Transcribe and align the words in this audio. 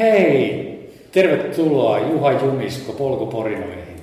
Hei! 0.00 0.70
Tervetuloa 1.12 1.98
Juha 1.98 2.32
Jumisko 2.32 2.92
polkuporinoihin. 2.92 4.02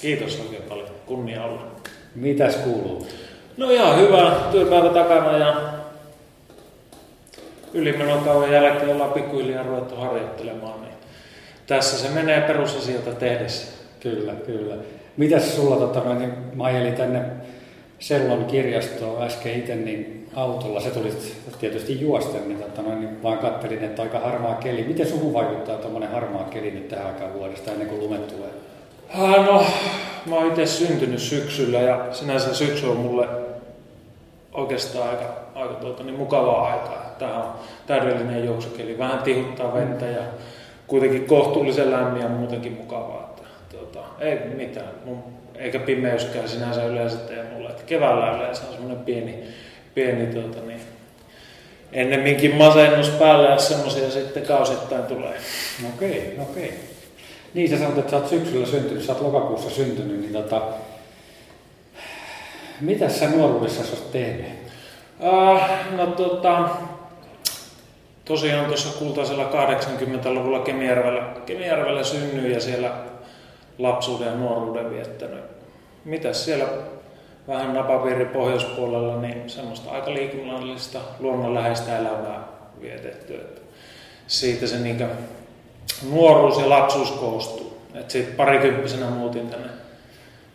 Kiitos 0.00 0.40
oikein 0.40 0.62
paljon. 0.62 0.88
Kunnia 1.06 1.44
olla. 1.44 1.66
Mitäs 2.14 2.56
kuuluu? 2.56 3.06
No 3.56 3.70
ihan 3.70 4.00
hyvä. 4.00 4.36
Työpäivä 4.52 4.88
takana 4.88 5.38
ja 5.38 5.56
ylimenokauden 7.74 8.52
jälkeen 8.52 8.92
ollaan 8.92 9.12
pikkuhiljaa 9.12 9.62
ruvettu 9.62 9.96
harjoittelemaan. 9.96 10.80
Niin 10.80 10.94
tässä 11.66 11.98
se 11.98 12.08
menee 12.08 12.40
perusasioita 12.40 13.10
tehdessä. 13.10 13.66
Kyllä, 14.00 14.32
kyllä. 14.32 14.74
Mitäs 15.16 15.56
sulla, 15.56 15.76
tota, 15.76 16.00
noin, 16.00 16.32
mä 16.54 16.64
ajelin 16.64 16.94
tänne 16.94 17.22
Sellon 17.98 18.44
kirjastoon 18.44 19.22
äsken 19.22 19.58
itse 19.58 19.74
niin 19.74 20.17
autolla, 20.38 20.80
se 20.80 20.90
tuli 20.90 21.12
tietysti 21.60 22.00
juosten, 22.00 22.48
niin, 22.48 22.62
tota, 22.62 22.82
noin, 22.82 23.00
niin 23.00 23.22
vaan 23.22 23.38
kattelin, 23.38 23.84
että 23.84 24.02
aika 24.02 24.18
harmaa 24.18 24.54
keli. 24.54 24.82
Miten 24.82 25.06
suhun 25.06 25.32
vaikuttaa 25.32 25.76
tuommoinen 25.76 26.10
harmaa 26.10 26.44
keli 26.44 26.70
nyt 26.70 26.88
tähän 26.88 27.06
aikaan 27.06 27.34
vuodesta 27.34 27.70
ennen 27.70 27.88
kuin 27.88 28.00
lumet 28.00 28.28
tulee? 28.28 28.50
Ah, 29.14 29.46
no, 29.46 29.64
mä 30.26 30.34
oon 30.34 30.46
itse 30.46 30.66
syntynyt 30.66 31.20
syksyllä 31.20 31.78
ja 31.78 32.06
sinänsä 32.12 32.54
syksy 32.54 32.86
on 32.86 32.96
mulle 32.96 33.28
oikeastaan 34.52 35.10
aika, 35.10 35.36
aika 35.54 35.74
tuota, 35.74 36.02
niin 36.02 36.18
mukavaa 36.18 36.72
aikaa. 36.72 37.14
Tämä 37.18 37.42
on 37.42 37.54
täydellinen 37.86 38.44
juoksukeli. 38.44 38.98
Vähän 38.98 39.18
tihuttaa 39.18 39.74
vettä 39.74 40.06
ja 40.06 40.22
kuitenkin 40.86 41.26
kohtuullisen 41.26 41.90
lämmin 41.90 42.22
ja 42.22 42.28
muutenkin 42.28 42.72
mukavaa. 42.72 43.30
Että, 43.30 43.48
tuota, 43.70 44.08
ei 44.20 44.38
mitään. 44.54 44.90
Mun, 45.04 45.22
eikä 45.54 45.78
pimeyskään 45.78 46.48
sinänsä 46.48 46.84
yleensä 46.84 47.16
tee 47.16 47.44
mulle. 47.54 47.70
Että 47.70 47.82
keväällä 47.86 48.36
yleensä 48.36 48.62
on 48.66 48.72
semmoinen 48.72 49.04
pieni, 49.04 49.44
pieni 49.98 50.26
tuota, 50.26 50.66
niin, 50.66 50.80
ennemminkin 51.92 52.54
masennus 52.54 53.08
päällä, 53.08 53.50
jos 53.50 53.68
semmoisia 53.68 54.10
sitten 54.10 54.42
kausittain 54.42 55.02
tulee. 55.02 55.34
Okei, 55.94 56.36
okei. 56.50 56.74
Niin 57.54 57.70
sä 57.70 57.78
sanot, 57.78 57.98
että 57.98 58.10
sä 58.10 58.16
oot 58.16 58.28
syksyllä 58.28 58.66
syntynyt, 58.66 59.02
sä 59.02 59.12
oot 59.12 59.22
lokakuussa 59.22 59.70
syntynyt, 59.70 60.20
niin 60.20 60.32
tota, 60.32 60.62
mitä 62.80 63.08
sä 63.08 63.28
nuoruudessa 63.28 63.84
sä 63.84 63.96
oot 63.96 64.12
tehnyt? 64.12 64.46
Uh, 65.20 65.60
no 65.96 66.06
tota, 66.06 66.68
tosiaan 68.24 68.66
tuossa 68.66 68.98
kultaisella 68.98 69.50
80-luvulla 69.50 70.60
Kemijärvellä, 70.60 71.22
Kemijärvellä 71.46 72.04
synnyin 72.04 72.52
ja 72.52 72.60
siellä 72.60 72.90
lapsuuden 73.78 74.28
ja 74.28 74.34
nuoruuden 74.34 74.90
viettänyt. 74.90 75.44
Mitäs 76.04 76.44
siellä 76.44 76.64
vähän 77.48 77.74
napapiiri 77.74 78.24
pohjoispuolella, 78.24 79.20
niin 79.20 79.50
semmoista 79.50 79.90
aika 79.90 80.14
liikunnallista, 80.14 80.98
luonnonläheistä 81.20 81.98
elämää 81.98 82.44
vietetty. 82.80 83.34
Että 83.34 83.60
siitä 84.26 84.66
se 84.66 84.78
niin 84.78 85.06
nuoruus 86.10 86.58
ja 86.58 86.68
lapsuus 86.68 87.10
koostuu. 87.10 87.78
Et 87.94 88.10
sitten 88.10 88.34
parikymppisenä 88.34 89.06
muutin 89.10 89.48
tänne 89.48 89.68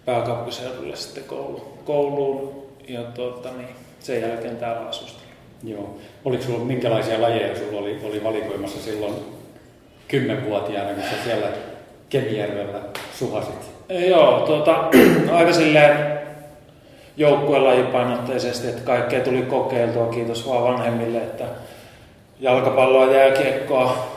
pääkaupunkiseudulle 0.05 0.95
sitten 0.95 1.23
koulu, 1.23 1.77
kouluun 1.85 2.63
ja 2.87 3.01
tuota, 3.01 3.49
niin 3.57 3.75
sen 3.99 4.21
jälkeen 4.21 4.57
täällä 4.57 4.89
asustelin. 4.89 5.33
Joo. 5.63 5.97
Oliko 6.25 6.43
sulla 6.43 6.65
minkälaisia 6.65 7.21
lajeja 7.21 7.55
sulla 7.55 7.79
oli, 7.79 7.99
oli 8.03 8.23
valikoimassa 8.23 8.81
silloin 8.81 9.13
kymmenvuotiaana, 10.07 10.93
kun 10.93 11.03
sä 11.03 11.23
siellä 11.23 11.47
Kemijärvellä 12.09 12.79
suhasit? 13.13 13.71
Joo, 13.89 14.39
tuota, 14.39 14.89
aika 15.37 15.53
silleen 15.53 16.22
joukkuelajipainotteisesti, 17.17 18.67
että 18.67 18.81
kaikkea 18.81 19.23
tuli 19.23 19.41
kokeiltua, 19.41 20.07
kiitos 20.07 20.47
vaan 20.47 20.63
vanhemmille, 20.63 21.17
että 21.17 21.45
jalkapalloa, 22.39 23.13
jääkiekkoa, 23.13 24.07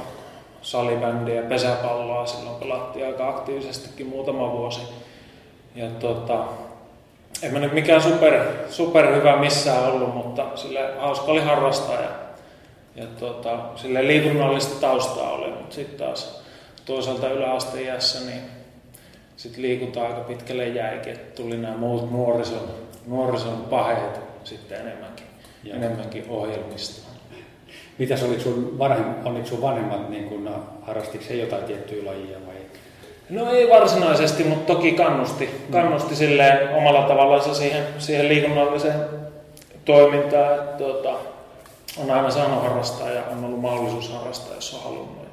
salibändiä 0.62 1.42
pesäpalloa 1.42 2.26
silloin 2.26 2.56
pelattiin 2.56 3.06
aika 3.06 3.28
aktiivisestikin 3.28 4.06
muutama 4.06 4.52
vuosi. 4.52 4.80
Ja 5.74 5.86
tuota, 5.90 6.44
en 7.42 7.52
mä 7.52 7.58
nyt 7.58 7.72
mikään 7.72 8.02
super, 8.02 8.40
super 8.70 9.14
hyvä 9.14 9.36
missään 9.36 9.84
ollut, 9.84 10.14
mutta 10.14 10.46
sille 10.54 10.80
hauska 10.98 11.32
oli 11.32 11.40
harrastaa 11.40 12.00
ja, 12.00 12.10
ja 12.96 13.04
tuota, 13.18 13.58
sille 13.76 14.06
liikunnallista 14.06 14.80
taustaa 14.80 15.32
oli, 15.32 15.50
mutta 15.50 15.74
sitten 15.74 16.06
taas 16.06 16.42
toisaalta 16.84 17.28
yläasteiässä 17.28 18.30
niin 18.30 18.42
sitten 19.36 19.62
liikunta 19.62 20.02
aika 20.02 20.20
pitkälle 20.20 20.68
jäikin, 20.68 21.18
tuli 21.36 21.56
nämä 21.56 21.76
muut 21.76 22.10
nuorison, 22.10 22.68
nuorison 23.06 23.66
paheet 23.70 24.20
sitten 24.44 24.80
enemmänkin, 24.80 25.26
ja. 25.64 25.74
enemmänkin 25.74 26.24
ohjelmista. 26.28 27.06
Mitäs 27.98 28.22
oliko 28.22 28.40
sun, 28.40 28.78
vanhem, 28.78 29.04
oliko 29.24 29.46
sun 29.46 29.62
vanhemmat, 29.62 30.10
niin 30.10 30.24
kun, 30.24 30.50
harrastiko 30.82 31.24
he 31.30 31.34
jotain 31.34 31.64
tiettyä 31.64 32.04
lajia 32.04 32.38
vai? 32.46 32.54
No 33.30 33.50
ei 33.50 33.70
varsinaisesti, 33.70 34.44
mutta 34.44 34.74
toki 34.74 34.92
kannusti, 34.92 35.50
kannusti 35.72 36.10
mm. 36.10 36.16
silleen 36.16 36.74
omalla 36.76 37.02
tavallaan 37.02 37.54
siihen, 37.54 37.84
siihen 37.98 38.28
liikunnalliseen 38.28 39.00
toimintaan, 39.84 40.54
että 40.54 40.78
tuota, 40.78 41.14
on 41.96 42.10
aina 42.10 42.30
saanut 42.30 42.62
harrastaa 42.62 43.10
ja 43.10 43.22
on 43.32 43.44
ollut 43.44 43.60
mahdollisuus 43.60 44.12
harrastaa, 44.12 44.54
jos 44.54 44.74
on 44.74 44.82
halunnut. 44.82 45.26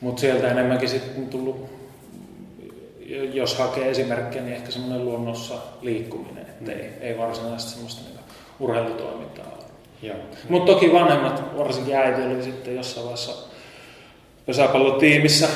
Mutta 0.00 0.20
sieltä 0.20 0.50
enemmänkin 0.50 0.88
sitten 0.88 1.28
tullut, 1.28 1.66
jos 3.32 3.58
hakee 3.58 3.90
esimerkkejä, 3.90 4.44
niin 4.44 4.56
ehkä 4.56 4.70
semmoinen 4.70 5.04
luonnossa 5.04 5.54
liikkuminen, 5.82 6.43
että 6.70 6.82
mm. 6.82 7.02
ei, 7.02 7.10
ei 7.10 7.18
varsinaisesti 7.18 7.72
semmoista 7.72 8.02
niin 8.08 8.20
urheilutoimintaa. 8.60 9.54
Mutta 10.48 10.72
toki 10.72 10.92
vanhemmat, 10.92 11.58
varsinkin 11.58 11.96
äiti 11.96 12.22
oli 12.22 12.42
sitten 12.42 12.76
jossain 12.76 13.04
vaiheessa 13.04 13.48
pesäpallotiimissä 14.46 15.48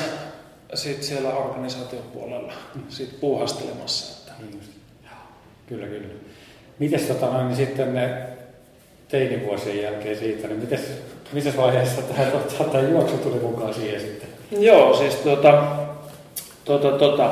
sit 0.73 1.03
siellä 1.03 1.29
organisaatiopuolella 1.29 2.53
sit 2.89 3.19
puuhastelemassa. 3.19 4.19
Että. 4.19 4.43
Niin 4.43 4.61
kyllä, 5.67 5.87
kyllä. 5.87 6.07
Mites 6.79 7.01
tota, 7.01 7.43
niin 7.43 7.55
sitten 7.55 7.93
ne 7.93 8.23
teinivuosien 9.07 9.81
jälkeen 9.81 10.17
siitä, 10.17 10.47
niin 10.47 10.59
mites, 10.59 10.81
missä 11.33 11.57
vaiheessa 11.57 12.01
tämä, 12.01 12.25
tämä 12.71 12.89
juoksu 12.89 13.17
tuli 13.17 13.39
mukaan 13.39 13.73
siihen 13.73 14.01
sitten? 14.01 14.29
Joo, 14.51 14.93
siis 14.93 15.15
tota, 15.15 15.63
tota, 16.65 16.91
tota, 16.91 17.31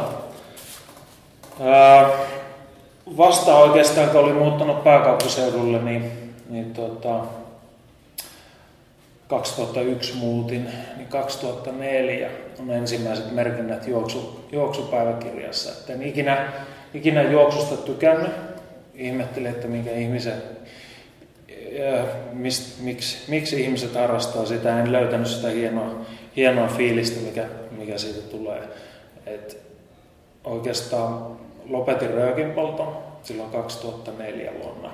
ää, 1.59 2.09
vasta 3.17 3.57
oikeastaan 3.57 4.09
kun 4.09 4.19
olin 4.19 4.35
muuttanut 4.35 4.83
pääkaupunkiseudulle, 4.83 5.81
niin, 5.81 6.11
niin 6.49 6.73
tota, 6.73 7.19
2001 9.27 10.15
muutin, 10.15 10.67
niin 10.97 11.07
2004 11.07 12.29
on 12.59 12.71
ensimmäiset 12.71 13.31
merkinnät 13.31 13.87
juoksu, 13.87 14.45
juoksupäiväkirjassa. 14.51 15.71
Et 15.71 15.89
en 15.89 16.03
ikinä, 16.03 16.51
ikinä 16.93 17.23
juoksusta 17.23 17.77
tykännyt. 17.77 18.31
Ihmettelin, 18.95 19.51
että 19.51 19.67
minkä 19.67 19.91
ihmisen, 19.91 20.41
mist, 22.33 22.81
miksi, 22.81 23.17
miksi 23.27 23.61
ihmiset 23.61 23.95
harrastaa 23.95 24.45
sitä. 24.45 24.79
En 24.79 24.91
löytänyt 24.91 25.27
sitä 25.27 25.47
hienoa, 25.47 26.05
hienoa 26.35 26.67
fiilistä, 26.67 27.19
mikä, 27.21 27.45
mikä 27.71 27.97
siitä 27.97 28.21
tulee. 28.21 28.63
Et 29.25 29.57
oikeastaan 30.43 31.37
lopetin 31.69 32.13
röökinpolton 32.13 32.97
silloin 33.23 33.51
2004 33.51 34.51
vuonna 34.63 34.91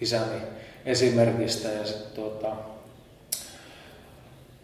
isäni 0.00 0.40
esimerkistä 0.86 1.68
ja 1.68 1.86
sitten 1.86 2.12
tuota, 2.14 2.56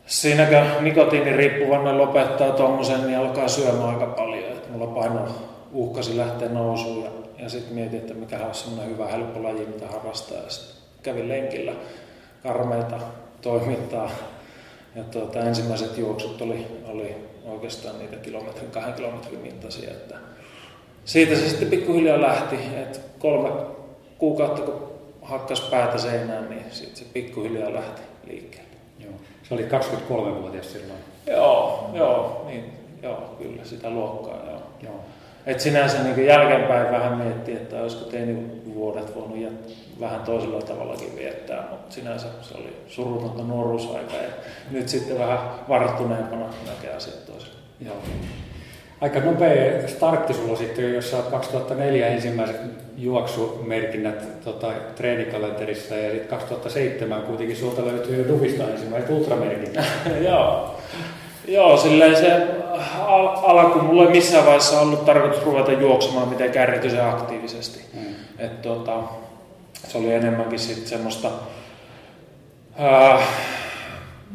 Siinäkö 0.09 0.65
nikotiiniriippuvainen 0.81 1.99
lopettaa 1.99 2.51
tuommoisen, 2.51 3.07
niin 3.07 3.19
alkaa 3.19 3.49
syömään 3.49 3.89
aika 3.89 4.07
paljon. 4.07 4.53
Että 4.53 4.73
mulla 4.73 4.87
paino 4.87 5.29
uhkasi 5.73 6.17
lähteä 6.17 6.49
nousuun 6.49 7.05
ja, 7.05 7.11
ja 7.39 7.49
sitten 7.49 7.75
mietin, 7.75 7.99
että 7.99 8.15
mikä 8.15 8.47
on 8.47 8.55
semmoinen 8.55 8.91
hyvä 8.91 9.07
helppo 9.07 9.43
laji, 9.43 9.67
mitä 9.67 9.87
harrastaa. 9.87 10.39
Ja 10.39 10.45
kävin 11.03 11.29
lenkillä 11.29 11.73
karmeita 12.43 12.97
toimintaa. 13.41 14.11
Ja 14.95 15.05
tuota, 15.05 15.41
ensimmäiset 15.41 15.99
juoksut 15.99 16.43
oli, 16.43 16.67
oli 16.87 17.17
oikeastaan 17.47 17.99
niitä 17.99 18.17
kilometrin, 18.17 18.71
kahden 18.71 18.95
kilometrin 18.95 19.41
mittaisia. 19.41 19.91
Että 19.91 20.15
siitä 21.09 21.35
se 21.35 21.49
sitten 21.49 21.69
pikkuhiljaa 21.69 22.21
lähti. 22.21 22.57
Että 22.77 22.99
kolme 23.19 23.51
kuukautta 24.19 24.63
kun 24.63 24.93
hakkas 25.23 25.61
päätä 25.61 25.99
seinään, 25.99 26.51
niin 26.51 26.65
sitten 26.71 26.97
se 26.97 27.05
pikkuhiljaa 27.13 27.75
lähti 27.75 28.03
liikkeelle. 28.27 28.69
Se 29.43 29.55
oli 29.55 29.63
23-vuotias 29.63 30.73
silloin. 30.73 30.99
Joo, 31.27 31.91
joo, 31.95 32.45
niin, 32.47 32.65
joo, 33.03 33.35
kyllä 33.39 33.65
sitä 33.65 33.91
luokkaa, 33.91 34.37
joo. 34.47 34.63
joo. 34.83 35.01
Et 35.47 35.61
sinänsä 35.61 36.03
niin 36.03 36.27
jälkeenpäin 36.27 36.93
vähän 36.93 37.19
miettii, 37.19 37.55
että 37.55 37.83
olisiko 37.83 38.05
teini 38.05 38.63
vuodet 38.75 39.15
voinut 39.15 39.37
jät- 39.37 40.01
vähän 40.01 40.21
toisella 40.21 40.63
tavallakin 40.63 41.17
viettää, 41.17 41.67
mutta 41.71 41.95
sinänsä 41.95 42.27
se 42.43 42.55
oli 42.55 42.77
surutonta 42.89 43.43
nuoruusaika 43.43 44.17
ja 44.17 44.29
nyt 44.71 44.89
sitten 44.89 45.19
vähän 45.19 45.39
varttuneempana 45.69 46.47
näkee 46.67 46.95
asiat 46.97 47.27
toisella. 47.27 47.59
Joo 47.81 47.97
aika 49.01 49.21
nopea 49.21 49.89
startti 49.89 50.35
sulla 50.35 50.57
sitten, 50.57 50.95
jos 50.95 51.11
saat 51.11 51.27
2004 51.27 52.07
ensimmäiset 52.07 52.57
juoksumerkinnät 52.97 54.45
tota, 54.45 54.73
treenikalenterissa 54.97 55.95
ja 55.95 56.11
sitten 56.11 56.29
2007 56.29 57.23
kuitenkin 57.23 57.57
sulta 57.57 57.87
löytyy 57.87 58.29
Duvista 58.29 58.65
ensimmäiset 58.65 59.11
ultramerkinnät. 59.11 59.85
Joo. 60.29 60.75
Joo, 61.49 61.77
silleen 61.77 62.17
se 62.17 62.47
al- 62.99 63.37
alku, 63.43 63.79
mulla 63.79 64.05
ei 64.05 64.11
missään 64.11 64.45
vaiheessa 64.45 64.81
ollut 64.81 65.05
tarkoitus 65.05 65.45
ruveta 65.45 65.73
juoksemaan 65.73 66.29
mitenkään 66.29 66.69
erityisen 66.69 67.05
aktiivisesti. 67.05 67.81
Mm. 67.95 68.15
Et, 68.39 68.63
tota, 68.63 69.03
se 69.89 69.99
oli 69.99 70.13
enemmänkin 70.13 70.59
sit 70.59 70.87
semmoista 70.87 71.31
ää, 72.79 73.19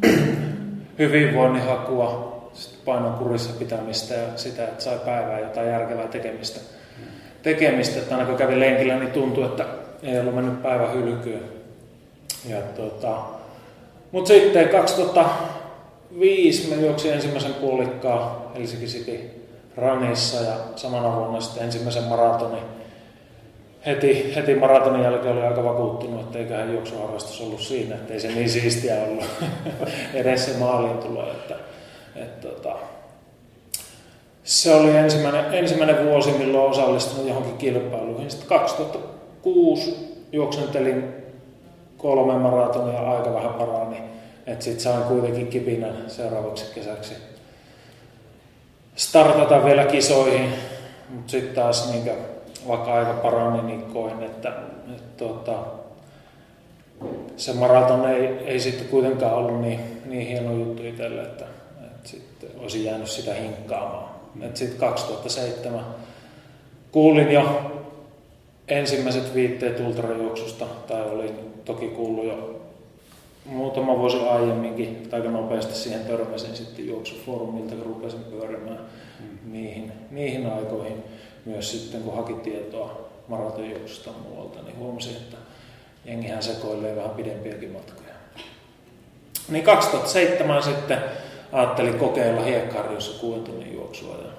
hyvinvoinnin 1.00 1.63
hakua, 1.63 2.32
painon 2.85 3.13
kurissa 3.13 3.53
pitämistä 3.59 4.13
ja 4.13 4.27
sitä, 4.35 4.63
että 4.63 4.83
sai 4.83 5.00
päivää 5.06 5.39
jotain 5.39 5.69
järkevää 5.69 6.07
tekemistä. 6.07 6.59
Tekemistä. 7.44 8.00
Että 8.00 8.15
aina 8.15 8.27
kun 8.27 8.38
kävin 8.38 8.59
lenkillä, 8.59 9.00
niin 9.00 9.12
tuntui, 9.12 9.45
että 9.45 9.65
ei 10.03 10.19
ollut 10.19 10.35
mennyt 10.35 10.62
päivä 10.62 10.89
hylkyä. 10.89 11.39
Ja, 12.50 12.62
tota, 12.62 13.18
mutta 14.12 14.27
sitten 14.27 14.69
2005 14.69 16.69
mä 16.69 16.75
juoksin 16.81 17.13
ensimmäisen 17.13 17.53
puolikkaan 17.53 18.31
Helsinki 18.56 18.86
City 18.86 19.44
Ranissa 19.77 20.38
ja 20.38 20.53
samana 20.75 21.15
vuonna 21.15 21.41
sitten 21.41 21.63
ensimmäisen 21.63 22.03
maratonin. 22.03 22.63
Heti, 23.86 24.36
heti 24.36 24.56
maratonin 24.56 25.03
jälkeen 25.03 25.33
oli 25.33 25.41
aika 25.41 25.63
vakuuttunut, 25.63 26.21
että 26.21 26.39
eiköhän 26.39 26.74
juoksuharrastus 26.74 27.41
ollut 27.41 27.62
siinä, 27.62 27.95
että 27.95 28.13
ei 28.13 28.19
se 28.19 28.27
niin 28.27 28.50
siistiä 28.50 29.03
ollut 29.03 29.25
edes 30.13 30.45
se 30.45 30.57
maaliin 30.57 30.97
tulo. 30.97 31.31
Että, 31.31 31.56
et, 32.15 32.42
tota, 32.42 32.75
se 34.44 34.75
oli 34.75 34.98
ensimmäinen, 34.98 35.54
ensimmäinen 35.54 36.06
vuosi, 36.06 36.31
milloin 36.31 36.71
osallistunut 36.71 37.27
johonkin 37.27 37.57
kilpailuihin. 37.57 38.31
Sitten 38.31 38.50
2006 38.50 40.13
juoksentelin 40.31 41.13
kolme 41.98 42.33
maratonia 42.33 43.12
aika 43.12 43.33
vähän 43.33 43.54
parani. 43.54 43.98
Että 44.48 44.65
sit 44.65 44.80
sain 44.80 45.04
kuitenkin 45.04 45.48
kipinän 45.48 46.04
seuraavaksi 46.07 46.74
kesäksi 46.75 47.13
startata 48.95 49.65
vielä 49.65 49.86
kisoihin. 49.86 50.50
Mutta 51.10 51.31
sitten 51.31 51.56
taas 51.56 51.92
niin 51.92 52.12
vaikka 52.68 52.94
aika 52.94 53.13
parani, 53.13 53.62
niin 53.62 53.81
koin, 53.81 54.24
että, 54.24 54.54
että 54.95 55.25
tota, 55.25 55.54
se 57.38 57.54
maraton 57.54 58.10
ei, 58.10 58.27
ei 58.45 58.60
sitten 58.60 58.88
kuitenkaan 58.88 59.33
ollut 59.33 59.62
niin, 59.62 60.01
niin 60.06 60.27
hieno 60.27 60.54
juttu 60.54 60.83
itselle, 60.83 61.21
että, 61.21 61.45
sitten 61.45 61.52
olisin 62.57 62.83
jäänyt 62.83 63.09
sitä 63.09 63.33
hinkkaamaan. 63.33 64.09
Sitten 64.53 64.79
2007 64.79 65.85
kuulin 66.91 67.31
jo 67.31 67.71
ensimmäiset 68.67 69.35
viitteet 69.35 69.79
ultrajuoksusta, 69.79 70.65
tai 70.87 71.01
olin 71.01 71.35
toki 71.65 71.87
kuullut 71.87 72.25
jo 72.25 72.61
muutama 73.45 73.97
vuosi 73.97 74.17
aiemminkin, 74.17 75.07
tai 75.09 75.19
aika 75.19 75.31
nopeasti 75.31 75.75
siihen 75.75 76.05
törmäsin 76.05 76.55
sitten 76.55 76.87
juoksufoorumilta, 76.87 77.75
kun 77.75 77.85
rupesin 77.85 78.23
pyörimään 78.23 78.79
mm. 79.19 79.51
niihin, 79.51 79.91
niihin 80.11 80.45
aikoihin. 80.45 81.03
Myös 81.45 81.71
sitten, 81.71 82.01
kun 82.01 82.15
haki 82.15 82.33
tietoa 82.33 83.09
maratonjuoksusta 83.27 84.09
muualta, 84.23 84.61
niin 84.61 84.77
huomasin, 84.77 85.15
että 85.15 85.37
jengihän 86.05 86.43
sekoilee 86.43 86.95
vähän 86.95 87.11
pidempiäkin 87.11 87.71
matkoja. 87.71 88.13
Niin 89.49 89.63
2007 89.63 90.63
sitten 90.63 90.97
ajattelin 91.53 92.00
kokeilla 92.00 92.41
Hiekkarjossa 92.41 93.19
kuuden 93.21 93.44
tunnin 93.44 93.73
juoksua 93.73 94.15
ja 94.15 94.29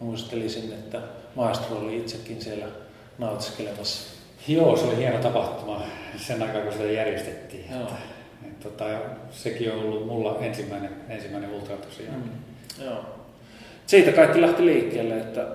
muistelisin, 0.00 0.72
että 0.72 1.00
maestro 1.34 1.76
oli 1.76 1.96
itsekin 1.96 2.42
siellä 2.42 2.66
nautiskelemassa. 3.18 4.14
Joo, 4.48 4.76
se 4.76 4.84
oli 4.84 4.96
hieno 4.96 5.18
tapahtuma 5.18 5.82
sen 6.16 6.42
aikaa, 6.42 6.62
kun 6.62 6.72
sitä 6.72 6.84
järjestettiin. 6.84 7.64
Joo. 7.70 7.80
Että, 7.80 7.94
et, 8.46 8.60
tota, 8.60 8.84
sekin 9.30 9.72
on 9.72 9.78
ollut 9.78 10.06
mulla 10.06 10.38
ensimmäinen, 10.40 10.90
ensimmäinen 11.08 11.50
ultra 11.50 11.76
tosiaan. 11.76 12.16
Mm. 12.16 12.84
Joo. 12.84 12.98
Siitä 13.86 14.12
kaikki 14.12 14.40
lähti 14.40 14.66
liikkeelle, 14.66 15.16
että 15.16 15.46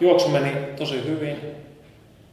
juoksu 0.00 0.28
meni 0.28 0.50
tosi 0.76 1.04
hyvin 1.04 1.36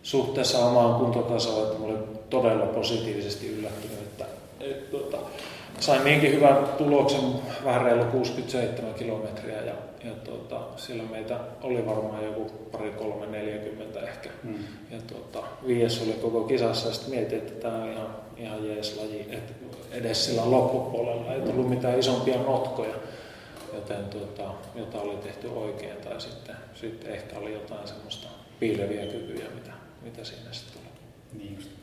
suhteessa 0.04 0.66
omaan 0.66 1.00
kuntotasoon, 1.00 1.68
että 1.68 1.84
olin 1.84 2.04
todella 2.30 2.66
positiivisesti 2.66 3.48
yllättynyt, 3.48 4.00
että, 4.00 4.26
et, 4.60 4.92
tota, 4.92 5.18
sain 5.84 6.04
niinkin 6.04 6.32
hyvän 6.32 6.68
tuloksen, 6.78 7.20
vähän 7.66 7.82
reilu 7.82 8.06
67 8.06 8.94
kilometriä 8.94 9.62
ja, 9.62 9.74
ja 10.04 10.12
tota, 10.24 10.60
siellä 10.78 11.04
meitä 11.04 11.40
oli 11.62 11.86
varmaan 11.86 12.24
joku 12.24 12.52
pari, 12.72 12.92
kolme, 12.92 13.26
neljäkymmentä 13.26 14.00
ehkä. 14.00 14.30
Mm. 14.44 14.56
Ja 14.92 14.98
tota, 15.08 15.44
viides 15.68 16.02
oli 16.02 16.14
koko 16.14 16.44
kisassa 16.44 16.88
ja 16.88 16.94
sitten 16.94 17.14
mietin, 17.14 17.38
että 17.38 17.54
tämä 17.54 17.84
on 17.84 17.92
ihan, 17.92 18.08
ihan 18.38 18.68
jees 18.68 18.98
laji, 18.98 19.28
että 19.30 19.54
edes 19.92 20.26
sillä 20.26 20.52
loppupuolella 20.52 21.34
ei 21.34 21.42
tullut 21.42 21.70
mitään 21.70 22.00
isompia 22.00 22.38
notkoja, 22.38 22.96
joten 23.74 24.06
tota, 24.06 24.52
jotain 24.76 25.10
oli 25.10 25.18
tehty 25.18 25.48
oikein 25.48 25.98
tai 25.98 26.22
sitten, 26.22 26.56
sitten 26.74 27.12
ehkä 27.12 27.40
oli 27.40 27.54
jotain 27.54 27.88
semmoista 27.88 28.28
piileviä 28.60 29.06
kykyjä, 29.06 29.46
mitä, 29.56 29.72
mitä 30.02 30.24
siinä 30.24 30.54
sitten 30.54 30.82
tuli. 30.82 31.44
Niin 31.44 31.56
just. 31.56 31.83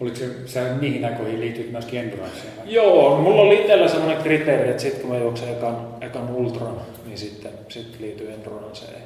Oliko 0.00 0.16
se, 0.46 0.74
niihin 0.80 1.04
aikoihin 1.04 1.40
liittynyt 1.40 1.72
myöskin 1.72 2.00
enduranceen? 2.00 2.52
Joo, 2.64 3.20
mulla 3.20 3.42
oli 3.42 3.60
itsellä 3.60 3.88
sellainen 3.88 4.22
kriteeri, 4.22 4.70
että 4.70 4.82
sitten 4.82 5.00
kun 5.00 5.10
mä 5.10 5.18
juoksen 5.18 5.48
ekan, 5.48 5.88
ekan 6.00 6.30
ultran, 6.34 6.80
niin 7.06 7.18
sitten, 7.18 7.52
sitten 7.68 8.02
liittyy 8.02 8.32
enduranceen. 8.32 9.02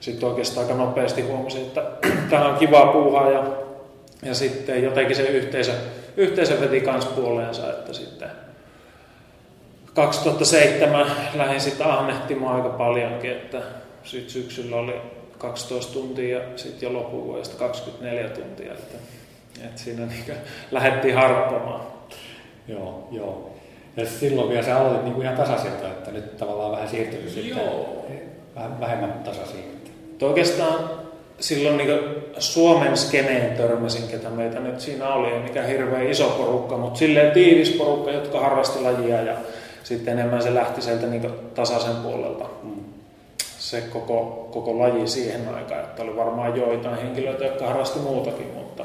Sitten 0.00 0.28
oikeastaan 0.28 0.66
aika 0.66 0.78
nopeasti 0.78 1.22
huomasin, 1.22 1.62
että 1.62 1.84
tämä 2.30 2.48
on 2.48 2.56
kivaa 2.56 2.92
puuhaa 2.92 3.30
ja, 3.30 3.44
ja 4.22 4.34
sitten 4.34 4.82
jotenkin 4.82 5.16
se 5.16 5.22
yhteisö, 5.22 5.72
yhteisö 6.16 6.60
veti 6.60 6.80
kans 6.80 7.06
puoleensa, 7.06 7.70
että 7.70 7.92
sitten 7.92 8.30
2007 9.94 11.06
lähdin 11.34 11.60
sitten 11.60 11.86
ahnehtimaan 11.86 12.56
aika 12.56 12.68
paljonkin, 12.68 13.30
että 13.30 13.62
sitten 14.04 14.30
syksyllä 14.30 14.76
oli 14.76 14.94
12 15.38 15.92
tuntia 15.92 16.38
ja 16.38 16.44
sitten 16.56 16.86
jo 16.86 16.92
loppuvuodesta 16.92 17.58
24 17.58 18.28
tuntia. 18.28 18.72
Että 18.72 18.96
et 19.64 19.78
siinä 19.78 20.06
niin 20.06 20.24
lähdettiin 20.70 21.14
harppamaan. 21.14 21.80
Joo, 22.68 23.08
joo. 23.10 23.50
Ja 23.96 24.06
silloin 24.06 24.48
vielä 24.48 24.62
sä 24.62 24.78
aloitit 24.78 25.04
niin 25.04 25.22
ihan 25.22 25.36
tasaisilta, 25.36 25.88
että 25.88 26.10
nyt 26.10 26.36
tavallaan 26.36 26.72
vähän 26.72 26.88
siirtynyt 26.88 27.30
sitten 27.30 27.62
vähän 28.54 28.80
vähemmän 28.80 29.12
tasaisiin. 29.12 29.82
Oikeastaan 30.22 30.90
silloin 31.40 31.76
niin 31.76 31.98
Suomen 32.38 32.96
skeneen 32.96 33.56
törmäsin, 33.56 34.08
ketä 34.08 34.30
meitä 34.30 34.60
nyt 34.60 34.80
siinä 34.80 35.08
oli, 35.08 35.28
ei 35.28 35.40
mikään 35.40 35.68
hirveän 35.68 36.10
iso 36.10 36.28
porukka, 36.28 36.76
mutta 36.76 36.98
silleen 36.98 37.32
tiivis 37.32 37.70
porukka, 37.70 38.10
jotka 38.10 38.40
harrasti 38.40 38.82
lajia 38.82 39.22
ja 39.22 39.36
sitten 39.84 40.18
enemmän 40.18 40.42
se 40.42 40.54
lähti 40.54 40.82
sieltä 40.82 41.06
niin 41.06 41.30
tasaisen 41.54 41.96
puolelta. 41.96 42.44
Mm. 42.62 42.84
Se 43.58 43.80
koko, 43.80 44.48
koko 44.52 44.78
laji 44.78 45.08
siihen 45.08 45.48
aikaan, 45.54 45.80
että 45.80 46.02
oli 46.02 46.16
varmaan 46.16 46.56
joitain 46.56 46.96
henkilöitä, 46.96 47.44
jotka 47.44 47.66
harrasti 47.66 47.98
muutakin, 47.98 48.46
mutta 48.54 48.84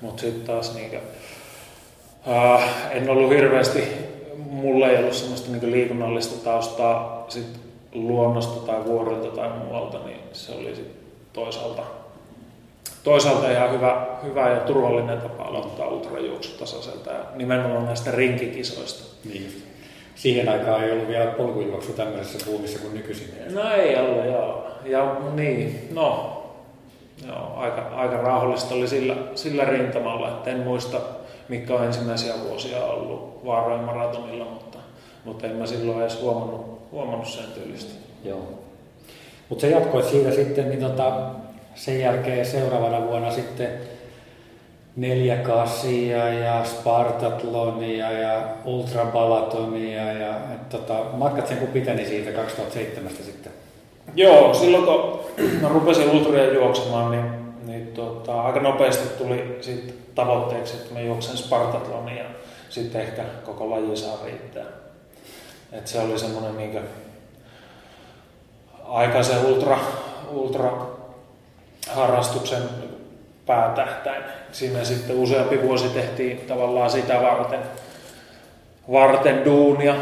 mutta 0.00 0.20
sitten 0.20 0.46
taas 0.46 0.74
niinku, 0.74 0.96
äh, 2.28 2.96
en 2.96 3.10
ollut 3.10 3.30
hirveästi, 3.30 3.84
mulla 4.36 4.88
ei 4.88 4.96
ollut 4.96 5.14
semmoista 5.14 5.50
niinku 5.50 5.70
liikunnallista 5.70 6.44
taustaa 6.44 7.26
sit 7.28 7.46
luonnosta 7.92 8.66
tai 8.66 8.84
vuorilta 8.84 9.36
tai 9.36 9.50
muualta, 9.58 9.98
niin 10.04 10.20
se 10.32 10.52
oli 10.52 10.76
sit 10.76 10.90
toisaalta, 11.32 11.82
toisaalta 13.04 13.50
ihan 13.50 13.72
hyvä, 13.72 14.06
hyvä 14.22 14.48
ja 14.48 14.60
turvallinen 14.60 15.20
tapa 15.20 15.42
aloittaa 15.42 15.88
ultrajuoksu 15.88 16.58
tasaiselta 16.58 17.10
ja 17.10 17.24
nimenomaan 17.34 17.84
näistä 17.84 18.10
rinkikisoista. 18.10 19.16
Niin. 19.24 19.62
Siihen 20.14 20.48
aikaan 20.48 20.84
ei 20.84 20.92
ollut 20.92 21.08
vielä 21.08 21.30
polkujuoksu 21.30 21.92
tämmöisessä 21.92 22.46
buumissa 22.46 22.78
kuin 22.78 22.94
nykyisin. 22.94 23.28
No 23.50 23.72
ei 23.72 23.96
ollut, 23.96 24.24
joo. 24.24 24.66
Ja 24.84 25.16
niin, 25.34 25.88
no 25.92 26.39
Joo, 27.26 27.52
aika, 27.56 27.82
aika 27.94 28.16
rauhallista 28.16 28.74
oli 28.74 28.88
sillä, 28.88 29.16
sillä 29.34 29.64
rintamalla, 29.64 30.28
että 30.28 30.50
en 30.50 30.60
muista, 30.60 31.00
mikä 31.48 31.74
on 31.74 31.84
ensimmäisiä 31.84 32.34
vuosia 32.48 32.84
ollut 32.84 33.40
vaarojen 33.44 33.84
maratonilla, 33.84 34.44
mutta, 34.44 34.78
mutta 35.24 35.46
en 35.46 35.56
mä 35.56 35.66
silloin 35.66 36.00
edes 36.00 36.20
huomannut, 36.20 36.82
huomannut 36.92 37.28
sen 37.28 37.44
tyylistä. 37.54 37.92
Joo. 38.24 38.48
Mutta 39.48 39.60
se 39.60 39.70
jatkoi 39.70 40.02
siitä 40.02 40.30
sitten, 40.30 40.68
niin 40.68 40.80
tota, 40.80 41.30
sen 41.74 42.00
jälkeen 42.00 42.46
seuraavana 42.46 43.06
vuonna 43.06 43.30
sitten 43.30 43.70
neljä 44.96 45.36
kasia 45.36 46.28
ja 46.28 46.64
Spartatlonia 46.64 48.12
ja 48.12 48.42
ultrabalatonia 48.64 50.12
ja 50.12 50.36
et, 50.54 50.68
tota, 50.68 51.04
matkat 51.12 51.46
sen 51.46 51.58
kun 51.58 51.68
piteni 51.68 52.06
siitä 52.06 52.32
2007 52.32 53.12
sitten. 53.12 53.52
Joo, 54.14 54.54
silloin 54.54 54.84
kun 54.84 55.20
rupesin 55.68 56.10
ultria 56.10 56.52
juoksemaan, 56.52 57.10
niin, 57.10 57.24
niin 57.66 57.86
tota, 57.86 58.42
aika 58.42 58.60
nopeasti 58.60 59.08
tuli 59.18 59.58
sit 59.60 60.14
tavoitteeksi, 60.14 60.76
että 60.76 60.94
mä 60.94 61.00
juoksen 61.00 61.36
Spartatlonia 61.36 62.22
ja 62.22 62.30
sitten 62.68 63.00
ehkä 63.00 63.24
koko 63.44 63.70
laji 63.70 63.96
saa 63.96 64.18
riittää. 64.24 64.64
Et 65.72 65.86
se 65.86 66.00
oli 66.00 66.18
semmoinen 66.18 66.56
niin 66.56 66.80
aikaisen 68.84 69.46
ultra, 69.46 69.78
ultra 70.30 70.86
harrastuksen 71.88 72.62
päätähtäin. 73.46 74.24
Siinä 74.52 74.84
sitten 74.84 75.16
useampi 75.16 75.62
vuosi 75.62 75.88
tehtiin 75.88 76.38
tavallaan 76.38 76.90
sitä 76.90 77.22
varten, 77.22 77.60
varten 78.92 79.44
duunia 79.44 79.94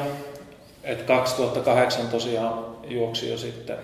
et 0.84 1.02
2008 1.02 2.08
tosiaan 2.08 2.67
juoksi 2.90 3.30
jo 3.30 3.38
sitten, 3.38 3.76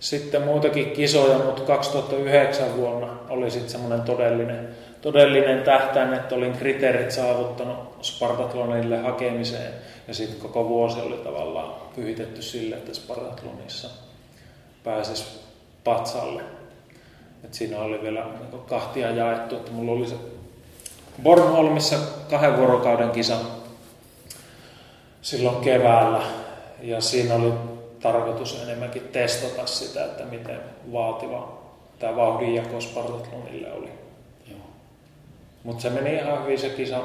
sitten 0.00 0.42
muitakin 0.42 0.90
kisoja, 0.90 1.38
mutta 1.38 1.62
2009 1.62 2.76
vuonna 2.76 3.18
oli 3.28 3.50
sitten 3.50 3.70
semmoinen 3.70 4.02
todellinen, 4.02 4.68
todellinen 5.02 5.62
tähtäin, 5.62 6.14
että 6.14 6.34
olin 6.34 6.52
kriteerit 6.52 7.10
saavuttanut 7.10 7.98
Spartatlonille 8.02 8.98
hakemiseen. 8.98 9.72
Ja 10.08 10.14
sitten 10.14 10.40
koko 10.40 10.68
vuosi 10.68 11.00
oli 11.00 11.16
tavallaan 11.16 11.74
pyhitetty 11.96 12.42
sille, 12.42 12.76
että 12.76 12.94
Spartatlonissa 12.94 13.88
pääsisi 14.84 15.24
patsalle. 15.84 16.42
Et 17.44 17.54
siinä 17.54 17.78
oli 17.78 18.02
vielä 18.02 18.24
niin 18.24 18.62
kahtia 18.68 19.10
jaettu, 19.10 19.56
että 19.56 19.70
mulla 19.70 19.92
oli 19.92 20.06
se 20.06 20.14
Bornholmissa 21.22 21.96
kahden 22.30 22.56
vuorokauden 22.56 23.10
kisa 23.10 23.36
silloin 25.22 25.56
keväällä. 25.56 26.22
Ja 26.84 27.00
siinä 27.00 27.34
oli 27.34 27.52
tarkoitus 28.00 28.62
enemmänkin 28.62 29.02
testata 29.12 29.66
sitä, 29.66 30.04
että 30.04 30.24
miten 30.24 30.60
vaativa 30.92 31.62
tämä 31.98 32.16
vauhdinjako 32.16 32.80
Spartatlonille 32.80 33.72
oli. 33.72 33.88
Mutta 35.64 35.82
se 35.82 35.90
meni 35.90 36.14
ihan 36.14 36.42
hyvin 36.42 36.58
se 36.58 36.68
kisa 36.68 37.00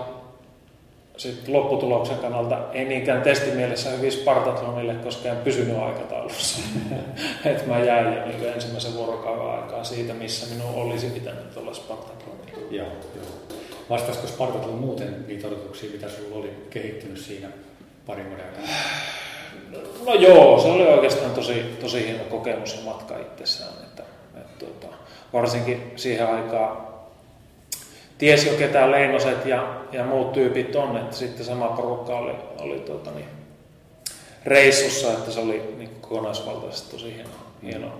sitten 1.17 1.53
lopputuloksen 1.53 2.17
kannalta 2.17 2.59
ei 2.74 2.86
niinkään 2.86 3.21
testimielessä 3.21 3.89
hyvin 3.89 4.12
Spartatlonille, 4.12 4.93
koska 4.93 5.29
en 5.29 5.38
pysynyt 5.38 5.77
aikataulussa. 5.77 6.59
että 7.45 7.67
mä 7.67 7.79
jäin 7.79 8.15
jo 8.15 8.25
niin 8.25 8.53
ensimmäisen 8.53 8.93
vuorokauden 8.93 9.62
aikaa 9.62 9.83
siitä, 9.83 10.13
missä 10.13 10.55
minun 10.55 10.75
olisi 10.75 11.07
pitänyt 11.07 11.57
olla 11.57 11.74
Spartatlonilla. 11.74 12.71
Joo, 12.71 12.88
joo. 13.15 13.25
Vastaisiko 13.89 14.27
Spartatlon 14.27 14.75
muuten 14.75 15.25
niitä 15.27 15.48
odotuksia, 15.48 15.91
mitä 15.91 16.09
sinulla 16.09 16.36
oli 16.36 16.67
kehittynyt 16.69 17.17
siinä 17.17 17.50
parin 18.05 18.29
vuoden 18.29 18.45
aikana? 18.45 18.67
No 20.06 20.13
joo, 20.13 20.60
se 20.62 20.68
oli 20.68 20.88
oikeastaan 20.88 21.32
tosi, 21.32 21.63
tosi 21.82 22.08
hieno 22.08 22.24
kokemus 22.24 22.75
ja 22.75 22.82
matka 22.86 23.18
itsessään. 23.18 23.74
Että, 23.84 24.03
että, 24.38 24.65
tuota, 24.65 24.96
varsinkin 25.34 25.94
siihen 25.96 26.27
aikaan 26.27 26.77
ties 28.18 28.46
jo 28.46 28.53
ketä 28.53 28.91
Leinoset 28.91 29.46
ja, 29.46 29.75
ja 29.91 30.03
muut 30.03 30.34
tyypit 30.34 30.75
on, 30.75 30.98
että 30.98 31.15
sitten 31.15 31.46
sama 31.46 31.68
porukka 31.68 32.18
oli, 32.18 32.36
oli 32.60 32.79
tuota, 32.79 33.12
niin, 33.12 33.25
reissussa, 34.46 35.12
että 35.12 35.32
se 35.32 35.39
oli 35.39 35.75
niin 35.77 35.89
kokonaisvaltaisesti 36.01 36.91
tosi 36.91 37.13
hieno, 37.15 37.29
hieno 37.63 37.91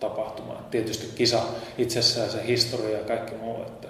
tapahtuma. 0.00 0.52
Et 0.52 0.70
tietysti 0.70 1.08
kisa 1.14 1.42
itsessään, 1.78 2.30
se 2.30 2.46
historia 2.46 2.98
ja 2.98 3.04
kaikki 3.04 3.34
muu, 3.34 3.62
että 3.62 3.88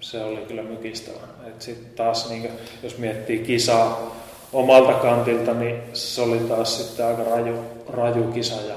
se 0.00 0.24
oli 0.24 0.40
kyllä 0.40 0.62
mykistävä. 0.62 1.18
Sitten 1.58 1.90
taas, 1.96 2.30
niin 2.30 2.50
jos 2.82 2.98
miettii 2.98 3.38
kisaa 3.38 4.16
omalta 4.52 4.92
kantilta, 4.92 5.54
niin 5.54 5.82
se 5.92 6.22
oli 6.22 6.38
taas 6.38 6.78
sitten 6.78 7.06
aika 7.06 7.24
raju, 7.24 7.64
raju 7.88 8.32
kisa 8.32 8.62
ja 8.62 8.74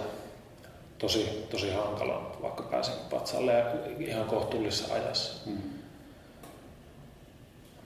tosi, 0.97 1.47
tosi 1.51 1.71
hankala, 1.71 2.31
vaikka 2.41 2.63
pääsin 2.63 2.93
patsalle 3.09 3.65
ihan 3.99 4.25
kohtuullisessa 4.25 4.93
ajassa. 4.93 5.49
Mm. 5.49 5.57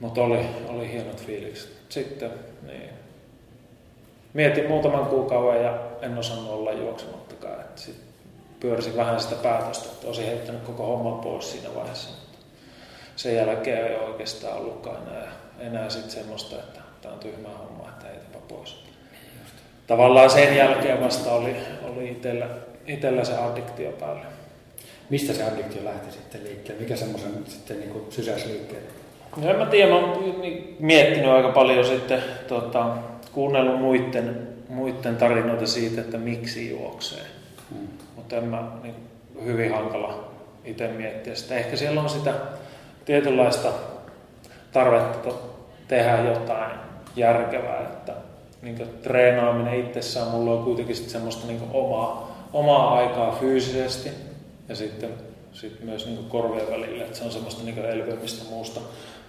Mutta 0.00 0.20
oli, 0.20 0.46
oli 0.68 0.92
hienot 0.92 1.20
fiilikset. 1.26 1.70
Sitten 1.88 2.30
niin. 2.66 2.90
mietin 4.34 4.68
muutaman 4.68 5.06
kuukauden 5.06 5.62
ja 5.64 5.78
en 6.02 6.18
osannut 6.18 6.52
olla 6.52 6.72
juoksemattakaan. 6.72 7.64
Sitten 7.76 8.04
pyörisin 8.60 8.96
vähän 8.96 9.20
sitä 9.20 9.34
päätöstä, 9.34 9.88
että 9.92 10.06
olisin 10.06 10.26
heittänyt 10.26 10.62
koko 10.62 10.86
homman 10.86 11.20
pois 11.20 11.50
siinä 11.52 11.74
vaiheessa. 11.74 12.10
Mutta 12.10 12.38
sen 13.16 13.36
jälkeen 13.36 13.86
ei 13.86 13.96
oikeastaan 13.96 14.58
ollutkaan 14.58 14.96
enää, 15.06 15.32
enää 15.58 15.90
sit 15.90 16.10
semmoista, 16.10 16.56
että 16.56 16.80
tämä 17.02 17.14
on 17.14 17.20
tyhmä 17.20 17.48
homma, 17.48 17.77
pois. 18.48 18.76
Tavallaan 19.86 20.30
sen 20.30 20.56
jälkeen 20.56 21.00
vasta 21.00 21.32
oli, 21.32 21.56
oli 21.82 22.10
itsellä, 22.10 22.46
itsellä 22.86 23.24
se 23.24 23.36
addiktio 23.36 23.92
päälle. 23.92 24.26
Mistä 25.10 25.32
se 25.32 25.44
addiktio 25.44 25.84
lähti 25.84 26.12
sitten 26.12 26.44
liikkeelle? 26.44 26.82
Mikä 26.82 26.96
semmoisen 26.96 27.32
sitten 27.46 27.80
niin 27.80 28.06
sysäsi 28.10 28.48
liikkeelle? 28.48 28.88
No 29.36 29.50
en 29.50 29.56
mä 29.56 29.66
tiedä, 29.66 29.90
mä 29.90 29.96
oon 29.96 30.42
miettinyt 30.78 31.30
aika 31.30 31.48
paljon 31.48 31.84
sitten, 31.84 32.22
tota, 32.48 32.96
kuunnellut 33.32 33.80
muiden, 33.80 34.48
muiden 34.68 35.16
tarinoita 35.16 35.66
siitä, 35.66 36.00
että 36.00 36.18
miksi 36.18 36.70
juoksee. 36.70 37.24
Mm. 37.70 37.88
Mutta 38.16 38.36
en 38.36 38.44
mä 38.44 38.62
niin, 38.82 38.94
hyvin 39.44 39.74
hankala 39.74 40.24
itse 40.64 40.88
miettiä 40.88 41.34
sitä. 41.34 41.54
Ehkä 41.54 41.76
siellä 41.76 42.00
on 42.00 42.10
sitä 42.10 42.34
tietynlaista 43.04 43.68
tarvetta 44.72 45.30
tehdä 45.88 46.18
jotain 46.18 46.70
järkevää, 47.16 47.80
että 47.80 48.12
niin 48.62 48.88
treenaaminen 49.02 49.80
itsessään 49.80 50.28
mulla 50.28 50.52
on 50.52 50.64
kuitenkin 50.64 50.96
sit 50.96 51.08
semmoista 51.08 51.46
niin 51.46 51.62
omaa, 51.72 52.36
omaa 52.52 52.94
aikaa 52.94 53.36
fyysisesti 53.40 54.10
ja 54.68 54.76
sitten 54.76 55.10
sit 55.52 55.84
myös 55.84 56.06
niin 56.06 56.24
korvien 56.28 56.70
välillä, 56.70 57.04
että 57.04 57.18
se 57.18 57.24
on 57.24 57.32
semmoista 57.32 57.64
niin 57.64 57.78
elpymistä 57.78 58.44
muusta 58.50 58.80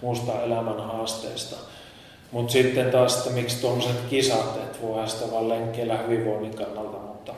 muusta 0.02 0.42
elämän 0.42 0.80
haasteista. 0.80 1.56
Mutta 2.32 2.54
sitten 2.54 2.92
taas, 2.92 3.18
että 3.18 3.30
miksi 3.30 3.62
tuommoiset 3.62 4.02
kisat, 4.10 4.56
että 4.58 4.78
voihan 4.82 5.10
sitä 5.10 5.32
vaan 5.32 5.50
lenkkeillä 5.50 5.98
hyvinvoinnin 5.98 6.56
kannalta, 6.56 6.98
mutta, 6.98 7.34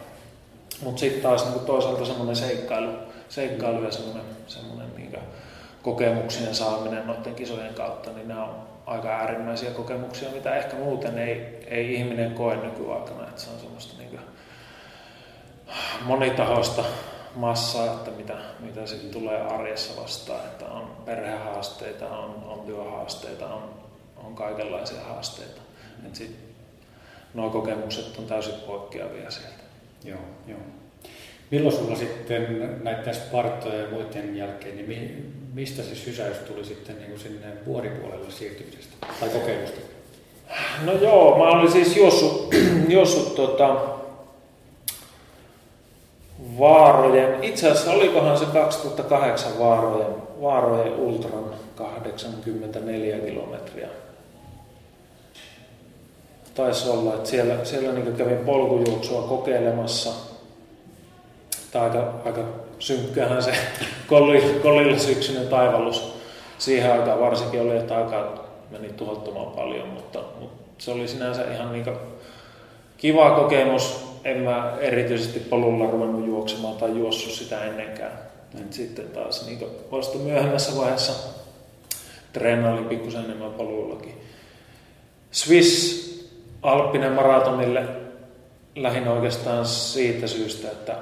mutta 0.82 1.00
sitten 1.00 1.22
taas 1.22 1.46
niin 1.46 1.66
toisaalta 1.66 2.06
semmoinen 2.06 2.36
seikkailu, 2.36 2.92
seikkailu 3.30 3.84
ja 3.84 3.92
semmoinen, 3.92 4.24
semmoinen 4.48 4.88
niin 4.96 5.16
kokemuksien 5.84 6.56
saaminen 6.56 7.08
noiden 7.08 7.36
kisojen 7.36 7.74
kautta, 7.74 8.12
niin 8.12 8.28
nämä 8.28 8.44
on 8.44 8.71
aika 8.86 9.08
äärimmäisiä 9.08 9.72
kokemuksia, 9.72 10.32
mitä 10.32 10.56
ehkä 10.56 10.76
muuten 10.76 11.18
ei, 11.18 11.66
ei 11.68 11.94
ihminen 11.94 12.34
koe 12.34 12.56
nykyaikana, 12.56 13.28
että 13.28 13.42
se 13.42 13.50
on 13.50 13.60
semmoista 13.60 13.98
niin 13.98 14.20
monitahoista 16.04 16.84
massaa, 17.36 17.86
että 17.86 18.12
mitä, 18.12 18.38
mitä 18.60 18.86
sitten 18.86 19.12
tulee 19.12 19.42
arjessa 19.42 20.02
vastaan, 20.02 20.46
että 20.46 20.66
on 20.66 20.96
perhehaasteita, 21.06 22.10
on, 22.10 22.44
on 22.48 22.60
työhaasteita, 22.60 23.54
on, 23.54 23.70
on 24.18 24.36
kaikenlaisia 24.36 25.02
haasteita. 25.02 25.62
Et 26.08 26.16
sit, 26.16 26.36
nuo 27.34 27.50
kokemukset 27.50 28.18
on 28.18 28.26
täysin 28.26 28.54
poikkeavia 28.54 29.32
sieltä. 29.32 29.64
Joo, 30.04 30.20
joo. 30.48 30.60
Milloin 31.52 31.76
sulla 31.76 31.96
sitten 31.96 32.80
näiden 32.84 33.16
Spartojen 33.16 33.82
ja 33.82 33.90
muiden 33.92 34.38
jälkeen, 34.38 34.76
niin 34.76 34.88
mistä 35.54 35.84
se 35.84 35.96
sysäys 35.96 36.38
tuli 36.38 36.66
sitten 36.66 36.96
niin 36.96 37.10
kuin 37.10 37.20
sinne 37.20 37.48
vuoripuolelle 37.66 38.32
siirtymisestä 38.32 38.94
tai 39.20 39.30
kokeilusta? 39.30 39.82
No 40.86 40.94
joo, 40.94 41.38
mä 41.38 41.44
olin 41.44 41.72
siis 41.72 41.98
juossut, 41.98 42.56
juossut 42.88 43.36
tota, 43.36 43.76
Vaarojen, 46.60 47.44
itse 47.44 47.72
asiassa 47.72 47.92
olikohan 47.92 48.38
se 48.38 48.46
2008 48.46 49.60
Vaarojen, 49.60 50.16
Vaarojen 50.42 50.96
Ultran 50.96 51.46
84 51.76 53.20
kilometriä. 53.20 53.88
Taisi 56.56 56.90
olla, 56.90 57.14
että 57.14 57.30
siellä, 57.30 57.66
siellä 57.66 57.94
niin 57.94 58.16
kävin 58.16 58.38
polkujuoksua 58.38 59.22
kokeilemassa. 59.22 60.10
Tämä 61.72 61.86
aika, 61.86 62.14
aika 62.26 62.44
synkkähän 62.82 63.44
se 63.44 63.54
kolilla 64.62 65.00
syksyinen 65.00 65.48
taivallus 65.48 66.14
siihen 66.58 66.92
aikaan 66.92 67.20
varsinkin 67.20 67.62
oli, 67.62 67.78
että 67.78 67.98
aikaa 67.98 68.48
meni 68.70 68.90
tuhottoman 68.90 69.46
paljon, 69.46 69.88
mutta, 69.88 70.20
mutta 70.40 70.74
se 70.78 70.92
oli 70.92 71.08
sinänsä 71.08 71.54
ihan 71.54 71.72
niin 71.72 71.86
kiva 72.98 73.32
kokemus 73.32 74.12
en 74.24 74.38
mä 74.38 74.78
erityisesti 74.80 75.40
polulla 75.40 75.92
ruvennut 75.92 76.28
juoksemaan 76.28 76.78
tai 76.78 76.98
juossut 76.98 77.32
sitä 77.32 77.64
ennenkään. 77.64 78.12
Et 78.62 78.74
sitten 78.74 79.08
taas 79.08 79.46
niin 79.46 79.66
vasta 79.92 80.18
myöhemmässä 80.18 80.78
vaiheessa 80.78 81.30
treenailin 82.34 82.86
pikkusen 82.86 83.26
enemmän 83.26 83.54
polullakin. 83.54 84.22
Swiss 85.32 86.02
Alppinen 86.62 87.12
maratonille 87.12 87.84
lähin 88.76 89.08
oikeastaan 89.08 89.66
siitä 89.66 90.28
syystä, 90.28 90.72
että 90.72 90.96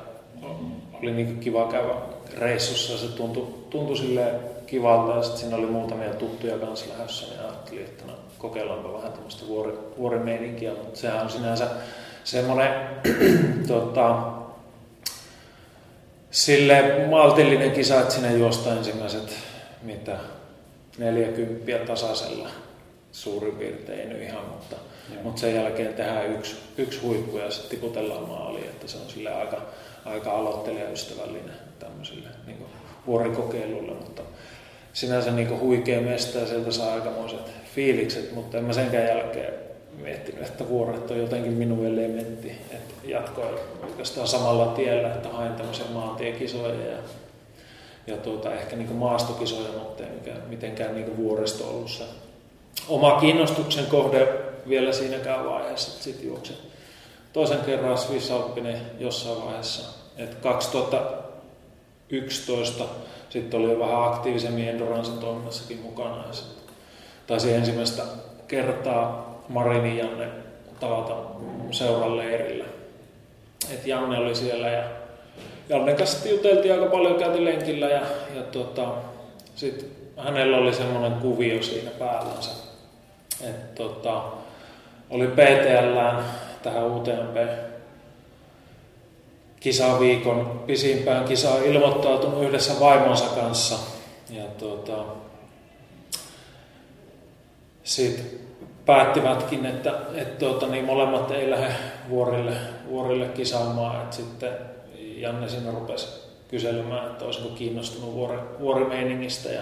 oli 1.03 1.11
niin 1.11 1.39
kiva 1.39 1.67
käydä 1.71 1.93
reissussa. 2.37 2.97
Se 2.97 3.07
tuntui, 3.07 3.47
tuntui 3.69 3.97
sille 3.97 4.31
kivalta 4.65 5.15
ja 5.15 5.23
sitten 5.23 5.39
siinä 5.39 5.55
oli 5.55 5.65
muutamia 5.65 6.09
tuttuja 6.09 6.57
kanssa 6.57 6.85
lähdössä. 6.89 7.27
Niin 7.27 7.39
ajattelin, 7.39 7.83
että 7.83 8.05
no, 8.05 8.13
kokeillaanpa 8.37 8.93
vähän 8.93 9.11
tämmöistä 9.11 9.47
vuori, 9.47 9.73
vuorimeininkiä, 9.97 10.71
mutta 10.73 10.99
sehän 10.99 11.21
on 11.21 11.29
sinänsä 11.29 11.67
semmoinen 12.23 12.73
tota, 13.67 14.23
sille 16.31 17.05
maltillinen 17.09 17.71
kisa, 17.71 17.99
että 17.99 18.13
sinne 18.13 18.37
juosta 18.37 18.73
ensimmäiset 18.73 19.35
mitä 19.81 20.17
40 20.97 21.85
tasaisella 21.87 22.49
suurin 23.11 23.55
piirtein, 23.55 24.11
ei 24.11 24.23
ihan, 24.23 24.45
mutta, 24.45 24.75
mutta 25.23 25.41
sen 25.41 25.55
jälkeen 25.55 25.93
tehdään 25.93 26.31
yksi, 26.31 26.55
yksi 26.77 27.01
huippu 27.01 27.37
ja 27.37 27.51
sitten 27.51 27.69
tiputellaan 27.69 28.27
maaliin, 28.27 28.63
että 28.63 28.87
se 28.87 28.97
on 28.97 29.09
sille 29.09 29.33
aika, 29.33 29.61
aika 30.05 30.31
aloittelijaystävällinen 30.31 31.55
tämmöisille 31.79 32.27
niin 32.47 32.65
vuorikokeilulle, 33.07 33.93
mutta 33.93 34.21
sinänsä 34.93 35.31
niin 35.31 35.59
huikea 35.59 36.01
mesta 36.01 36.37
ja 36.37 36.47
sieltä 36.47 36.71
saa 36.71 36.93
aikamoiset 36.93 37.39
fiilikset, 37.75 38.31
mutta 38.31 38.57
en 38.57 38.63
mä 38.63 38.73
senkään 38.73 39.07
jälkeen 39.07 39.53
miettinyt, 40.01 40.41
että 40.41 40.69
vuoret 40.69 41.11
on 41.11 41.17
jotenkin 41.17 41.53
minun 41.53 41.85
elementti. 41.85 42.51
Että 42.71 42.93
jatkoin 43.03 43.55
oikeastaan 43.83 44.27
samalla 44.27 44.67
tiellä, 44.67 45.13
että 45.13 45.29
hain 45.29 45.53
tämmöisiä 45.53 45.85
maantiekisoja 45.93 46.91
ja, 46.91 46.97
ja 48.07 48.17
tuota, 48.17 48.53
ehkä 48.53 48.75
niin 48.75 48.95
maastokisoja, 48.95 49.71
mutta 49.71 50.03
ei 50.03 50.09
mikään, 50.09 50.41
mitenkään 50.49 50.95
niin 50.95 51.17
vuoristo 51.17 51.69
ollut 51.69 51.91
se 51.91 52.03
oma 52.87 53.19
kiinnostuksen 53.19 53.85
kohde 53.85 54.27
vielä 54.69 54.93
siinäkään 54.93 55.45
vaiheessa. 55.45 56.03
Sitten 56.03 56.27
juoksin 56.27 56.55
toisen 57.33 57.59
kerran 57.59 57.97
Swiss 57.97 58.31
Alpine 58.31 58.81
jossain 58.99 59.45
vaiheessa. 59.45 59.99
Et 60.17 60.35
2011 60.35 62.83
sitten 63.29 63.59
oli 63.59 63.71
jo 63.71 63.79
vähän 63.79 64.03
aktiivisemmin 64.03 64.67
endurance 64.67 65.11
toiminnassakin 65.11 65.79
mukana. 65.79 66.17
Ja 66.17 66.33
taisi 67.27 67.53
ensimmäistä 67.53 68.03
kertaa 68.47 69.29
Marini 69.49 69.97
Janne 69.97 70.27
tavata 70.79 71.15
seuran 71.71 72.17
leirillä. 72.17 72.65
Et 73.73 73.87
Janne 73.87 74.17
oli 74.17 74.35
siellä 74.35 74.69
ja 74.69 74.83
Janne 75.69 75.93
kanssa 75.93 76.29
juteltiin 76.29 76.73
aika 76.73 76.85
paljon, 76.85 77.19
käytiin 77.19 77.45
lenkillä 77.45 77.89
ja, 77.89 78.01
ja 78.35 78.41
tota, 78.41 78.87
sitten 79.55 79.89
hänellä 80.17 80.57
oli 80.57 80.73
semmoinen 80.73 81.13
kuvio 81.13 81.63
siinä 81.63 81.91
päällänsä. 81.99 82.51
Että 83.41 83.75
tota, 83.75 84.23
oli 85.09 85.27
PTL 85.27 85.99
tähän 86.63 86.91
UTMP 86.91 87.37
kisaviikon 89.59 90.63
pisimpään 90.67 91.25
kisaan 91.25 91.63
ilmoittautunut 91.63 92.43
yhdessä 92.43 92.79
vaimonsa 92.79 93.25
kanssa. 93.25 93.79
Ja 94.29 94.43
tuota, 94.43 95.05
sitten 97.83 98.25
päättivätkin, 98.85 99.65
että, 99.65 99.93
että 100.13 100.39
tuota, 100.39 100.67
niin 100.67 100.85
molemmat 100.85 101.31
ei 101.31 101.49
lähde 101.49 101.73
vuorille, 102.09 102.53
vuorille 102.89 103.27
kisaamaan. 103.27 104.01
Että 104.01 104.15
sitten 104.15 104.51
Janne 104.99 105.49
sinne 105.49 105.71
rupesi 105.71 106.07
kyselemään, 106.47 107.07
että 107.07 107.25
olisiko 107.25 107.49
kiinnostunut 107.49 108.13
vuori, 108.13 108.37
vuorimeiningistä. 108.59 109.49
Ja 109.49 109.61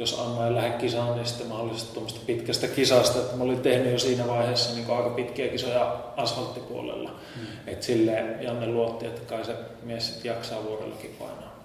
jos 0.00 0.18
Anna 0.20 0.46
ei 0.46 0.54
lähde 0.54 0.70
kisaan, 0.70 1.14
niin 1.16 1.26
sitten 1.26 1.46
mahdollisesti 1.46 1.92
tuommoista 1.92 2.20
pitkästä 2.26 2.66
kisasta. 2.66 3.18
Että 3.18 3.36
mä 3.36 3.44
olin 3.44 3.60
tehnyt 3.60 3.92
jo 3.92 3.98
siinä 3.98 4.26
vaiheessa 4.26 4.74
niin 4.74 4.90
aika 4.90 5.10
pitkiä 5.10 5.48
kisoja 5.48 5.96
asfalttipuolella. 6.16 7.10
Mm. 7.10 7.46
Että 7.66 7.86
silleen 7.86 8.42
Janne 8.42 8.66
luotti, 8.66 9.06
että 9.06 9.20
kai 9.20 9.44
se 9.44 9.54
mies 9.82 10.06
sitten 10.06 10.28
jaksaa 10.28 10.64
vuodellakin 10.64 11.16
painaa. 11.18 11.64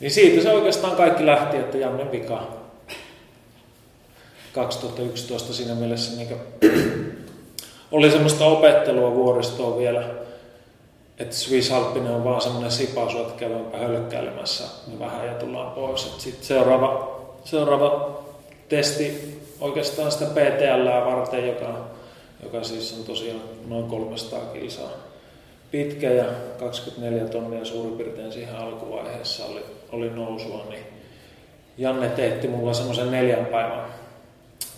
Niin 0.00 0.10
siitä 0.10 0.42
se 0.42 0.52
oikeastaan 0.52 0.96
kaikki 0.96 1.26
lähti, 1.26 1.56
että 1.56 1.78
Janne 1.78 2.12
vika 2.12 2.48
2011 4.52 5.52
siinä 5.52 5.74
mielessä 5.74 6.16
niin 6.16 6.28
oli 7.92 8.10
semmoista 8.10 8.44
opettelua 8.44 9.14
vuoristoa 9.14 9.78
vielä, 9.78 10.04
että 11.18 11.36
Swiss 11.36 11.72
Alpine 11.72 12.10
on 12.10 12.24
vaan 12.24 12.40
semmoinen 12.40 12.70
sipaisu, 12.70 13.18
että 13.18 13.34
käydäänpä 13.38 13.78
hölkkäilemässä 13.78 14.64
niin 14.86 14.98
vähän 14.98 15.26
ja 15.26 15.34
tullaan 15.34 15.72
pois. 15.72 16.14
Sitten 16.18 16.44
seuraava, 16.44 17.20
seuraava 17.44 18.20
testi 18.68 19.38
oikeastaan 19.60 20.12
sitä 20.12 20.24
PTL 20.24 21.06
varten, 21.06 21.46
joka, 21.48 21.84
joka 22.42 22.64
siis 22.64 22.98
on 22.98 23.04
tosiaan 23.04 23.40
noin 23.68 23.84
300 23.84 24.40
kilsaa 24.40 24.90
pitkä 25.70 26.10
ja 26.10 26.24
24 26.58 27.24
tonnia 27.24 27.64
suurin 27.64 27.96
piirtein 27.96 28.32
siihen 28.32 28.56
alkuvaiheessa 28.56 29.44
oli, 29.46 29.64
oli 29.92 30.10
nousua, 30.10 30.66
niin 30.70 30.82
Janne 31.78 32.08
teetti 32.08 32.48
mulla 32.48 32.74
semmoisen 32.74 33.10
neljän 33.10 33.46
päivän 33.46 33.84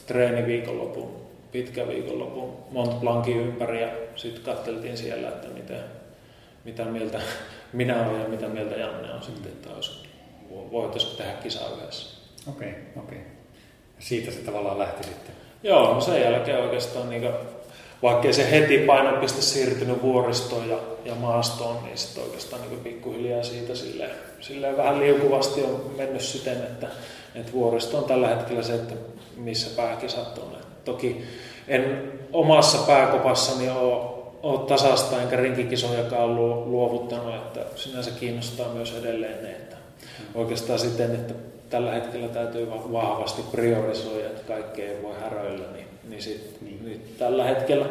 treeniviikonlopun, 0.07 1.11
pitkä 1.53 1.89
viikonlopun 1.89 2.53
Mont 2.71 3.01
Blancin 3.01 3.37
ympäri 3.37 3.83
ja 3.83 3.89
sitten 4.17 4.45
katseltiin 4.45 4.97
siellä, 4.97 5.29
että 5.29 5.49
miten, 5.49 5.81
mitä 6.65 6.85
mieltä 6.85 7.21
minä 7.73 8.07
olen 8.07 8.21
ja 8.23 8.29
mitä 8.29 8.49
mieltä 8.49 8.75
Janne 8.75 9.13
on 9.13 9.23
sitten, 9.23 9.53
että 9.53 9.71
olisi, 9.75 10.09
voitaisiin 10.51 11.17
tehdä 11.17 11.33
kisa 11.33 11.61
yhdessä. 11.77 12.21
Okei, 12.49 12.69
okay, 12.69 13.05
okei. 13.05 13.19
Okay. 13.19 13.31
Siitä 13.99 14.31
se 14.31 14.39
tavallaan 14.39 14.79
lähti 14.79 15.05
sitten. 15.05 15.35
Joo, 15.63 15.95
no 15.95 16.01
sen 16.01 16.21
jälkeen 16.21 16.63
oikeastaan, 16.63 17.11
niin 17.11 17.23
kuin, 17.23 17.35
vaikkei 18.03 18.33
se 18.33 18.51
heti 18.51 18.79
painopiste 18.79 19.43
siirtynyt 19.43 20.03
vuoristoon 20.03 20.69
ja, 20.69 20.79
ja 21.05 21.15
maastoon, 21.15 21.85
niin 21.85 21.99
sitten 21.99 22.25
oikeastaan 22.25 22.63
niin 22.63 22.81
pikkuhiljaa 22.81 23.43
siitä 23.43 23.75
silleen, 23.75 24.11
silleen 24.41 24.77
vähän 24.77 25.01
liukuvasti 25.01 25.63
on 25.63 25.95
mennyt 25.97 26.23
siten, 26.23 26.57
että, 26.57 26.87
että 27.35 27.53
vuoristo 27.53 27.99
on 27.99 28.05
tällä 28.05 28.29
hetkellä 28.29 28.63
se, 28.63 28.75
että 28.75 28.95
missä 29.37 29.77
pääkisat 29.77 30.39
on. 30.39 30.57
Toki 30.85 31.25
en 31.69 32.13
omassa 32.33 32.79
pääkopassani 32.87 33.71
ole, 33.71 34.20
ole 34.43 34.59
tasasta 34.59 35.23
enkä 35.23 35.37
rinkikisojakaan 35.37 36.37
luovuttanut, 36.71 37.35
että 37.35 37.61
sinänsä 37.77 38.11
kiinnostaa 38.11 38.69
myös 38.69 38.95
edelleen 38.95 39.43
ne, 39.43 39.51
että 39.51 39.77
oikeastaan 40.35 40.79
siten, 40.79 41.15
että 41.15 41.35
tällä 41.71 41.93
hetkellä 41.93 42.29
täytyy 42.29 42.71
vahvasti 42.71 43.43
priorisoida, 43.51 44.27
että 44.27 44.43
kaikkea 44.43 44.91
ei 44.91 45.03
voi 45.03 45.15
häröillä, 45.21 45.67
niin, 45.73 45.87
niin, 46.09 46.23
sit, 46.23 46.59
niin. 46.61 46.85
niin 46.85 47.15
tällä 47.19 47.45
hetkellä 47.45 47.87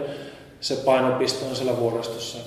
se 0.62 0.76
painopiste 0.76 1.46
on 1.46 1.56
siellä 1.56 1.78
vuoristossa. 1.78 2.38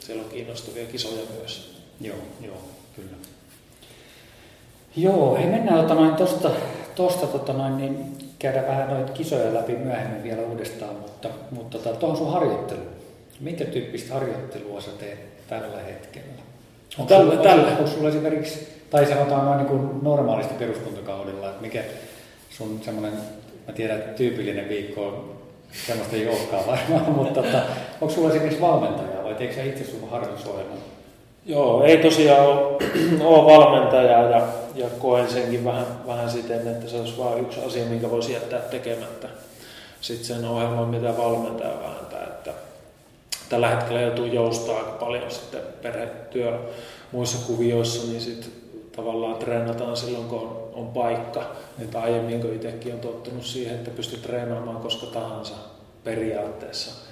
Siellä 0.00 0.22
on 0.22 0.30
kiinnostavia 0.30 0.86
kisoja 0.86 1.22
myös. 1.38 1.74
Joo, 2.00 2.16
joo, 2.40 2.56
kyllä. 2.96 3.16
Joo, 4.96 5.36
hei 5.36 5.46
mennään 5.46 5.80
tota 5.80 5.94
noin, 5.94 6.14
tosta, 6.14 6.50
tosta 6.94 7.26
tota 7.26 7.52
noin, 7.52 7.76
niin 7.76 8.18
käydä 8.38 8.66
vähän 8.66 8.88
noita 8.88 9.12
kisoja 9.12 9.54
läpi 9.54 9.72
myöhemmin 9.76 10.22
vielä 10.22 10.42
uudestaan, 10.42 10.94
mutta, 10.94 11.28
mutta 11.50 11.78
tota, 11.78 11.96
tuohon 11.96 12.18
sun 12.18 12.32
harjoittelu. 12.32 12.80
Minkä 13.40 13.64
tyyppistä 13.64 14.14
harjoittelua 14.14 14.80
sä 14.80 14.90
teet 14.90 15.46
tällä 15.48 15.82
hetkellä? 15.86 16.42
Onko 16.98 17.08
tällä, 17.08 17.30
sulla, 17.30 17.42
tällä. 17.42 17.68
Onko 17.68 17.86
sulla 17.86 18.08
esimerkiksi, 18.08 18.68
tai 18.90 19.06
sanotaan 19.06 19.46
noin 19.46 19.66
niin 19.66 19.98
normaalisti 20.02 20.54
peruskuntakaudella, 20.54 21.48
että 21.48 21.62
mikä 21.62 21.82
sun 22.50 22.80
semmoinen, 22.84 23.12
mä 23.66 23.72
tiedän, 23.74 23.98
että 23.98 24.12
tyypillinen 24.12 24.68
viikko 24.68 25.06
on 25.06 25.40
semmoista 25.86 26.16
ei 26.16 26.28
olekaan 26.28 26.66
varmaan, 26.66 27.12
mutta 27.18 27.42
tota, 27.42 27.62
onko 28.00 28.14
sulla 28.14 28.30
esimerkiksi 28.30 28.60
valmentaja 28.60 29.24
vai 29.24 29.34
teekö 29.34 29.54
sä 29.54 29.62
itse 29.62 29.84
sun 29.84 30.10
harjoitusohjelman? 30.10 30.78
Joo, 31.46 31.84
ei 31.84 31.96
tosiaan 31.96 32.46
ole, 32.46 32.78
ole 33.24 33.58
valmentaja 33.58 34.22
ja, 34.22 34.48
ja 34.74 34.86
koen 34.98 35.28
senkin 35.28 35.64
vähän, 35.64 35.86
vähän 36.06 36.30
siten, 36.30 36.68
että 36.68 36.88
se 36.88 36.96
olisi 36.96 37.18
vain 37.18 37.40
yksi 37.40 37.60
asia, 37.60 37.84
minkä 37.84 38.10
voisi 38.10 38.32
jättää 38.32 38.60
tekemättä. 38.60 39.28
Sitten 40.00 40.26
sen 40.26 40.44
ohjelman, 40.44 40.88
mitä 40.88 41.16
valmentaja 41.16 41.80
vääntää, 41.80 42.22
että 42.22 42.29
tällä 43.50 43.68
hetkellä 43.68 44.00
joutuu 44.00 44.24
joustaa 44.24 44.76
aika 44.76 44.90
paljon 44.90 45.30
sitten 45.30 45.60
perhetyö 45.82 46.58
muissa 47.12 47.46
kuvioissa, 47.46 48.06
niin 48.06 48.20
sitten 48.20 48.52
tavallaan 48.96 49.36
treenataan 49.36 49.96
silloin, 49.96 50.28
kun 50.28 50.38
on, 50.38 50.70
on 50.74 50.88
paikka. 50.88 51.50
Että 51.82 52.00
aiemmin, 52.00 52.40
kun 52.40 52.54
itsekin 52.54 52.94
on 52.94 53.00
tottunut 53.00 53.44
siihen, 53.44 53.74
että 53.74 53.90
pystyy 53.90 54.18
treenaamaan 54.18 54.76
koska 54.76 55.06
tahansa 55.06 55.54
periaatteessa 56.04 57.10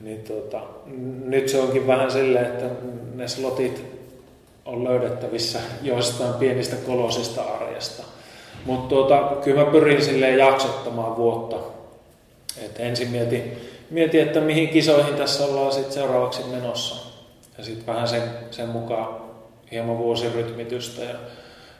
niin 0.00 0.22
tota, 0.22 0.60
nyt 1.24 1.48
se 1.48 1.60
onkin 1.60 1.86
vähän 1.86 2.10
silleen, 2.10 2.46
että 2.46 2.64
ne 3.14 3.28
slotit 3.28 3.84
on 4.64 4.84
löydettävissä 4.84 5.58
joistain 5.82 6.34
pienistä 6.34 6.76
kolosista 6.76 7.42
arjesta. 7.42 8.02
Mutta 8.64 8.88
tuota, 8.88 9.32
kyllä 9.44 9.64
mä 9.64 9.70
pyrin 9.70 10.04
silleen 10.04 10.38
jaksottamaan 10.38 11.16
vuotta. 11.16 11.56
Et 12.64 12.80
ensin 12.80 13.10
mietin, 13.10 13.58
mietin, 13.90 14.22
että 14.22 14.40
mihin 14.40 14.68
kisoihin 14.68 15.14
tässä 15.14 15.44
ollaan 15.44 15.72
sit 15.72 15.92
seuraavaksi 15.92 16.44
menossa. 16.44 17.06
Ja 17.58 17.64
sitten 17.64 17.86
vähän 17.86 18.08
sen, 18.08 18.22
sen 18.50 18.68
mukaan 18.68 19.16
hieman 19.70 19.98
vuosirytmitystä 19.98 21.04
ja 21.04 21.14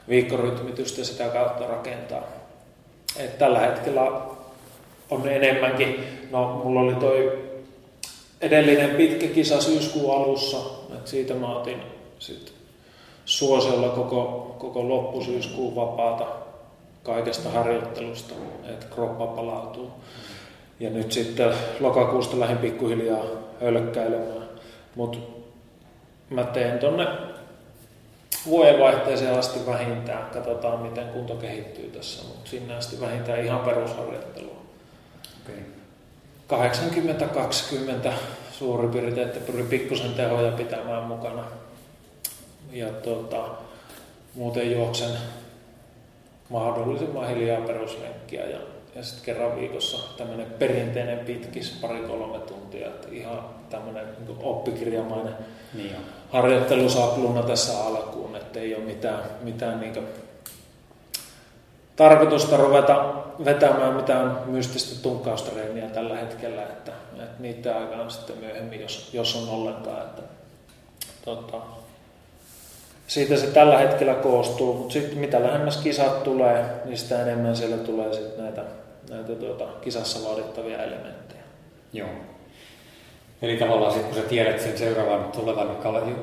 viikkorytmitystä 0.09 1.03
sitä 1.03 1.23
kautta 1.23 1.67
rakentaa. 1.67 2.23
Et 3.17 3.37
tällä 3.37 3.59
hetkellä 3.59 4.11
on 5.09 5.29
enemmänkin, 5.29 6.03
no 6.31 6.61
mulla 6.63 6.81
oli 6.81 6.95
toi 6.95 7.47
edellinen 8.41 8.89
pitkä 8.89 9.27
kisa 9.27 9.61
syyskuun 9.61 10.15
alussa, 10.15 10.57
että 10.93 11.09
siitä 11.09 11.33
mä 11.33 11.55
otin 11.55 11.81
sit 12.19 12.53
suosiolla 13.25 13.89
koko, 13.89 14.55
koko 14.59 14.89
loppusyyskuun 14.89 15.75
vapaata 15.75 16.25
kaikesta 17.03 17.49
harjoittelusta, 17.49 18.33
että 18.69 18.85
kroppa 18.85 19.27
palautuu. 19.27 19.91
Ja 20.79 20.89
nyt 20.89 21.11
sitten 21.11 21.53
lokakuusta 21.79 22.39
lähdin 22.39 22.57
pikkuhiljaa 22.57 23.23
hölkkäilemään. 23.61 24.47
Mutta 24.95 25.17
mä 26.29 26.43
teen 26.43 26.79
tonne 26.79 27.07
vuodenvaihteeseen 28.45 29.39
asti 29.39 29.65
vähintään. 29.65 30.29
Katsotaan, 30.29 30.79
miten 30.79 31.07
kunto 31.07 31.35
kehittyy 31.35 31.89
tässä, 31.89 32.23
mutta 32.27 32.49
sinne 32.49 32.75
asti 32.75 33.01
vähintään 33.01 33.45
ihan 33.45 33.59
perusharjoittelua. 33.59 34.57
Okay. 35.43 35.63
80-20 38.09 38.11
suurin 38.51 38.89
piirtein, 38.89 39.27
että 39.27 39.51
pyrin 39.51 39.67
pikkusen 39.67 40.13
tehoja 40.13 40.51
pitämään 40.51 41.03
mukana. 41.03 41.43
Ja 42.71 42.87
tuota, 42.87 43.49
muuten 44.35 44.71
juoksen 44.71 45.11
mahdollisimman 46.49 47.27
hiljaa 47.29 47.61
peruslenkkiä 47.61 48.45
ja, 48.45 48.59
ja 48.97 49.03
sitten 49.03 49.25
kerran 49.25 49.55
viikossa 49.55 49.97
tämmöinen 50.17 50.47
perinteinen 50.59 51.19
pitkis, 51.19 51.77
pari-kolme 51.81 52.39
tuntia, 52.39 52.87
että 52.87 53.07
ihan 53.11 53.49
tämmöinen 53.69 54.05
niin 54.05 54.37
oppikirjamainen 54.39 55.33
niin 55.73 55.95
on. 55.95 56.01
harjoittelusapluna 56.29 57.43
tässä 57.43 57.83
alkuun, 57.83 58.35
että 58.35 58.59
ei 58.59 58.75
ole 58.75 58.83
mitään, 58.83 59.23
mitään 59.41 59.79
niin 59.79 60.07
tarkoitusta 61.95 62.57
ruveta 62.57 63.13
vetämään 63.45 63.93
mitään 63.93 64.39
mystistä 64.45 65.01
tunkkaustreeniä 65.01 65.89
tällä 65.89 66.17
hetkellä, 66.17 66.63
että, 66.63 66.91
että 67.13 67.41
niitä 67.41 67.77
aikaan 67.77 68.11
sitten 68.11 68.37
myöhemmin, 68.37 68.81
jos, 68.81 69.09
jos 69.13 69.35
on 69.35 69.49
ollenkaan. 69.49 70.01
Että, 70.01 70.21
tota, 71.25 71.57
siitä 73.07 73.37
se 73.37 73.47
tällä 73.47 73.77
hetkellä 73.77 74.13
koostuu, 74.13 74.73
mutta 74.73 74.93
sitten 74.93 75.17
mitä 75.17 75.43
lähemmäs 75.43 75.77
kisat 75.77 76.23
tulee, 76.23 76.65
niin 76.85 76.97
sitä 76.97 77.21
enemmän 77.21 77.55
siellä 77.55 77.77
tulee 77.77 78.13
sitten 78.13 78.43
näitä, 78.43 78.61
näitä 79.09 79.35
tuota, 79.35 79.65
kisassa 79.81 80.29
vaadittavia 80.29 80.83
elementtejä. 80.83 81.41
Joo. 81.93 82.09
Eli 83.41 83.57
tavallaan 83.57 83.93
sitten 83.93 84.13
kun 84.13 84.23
sä 84.23 84.29
tiedät 84.29 84.61
sen 84.61 84.77
seuraavan 84.77 85.31
tulevan 85.31 85.77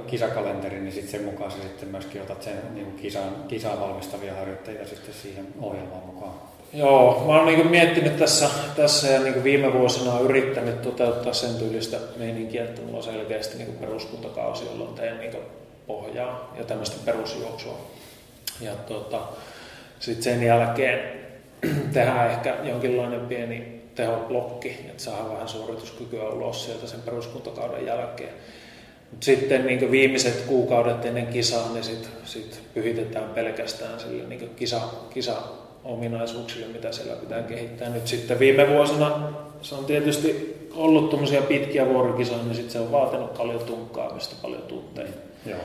kisakalenterin, 0.06 0.84
niin 0.84 0.92
sitten 0.92 1.10
sen 1.10 1.24
mukaan 1.24 1.50
sä 1.50 1.56
sitten 1.62 1.88
myöskin 1.88 2.22
otat 2.22 2.42
sen 2.42 2.58
niin 2.74 2.96
kisaan, 2.96 3.34
kisaan 3.48 3.80
valmistavia 3.80 4.34
harjoitteita 4.34 4.88
sitten 4.88 5.14
siihen 5.14 5.46
ohjelmaan 5.60 6.06
mukaan. 6.06 6.34
Joo, 6.72 7.24
mä 7.26 7.32
oon 7.32 7.46
niin 7.46 7.66
miettinyt 7.66 8.16
tässä, 8.16 8.50
tässä 8.76 9.08
ja 9.08 9.20
niin 9.20 9.44
viime 9.44 9.72
vuosina 9.72 10.20
yrittänyt 10.20 10.82
toteuttaa 10.82 11.32
sen 11.32 11.54
tyylistä 11.54 11.96
meininkiä, 12.16 12.64
että 12.64 12.82
mulla 12.82 12.96
on 12.96 13.02
selkeästi 13.02 13.58
niin 13.58 13.76
peruskuntakausi, 13.80 14.64
jolloin 14.64 14.94
teen 14.94 15.18
niin 15.18 15.36
pohjaa 15.86 16.52
ja 16.58 16.64
tämmöistä 16.64 16.96
perusjuoksua. 17.04 17.80
Ja 18.60 18.72
tota, 18.74 19.20
sitten 20.00 20.22
sen 20.22 20.42
jälkeen 20.42 21.23
tehdään 21.92 22.30
ehkä 22.30 22.56
jonkinlainen 22.64 23.20
pieni 23.20 23.80
tehoblokki, 23.94 24.68
että 24.68 25.02
saadaan 25.02 25.32
vähän 25.32 25.48
suorituskykyä 25.48 26.28
ulos 26.28 26.64
sieltä 26.64 26.86
sen 26.86 27.02
peruskuntakauden 27.02 27.86
jälkeen. 27.86 28.32
Mut 29.10 29.22
sitten 29.22 29.66
niin 29.66 29.90
viimeiset 29.90 30.44
kuukaudet 30.46 31.04
ennen 31.04 31.26
kisaa, 31.26 31.72
niin 31.72 31.84
sitten 31.84 32.10
sit 32.24 32.60
pyhitetään 32.74 33.28
pelkästään 33.28 34.00
sille 34.00 34.28
niin 34.28 34.50
kisa, 34.56 34.80
kisa 35.10 35.36
ominaisuuksille, 35.84 36.66
mitä 36.66 36.92
siellä 36.92 37.16
pitää 37.16 37.42
kehittää. 37.42 37.88
Nyt 37.88 38.06
sitten 38.06 38.38
viime 38.38 38.68
vuosina 38.68 39.32
se 39.64 39.74
on 39.74 39.84
tietysti 39.84 40.54
ollut 40.74 41.10
tuommoisia 41.10 41.42
pitkiä 41.42 41.88
vuorokisoja, 41.88 42.42
niin 42.42 42.54
sitten 42.54 42.72
se 42.72 42.80
on 42.80 42.92
vaatinut 42.92 43.34
paljon 43.34 43.60
tunkkaamista, 43.60 44.36
paljon 44.42 44.62
tunteja. 44.62 45.08
Joo. 45.46 45.58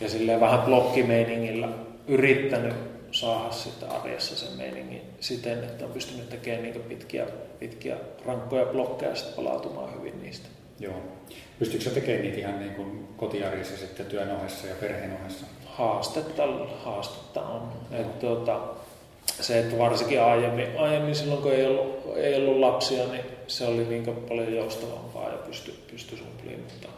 Ja 0.00 0.08
silleen 0.08 0.40
vähän 0.40 0.60
blokkimeiningillä 0.60 1.68
yrittänyt 2.08 2.74
saada 3.12 3.52
sitä 3.52 3.86
arjessa 3.86 4.36
sen 4.36 4.56
meiningin 4.56 5.02
siten, 5.20 5.64
että 5.64 5.84
on 5.84 5.92
pystynyt 5.92 6.28
tekemään 6.28 6.62
niin 6.62 6.80
pitkiä, 6.80 7.26
pitkiä 7.58 7.96
rankkoja 8.26 8.66
blokkeja 8.66 9.10
ja 9.10 9.16
sitten 9.16 9.34
palautumaan 9.44 9.94
hyvin 9.94 10.22
niistä. 10.22 10.48
Joo. 10.80 10.94
Pystyykö 11.58 11.84
se 11.84 11.90
tekemään 11.90 12.22
niitä 12.22 12.38
ihan 12.38 12.58
niin 12.58 12.74
kuin 12.74 13.08
kotiarjessa 13.16 13.76
sitten 13.76 14.06
työn 14.06 14.36
ohessa 14.36 14.66
ja 14.66 14.74
perheen 14.80 15.16
ohessa? 15.20 15.46
Haastetta, 15.64 16.42
haastetta 16.84 17.42
on. 17.42 17.72
Et, 17.92 18.18
tuota, 18.18 18.60
se, 19.40 19.58
että 19.58 19.78
varsinkin 19.78 20.22
aiemmin, 20.22 20.78
aiemmin 20.78 21.14
silloin 21.14 21.42
kun 21.42 21.52
ei 21.52 21.66
ollut, 21.66 22.16
ei 22.16 22.34
ollut 22.34 22.60
lapsia, 22.60 23.06
niin 23.06 23.24
se 23.46 23.66
oli 23.66 23.84
niin 23.84 24.16
paljon 24.28 24.54
joustavampaa 24.54 25.28
ja 25.30 25.36
pysty, 25.36 25.74
pysty 25.90 26.16
sumpliin, 26.16 26.60
mutta 26.60 26.88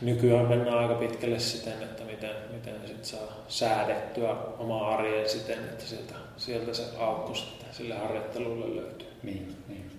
nykyään 0.00 0.46
mennään 0.46 0.78
aika 0.78 0.94
pitkälle 0.94 1.38
siten, 1.38 1.82
että 1.82 2.04
miten, 2.04 2.30
miten 2.52 2.74
sit 2.86 3.04
saa 3.04 3.44
säädettyä 3.48 4.36
omaa 4.58 4.94
arjen 4.94 5.28
siten, 5.28 5.58
että 5.58 5.84
sieltä, 5.84 6.14
sieltä 6.36 6.74
se 6.74 6.82
aukko 6.98 7.34
sitten 7.34 7.68
sille 7.72 7.94
harjoittelulle 7.94 8.76
löytyy. 8.76 9.08
Niin, 9.22 9.56
niin. 9.68 9.90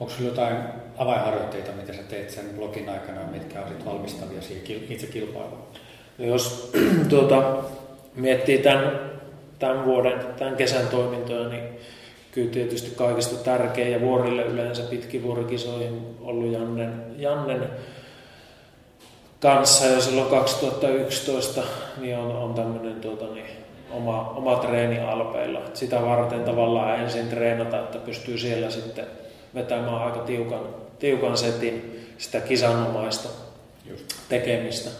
Onko 0.00 0.12
sinulla 0.12 0.32
jotain 0.32 0.56
avainharjoitteita, 0.98 1.72
mitä 1.72 1.92
sä 1.92 2.02
teet 2.02 2.30
sen 2.30 2.44
blogin 2.56 2.88
aikana, 2.88 3.20
mitkä 3.32 3.60
on 3.60 3.84
valmistavia 3.84 4.42
siihen 4.42 4.82
itse 4.90 5.06
kilpailuun? 5.06 5.62
No 6.18 6.24
jos 6.24 6.72
tuota, 7.08 7.56
miettii 8.14 8.58
tämän, 8.58 9.00
tämän 9.58 9.84
vuoden, 9.84 10.20
tämän 10.38 10.56
kesän 10.56 10.88
toimintoja, 10.88 11.48
niin 11.48 11.64
kyllä 12.32 12.50
tietysti 12.50 12.90
kaikista 12.96 13.44
tärkein 13.44 13.92
ja 13.92 14.00
vuorille 14.00 14.42
yleensä 14.42 14.82
pitkin 14.82 15.22
vuorikisoihin 15.22 16.16
ollut 16.20 16.52
Jannen, 16.52 17.02
Jannen 17.18 17.70
kanssa 19.40 19.86
jo 19.86 20.00
silloin 20.00 20.30
2011 20.30 21.62
niin 21.96 22.18
on, 22.18 22.36
on 22.36 22.54
tämmöinen 22.54 23.00
tuota, 23.00 23.24
niin, 23.34 23.46
oma, 23.90 24.30
oma 24.30 24.56
treeni 24.56 25.00
Alpeilla. 25.00 25.60
Sitä 25.74 26.02
varten 26.02 26.44
tavallaan 26.44 27.00
ensin 27.00 27.28
treenata, 27.28 27.78
että 27.78 27.98
pystyy 27.98 28.38
siellä 28.38 28.70
sitten 28.70 29.06
vetämään 29.54 30.02
aika 30.02 30.18
tiukan, 30.18 30.60
tiukan 30.98 31.38
setin 31.38 32.06
sitä 32.18 32.40
kisanomaista 32.40 33.28
Just. 33.84 34.04
tekemistä. 34.28 34.90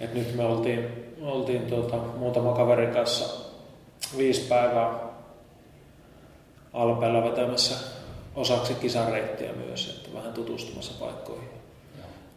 Et 0.00 0.14
nyt 0.14 0.34
me 0.34 0.44
oltiin, 0.44 1.14
oltiin 1.22 1.66
tuota, 1.66 1.96
muutama 1.96 2.52
kaverin 2.52 2.90
kanssa 2.90 3.46
viisi 4.16 4.40
päivää 4.40 4.90
Alpeilla 6.72 7.24
vetämässä 7.24 7.74
osaksi 8.34 8.74
kisareittiä 8.74 9.52
myös, 9.52 9.96
että 9.96 10.18
vähän 10.18 10.32
tutustumassa 10.32 10.92
paikkoihin 11.00 11.55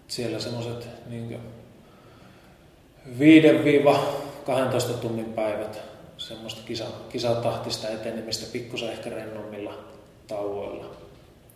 siellä 0.09 0.39
semmoiset 0.39 0.87
niin 1.09 1.39
5-12 3.19 4.93
tunnin 5.01 5.33
päivät 5.33 5.81
semmoista 6.17 6.61
kisa, 6.65 6.85
kisatahtista 7.09 7.89
etenemistä 7.89 8.45
pikkusen 8.51 8.89
ehkä 8.89 9.09
rennommilla 9.09 9.73
tauoilla. 10.27 10.85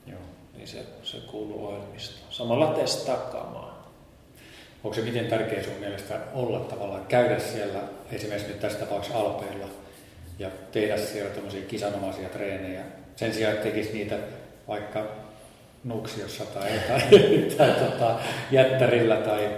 Joo. 0.08 0.20
Niin 0.58 0.68
se, 0.68 0.86
se 1.04 1.18
kuuluu 1.18 1.68
ohjelmistoon. 1.68 2.34
Samalla 2.34 2.68
testaa 2.68 3.18
Onko 4.84 4.96
se 4.96 5.02
miten 5.02 5.28
tärkeä 5.28 5.64
sun 5.64 5.74
mielestä 5.80 6.20
olla 6.34 6.60
tavallaan, 6.60 7.06
käydä 7.06 7.40
siellä 7.40 7.80
esimerkiksi 8.12 8.48
nyt 8.48 8.60
tässä 8.60 8.80
tapauksessa 8.80 9.20
Alpeilla 9.20 9.68
ja 10.40 10.50
tehdä 10.72 10.98
siellä 10.98 11.30
tämmöisiä 11.30 11.62
kisanomaisia 11.62 12.30
treenejä 12.30 12.84
sen 13.16 13.34
sijaan, 13.34 13.54
että 13.54 13.70
tekisi 13.70 13.94
niitä 13.94 14.18
vaikka 14.68 15.23
Nuksiossa 15.84 16.44
tai, 16.46 16.70
tai, 16.88 17.02
tai 17.58 17.72
tota, 17.72 18.16
jättärillä 18.52 19.16
tai... 19.16 19.50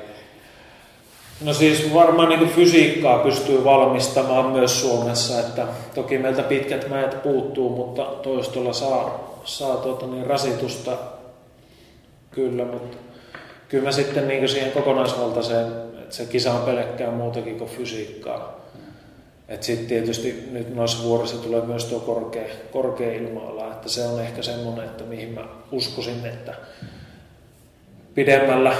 No 1.42 1.54
siis 1.54 1.94
varmaan 1.94 2.30
niin 2.30 2.50
fysiikkaa 2.50 3.20
pystyy 3.20 3.64
valmistamaan 3.64 4.46
myös 4.46 4.82
Suomessa, 4.82 5.40
että 5.40 5.68
toki 5.96 6.18
meiltä 6.18 6.44
pitkät 6.44 6.90
mäet 6.90 7.24
puuttuu, 7.24 7.70
mutta 7.70 8.04
toistolla 8.04 8.74
saa, 8.74 9.36
saa 9.44 9.78
tuota 9.78 10.08
niin 10.08 10.26
rasitusta 10.26 10.92
kyllä, 12.32 12.66
mutta 12.66 12.98
kyllä 13.70 13.84
mä 13.84 13.92
sitten 13.92 14.28
niin 14.28 14.50
siihen 14.50 14.72
kokonaisvaltaiseen, 14.72 15.68
että 16.02 16.16
se 16.16 16.26
kisa 16.26 16.54
on 16.54 16.62
pelkkää 16.62 17.12
muutakin 17.12 17.58
kuin 17.58 17.70
fysiikkaa. 17.70 18.65
Sitten 19.62 19.88
tietysti 19.88 20.48
nyt 20.52 20.76
noissa 20.76 21.04
vuorissa 21.04 21.38
tulee 21.38 21.62
myös 21.62 21.86
tuo 21.86 22.00
korkea, 22.00 22.48
korkea 22.72 23.14
ilma 23.14 23.46
että 23.86 23.94
se 23.94 24.08
on 24.08 24.22
ehkä 24.22 24.42
semmoinen, 24.42 24.86
että 24.86 25.04
mihin 25.04 25.30
mä 25.30 25.48
uskoisin, 25.72 26.26
että 26.26 26.54
pidemmällä 28.16 28.76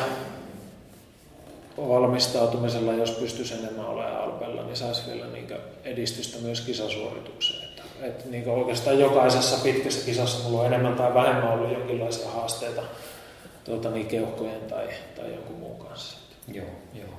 valmistautumisella, 1.78 2.94
jos 2.94 3.12
pystyisi 3.12 3.54
enemmän 3.54 3.86
olemaan 3.86 4.24
alpella, 4.24 4.64
niin 4.64 4.76
saisi 4.76 5.02
vielä 5.12 5.28
niin 5.28 5.48
edistystä 5.84 6.38
myös 6.42 6.62
kisasuoritukseen. 6.62 7.70
Että, 7.70 7.84
että 8.02 8.30
niin 8.30 8.50
oikeastaan 8.50 9.00
jokaisessa 9.00 9.58
pitkässä 9.64 10.06
kisassa 10.06 10.44
mulla 10.44 10.60
on 10.60 10.66
enemmän 10.66 10.96
tai 10.96 11.14
vähemmän 11.14 11.54
ollut 11.54 11.72
jonkinlaisia 11.72 12.30
haasteita 12.30 12.82
tuota, 13.64 13.90
niin 13.90 14.08
keuhkojen 14.08 14.62
tai, 14.62 14.88
tai 15.16 15.34
jonkun 15.34 15.56
muun 15.56 15.86
kanssa. 15.86 16.18
Joo, 16.54 16.66
joo. 16.94 17.10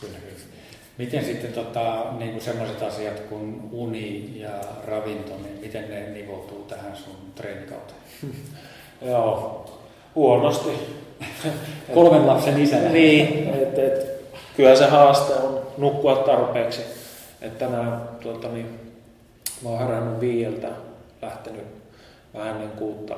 Kyllä, 0.00 0.18
kyllä. 0.18 0.55
Miten 0.98 1.24
sitten 1.24 1.52
tota, 1.52 2.04
niin 2.18 2.40
sellaiset 2.40 2.82
asiat 2.82 3.20
kuin 3.20 3.68
uni 3.72 4.40
ja 4.40 4.50
ravinto, 4.86 5.36
niin 5.36 5.58
miten 5.60 5.90
ne 5.90 6.06
nivoutuu 6.06 6.64
tähän 6.68 6.96
sun 6.96 7.16
treenikauteen? 7.34 8.00
Joo, 9.10 9.64
huonosti. 10.14 10.70
Kolmen 11.94 12.26
lapsen 12.26 12.62
isänä. 12.62 12.88
niin, 12.88 13.48
et, 13.54 13.78
et, 13.78 14.16
kyllä 14.56 14.76
se 14.76 14.86
haaste 14.86 15.34
on 15.34 15.62
nukkua 15.78 16.16
tarpeeksi. 16.16 16.82
Että 17.40 17.66
tänään 17.66 18.08
tuota, 18.20 18.48
niin, 18.48 18.80
mä 19.62 19.68
oon 19.68 19.78
herännyt 19.78 20.20
viieltä, 20.20 20.68
lähtenyt 21.22 21.64
vähän 22.34 22.48
ennen 22.48 22.70
kuutta 22.70 23.16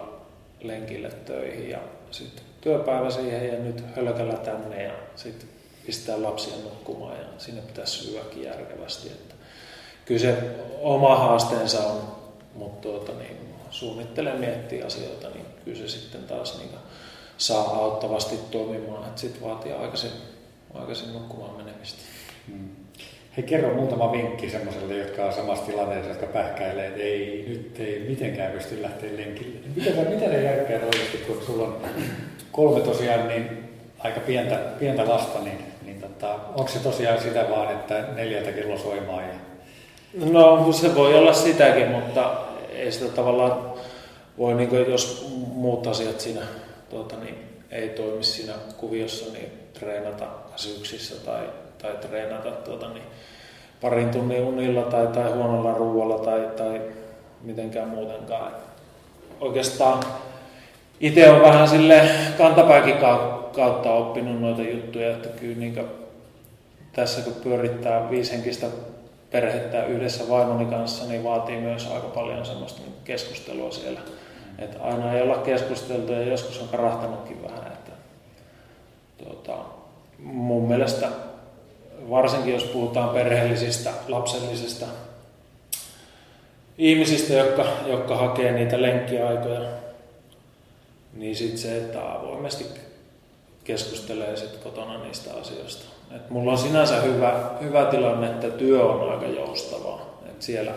lenkille 0.60 1.10
töihin 1.10 1.70
ja 1.70 1.78
sitten 2.10 2.44
työpäivä 2.60 3.10
siihen 3.10 3.48
ja 3.48 3.58
nyt 3.58 3.84
hölkällä 3.96 4.36
tänne 4.36 4.82
ja 4.82 4.92
sitten 5.16 5.48
pistää 5.88 6.22
lapsia 6.22 6.56
nukkumaan 6.64 7.18
ja 7.18 7.24
sinne 7.38 7.62
pitäisi 7.62 8.04
syödäkin 8.04 8.42
järkevästi. 8.42 9.08
Että 9.08 9.34
kyllä 10.04 10.20
se 10.20 10.34
oma 10.80 11.16
haasteensa 11.16 11.78
on, 11.78 12.02
mutta 12.54 12.88
tuota, 12.88 13.12
niin, 13.12 13.36
suunnittelee 13.70 14.34
miettiä 14.34 14.86
asioita, 14.86 15.28
niin 15.30 15.46
kyllä 15.64 15.78
se 15.78 15.88
sitten 15.88 16.22
taas 16.22 16.58
niin, 16.58 16.70
saa 17.38 17.76
auttavasti 17.76 18.36
toimimaan. 18.50 19.10
Sitten 19.16 19.42
vaatii 19.42 19.72
aikaisin, 19.72 20.10
aikaisin 20.74 21.12
nukkumaan 21.12 21.56
menemistä. 21.56 22.02
Hmm. 22.48 22.68
Hei, 23.36 23.44
kerro 23.44 23.74
muutama 23.74 24.12
vinkki 24.12 24.50
semmoiselle, 24.50 24.96
jotka 24.96 25.24
on 25.24 25.32
samassa 25.32 25.66
tilanteessa, 25.66 26.10
jotka 26.10 26.26
pähkäilee, 26.26 26.86
että 26.86 27.02
ei, 27.02 27.44
nyt 27.48 27.80
ei 27.80 28.04
mitenkään 28.08 28.52
pysty 28.52 28.82
lähteä 28.82 29.16
lenkille. 29.16 29.58
Mitä, 29.76 29.90
mitä 30.10 30.26
ne 30.26 30.42
järkeä 30.42 30.80
oikeasti, 30.84 31.18
kun 31.18 31.42
sulla 31.46 31.64
on 31.64 31.80
kolme 32.52 32.80
tosiaan 32.80 33.28
niin 33.28 33.68
aika 33.98 34.20
pientä, 34.20 34.56
pientä 34.56 35.08
lasta, 35.08 35.40
niin, 35.40 35.58
tota, 36.18 36.34
onko 36.48 36.68
se 36.68 36.78
tosiaan 36.78 37.20
sitä 37.20 37.46
vaan, 37.50 37.72
että 37.72 38.04
neljältä 38.14 38.52
kello 38.52 38.78
soimaan? 38.78 39.24
Ja... 39.24 39.34
No 40.32 40.72
se 40.72 40.94
voi 40.94 41.14
olla 41.14 41.32
sitäkin, 41.32 41.88
mutta 41.88 42.30
ei 42.72 42.92
sitä 42.92 43.12
tavallaan 43.12 43.72
voi, 44.38 44.54
niin 44.54 44.68
kuin, 44.68 44.90
jos 44.90 45.28
muut 45.52 45.86
asiat 45.86 46.20
siinä 46.20 46.40
tuota, 46.90 47.16
niin, 47.16 47.34
ei 47.70 47.88
toimi 47.88 48.24
siinä 48.24 48.52
kuviossa, 48.76 49.32
niin 49.32 49.52
treenata 49.78 50.26
syyksissä 50.56 51.14
tai, 51.24 51.42
tai 51.82 51.96
treenata 51.96 52.50
tuota, 52.50 52.88
niin, 52.88 53.04
parin 53.80 54.10
tunnin 54.10 54.42
unilla 54.42 54.82
tai, 54.82 55.06
tai 55.06 55.32
huonolla 55.32 55.74
ruoalla 55.74 56.18
tai, 56.18 56.40
tai 56.56 56.80
mitenkään 57.42 57.88
muutenkaan. 57.88 58.52
Oikeastaan 59.40 60.02
itse 61.00 61.30
on 61.30 61.42
vähän 61.42 61.68
sille 61.68 62.02
kantapääkin 62.38 62.96
kautta 63.52 63.92
oppinut 63.92 64.40
noita 64.40 64.62
juttuja, 64.62 65.10
että 65.10 65.28
kyllä 65.28 65.56
niin 65.58 65.74
tässä 66.98 67.22
kun 67.22 67.32
pyörittää 67.32 68.10
viishenkistä 68.10 68.66
perhettä 69.30 69.84
yhdessä 69.84 70.28
vaimoni 70.28 70.64
kanssa, 70.64 71.04
niin 71.04 71.24
vaatii 71.24 71.56
myös 71.56 71.86
aika 71.86 72.06
paljon 72.08 72.46
semmoista 72.46 72.80
keskustelua 73.04 73.70
siellä. 73.70 74.00
Että 74.58 74.82
aina 74.82 75.12
ei 75.12 75.22
olla 75.22 75.36
keskusteltu 75.38 76.12
ja 76.12 76.22
joskus 76.22 76.60
on 76.60 76.68
karahtanutkin 76.68 77.42
vähän. 77.42 77.66
Että, 77.66 77.92
tuota, 79.24 79.58
mun 80.18 80.68
mielestä 80.68 81.08
varsinkin 82.10 82.54
jos 82.54 82.64
puhutaan 82.64 83.08
perheellisistä, 83.08 83.90
lapsellisista 84.08 84.86
ihmisistä, 86.78 87.32
jotka, 87.32 87.66
jotka 87.86 88.16
hakee 88.16 88.52
niitä 88.52 88.82
lenkkiaikoja, 88.82 89.68
niin 91.14 91.36
sitten 91.36 91.58
se, 91.58 91.76
että 91.76 92.12
avoimesti 92.12 92.66
keskustelee 93.64 94.36
sit 94.36 94.56
kotona 94.56 95.04
niistä 95.04 95.30
asioista. 95.34 95.97
Et 96.16 96.30
mulla 96.30 96.52
on 96.52 96.58
sinänsä 96.58 97.00
hyvä, 97.00 97.50
hyvä 97.62 97.84
tilanne, 97.84 98.26
että 98.26 98.50
työ 98.50 98.84
on 98.84 99.12
aika 99.12 99.26
joustavaa. 99.26 100.20
Et 100.30 100.42
siellä 100.42 100.72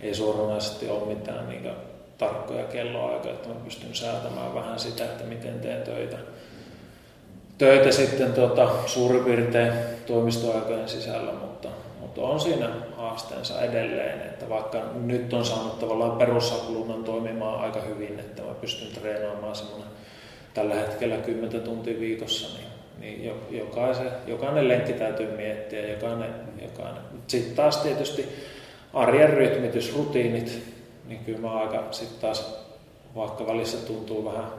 ei 0.00 0.14
suoranaisesti 0.14 0.88
ole 0.88 1.06
mitään 1.06 1.48
niitä 1.48 1.70
tarkkoja 2.18 2.64
kelloaikoja, 2.64 3.34
että 3.34 3.48
mä 3.48 3.54
pystyn 3.64 3.94
säätämään 3.94 4.54
vähän 4.54 4.78
sitä, 4.78 5.04
että 5.04 5.24
miten 5.24 5.60
teen 5.60 5.82
töitä. 5.82 6.16
Töitä 7.58 7.92
sitten 7.92 8.32
tuota, 8.32 8.68
suurin 8.86 9.24
piirtein 9.24 9.72
toimistoaikojen 10.06 10.88
sisällä, 10.88 11.32
mutta, 11.32 11.68
mutta 12.00 12.20
on 12.20 12.40
siinä 12.40 12.68
haasteensa 12.96 13.60
edelleen, 13.60 14.20
että 14.20 14.48
vaikka 14.48 14.82
nyt 14.94 15.32
on 15.32 15.44
saanut 15.44 15.78
tavallaan 15.78 16.18
perussakulunnan 16.18 17.04
toimimaan 17.04 17.60
aika 17.60 17.80
hyvin, 17.80 18.18
että 18.18 18.42
mä 18.42 18.54
pystyn 18.54 19.00
treenaamaan 19.00 19.56
semmoinen 19.56 19.88
tällä 20.54 20.74
hetkellä 20.74 21.16
10 21.16 21.60
tuntia 21.60 22.00
viikossa, 22.00 22.58
niin, 22.58 22.77
niin 23.00 23.32
jokaisen, 23.50 24.10
jokainen 24.26 24.68
lenkki 24.68 24.92
täytyy 24.92 25.36
miettiä, 25.36 25.88
jokainen, 25.88 26.34
jokainen. 26.62 27.02
Sitten 27.26 27.54
taas 27.54 27.76
tietysti 27.76 28.28
arjen 28.94 29.30
rytmitys, 29.30 29.96
rutiinit, 29.96 30.62
niin 31.06 31.24
kyllä 31.24 31.38
mä 31.38 31.52
aika 31.52 31.84
sitten 31.90 32.20
taas, 32.20 32.54
vaikka 33.14 33.46
välissä 33.46 33.86
tuntuu 33.86 34.24
vähän, 34.24 34.50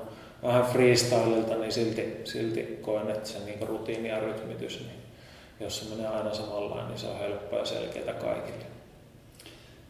vähän 0.43 0.63
freestylilta, 0.63 1.55
niin 1.55 1.71
silti, 1.71 2.21
silti 2.23 2.79
koen, 2.81 3.09
että 3.09 3.29
se 3.29 3.39
niin 3.45 3.67
rutiini 3.67 4.09
ja 4.09 4.19
rytmitys, 4.19 4.79
niin 4.79 4.99
jos 5.59 5.79
se 5.79 5.95
menee 5.95 6.07
aina 6.07 6.33
samalla, 6.33 6.87
niin 6.87 6.99
se 6.99 7.07
on 7.07 7.19
helppoa 7.19 7.59
ja 7.59 7.65
selkeää 7.65 8.13
kaikille. 8.13 8.65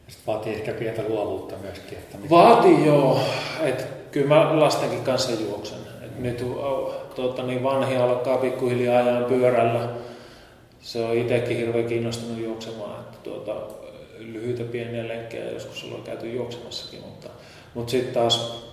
Sitten 0.08 0.34
vaatii 0.34 0.54
ehkä 0.54 0.74
pientä 0.74 1.02
luovuutta 1.08 1.56
myöskin. 1.62 1.98
Että 1.98 2.18
mitä... 2.18 2.30
Vaatii 2.30 2.86
joo. 2.86 3.20
Et 3.62 3.88
kyllä 4.12 4.28
mä 4.28 4.60
lastenkin 4.60 5.04
kanssa 5.04 5.32
juoksen. 5.32 5.80
Et 6.02 6.20
nyt 6.20 6.46
tuota, 7.20 7.44
niin 7.44 7.64
vanhi 7.64 7.96
alkaa 7.96 8.38
pikkuhiljaa 8.38 9.04
ajan 9.04 9.26
pyörällä. 9.26 9.90
Se 10.82 11.06
on 11.06 11.18
itsekin 11.18 11.58
hirveän 11.58 11.88
kiinnostunut 11.88 12.44
juoksemaan. 12.44 13.00
Että 13.00 13.18
tuota, 13.24 13.56
lyhyitä 14.20 14.64
pieniä 14.64 15.08
lenkkejä 15.08 15.52
joskus 15.52 15.84
ollaan 15.84 16.04
käyty 16.04 16.34
juoksemassakin. 16.34 17.00
Mutta, 17.00 17.30
mutta 17.74 17.92
sitten 17.92 18.14
taas 18.14 18.64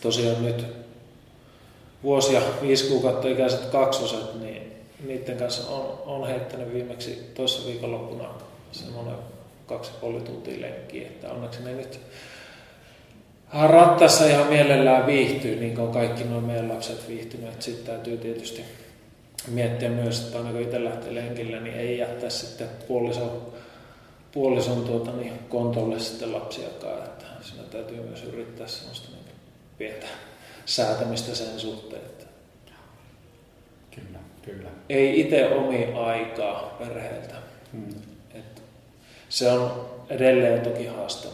tosiaan 0.00 0.44
nyt 0.44 0.66
vuosia, 2.02 2.40
viisi 2.62 2.88
kuukautta 2.88 3.28
ikäiset 3.28 3.64
kaksoset, 3.64 4.40
niin 4.40 4.72
niiden 5.06 5.36
kanssa 5.36 5.70
on, 5.70 5.98
on 6.06 6.28
heittänyt 6.28 6.72
viimeksi 6.72 7.30
toissa 7.34 7.68
viikonloppuna 7.68 8.28
semmoinen 8.72 9.14
kaksi 9.66 9.90
ja 9.90 9.96
puoli 10.00 10.20
tuntia 10.20 10.60
lenkkiä, 10.60 11.08
että 11.08 11.30
onneksi 11.30 11.62
ne 11.62 11.72
nyt 11.72 12.00
rattassa 13.52 14.26
ihan 14.26 14.46
mielellään 14.46 15.06
viihtyy, 15.06 15.56
niin 15.56 15.74
kuin 15.76 15.92
kaikki 15.92 16.24
nuo 16.24 16.40
meidän 16.40 16.68
lapset 16.68 17.08
viihtyneet. 17.08 17.62
Sitten 17.62 17.86
täytyy 17.86 18.16
tietysti 18.16 18.64
miettiä 19.48 19.88
myös, 19.88 20.20
että 20.20 20.38
aina 20.38 20.50
kun 20.50 20.60
itse 20.60 20.84
lähtee 20.84 21.14
lenkille, 21.14 21.60
niin 21.60 21.76
ei 21.76 21.98
jättää 21.98 22.30
sitten 22.30 22.68
puolison, 22.88 23.52
puolison 24.32 24.84
tuota, 24.84 25.12
niin 25.12 25.32
kontolle 25.48 25.98
sitten 25.98 26.32
lapsiakaan. 26.32 27.04
Että 27.04 27.24
siinä 27.40 27.62
täytyy 27.62 28.00
myös 28.00 28.24
yrittää 28.24 28.66
sellaista 28.66 29.08
niin 29.10 29.34
pientä 29.78 30.06
säätämistä 30.66 31.34
sen 31.34 31.60
suhteen. 31.60 32.02
Että 32.02 32.24
kyllä, 33.90 34.18
kyllä. 34.42 34.68
Ei 34.88 35.20
itse 35.20 35.48
omi 35.48 35.84
aikaa 35.94 36.76
perheeltä. 36.78 37.34
Hmm 37.72 38.08
se 39.28 39.52
on 39.52 39.88
edelleen 40.10 40.60
toki 40.60 40.86
haaste, 40.86 41.28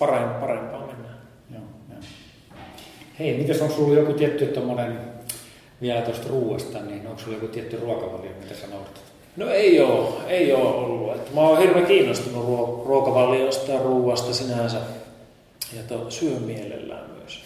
mutta 0.00 0.40
parempaa 0.40 0.86
mennään. 0.86 1.18
Joo, 1.50 1.62
joo. 1.90 2.00
Hei, 3.18 3.38
mitäs 3.38 3.60
on 3.60 3.70
sulla 3.70 3.94
joku 3.94 4.12
tietty 4.12 4.46
tommonen, 4.46 4.98
vielä 5.82 6.00
tuosta 6.00 6.28
ruuasta, 6.28 6.78
niin 6.78 7.06
onko 7.06 7.18
sulla 7.18 7.36
joku 7.36 7.48
tietty 7.48 7.76
ruokavalio, 7.76 8.30
mitä 8.42 8.54
sä 8.54 8.66
noudatat? 8.66 9.02
No 9.36 9.50
ei 9.50 9.80
ole, 9.80 10.08
ei 10.28 10.52
ole 10.52 10.68
ollut. 10.68 11.16
Et 11.16 11.34
mä 11.34 11.40
oon 11.40 11.58
hirveän 11.58 11.86
kiinnostunut 11.86 12.86
ruokavaliosta 12.86 13.72
ja 13.72 13.78
ruuasta 13.78 14.34
sinänsä. 14.34 14.78
Ja 15.76 15.82
to, 15.88 16.10
syön 16.10 16.42
mielellään 16.42 17.10
myös. 17.18 17.42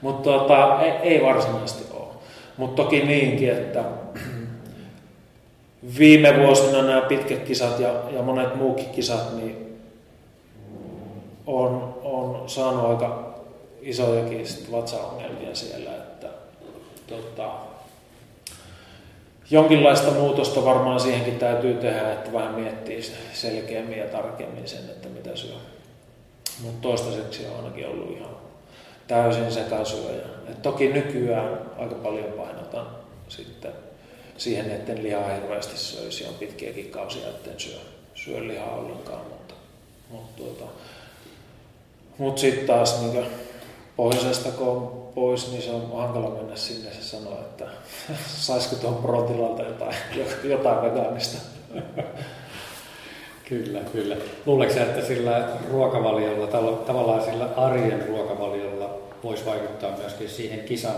Mutta 0.00 0.30
tota, 0.30 0.80
ei, 0.82 0.90
ei 0.90 1.22
varsinaisesti 1.22 1.84
ole. 1.94 2.08
Mutta 2.56 2.82
toki 2.82 3.04
niinkin, 3.04 3.50
että 3.50 3.84
viime 5.98 6.36
vuosina 6.38 6.82
nämä 6.82 7.00
pitkät 7.00 7.42
kisat 7.42 7.80
ja, 7.80 7.94
ja 8.10 8.22
monet 8.22 8.54
muukin 8.54 8.90
kisat 8.90 9.36
niin 9.36 9.57
on, 11.48 12.00
on 12.02 12.48
saanut 12.48 12.84
aika 12.84 13.34
isojakin 13.82 14.46
vatsaongelmia 14.72 15.54
siellä, 15.54 15.94
että 15.94 16.26
tota, 17.06 17.50
jonkinlaista 19.50 20.10
muutosta 20.10 20.64
varmaan 20.64 21.00
siihenkin 21.00 21.38
täytyy 21.38 21.74
tehdä, 21.74 22.12
että 22.12 22.32
vähän 22.32 22.54
miettii 22.54 23.02
selkeämmin 23.32 23.98
ja 23.98 24.06
tarkemmin 24.06 24.68
sen, 24.68 24.80
että 24.80 25.08
mitä 25.08 25.36
syö. 25.36 25.56
Mutta 26.62 26.88
toistaiseksi 26.88 27.46
on 27.46 27.56
ainakin 27.56 27.88
ollut 27.88 28.16
ihan 28.16 28.36
täysin 29.06 29.52
sekasyöjä. 29.52 30.26
Et 30.48 30.62
toki 30.62 30.92
nykyään 30.92 31.60
aika 31.78 31.94
paljon 31.94 32.32
painotan 32.32 32.86
sitten 33.28 33.72
siihen, 34.36 34.70
etten 34.70 35.02
lihaa 35.02 35.34
hirveästi 35.34 35.78
söisi. 35.78 36.24
On 36.24 36.34
pitkiäkin 36.34 36.90
kausia, 36.90 37.28
etten 37.28 37.60
syö, 37.60 37.78
syö 38.14 38.48
lihaa 38.48 38.74
ollenkaan. 38.74 39.26
Mutta, 39.28 39.54
mutta, 40.10 40.36
tuota, 40.36 40.72
mutta 42.18 42.40
sitten 42.40 42.66
taas 42.66 43.00
niin 43.00 43.26
pohjoisesta 43.96 44.50
kun 44.50 44.68
on 44.68 45.08
pois, 45.14 45.50
niin 45.50 45.62
se 45.62 45.70
on 45.70 45.92
hankala 45.96 46.30
mennä 46.30 46.56
sinne. 46.56 46.90
Se 46.92 47.02
sanoo, 47.02 47.32
että 47.32 47.64
saisiko 48.46 48.76
tuon 48.76 48.96
protilalta 48.96 49.62
jotain, 49.62 49.94
jotain 50.44 50.82
vegaanista. 50.82 51.38
Kyllä, 53.48 53.80
kyllä. 53.92 54.16
Luuleeko 54.46 54.80
että 54.80 55.06
sillä 55.06 55.48
ruokavaliolla, 55.70 56.46
tavallaan 56.86 57.24
sillä 57.24 57.48
arjen 57.56 58.08
ruokavaliolla 58.08 58.98
voisi 59.24 59.46
vaikuttaa 59.46 59.96
myöskin 59.98 60.28
siihen 60.28 60.60
kisan 60.60 60.94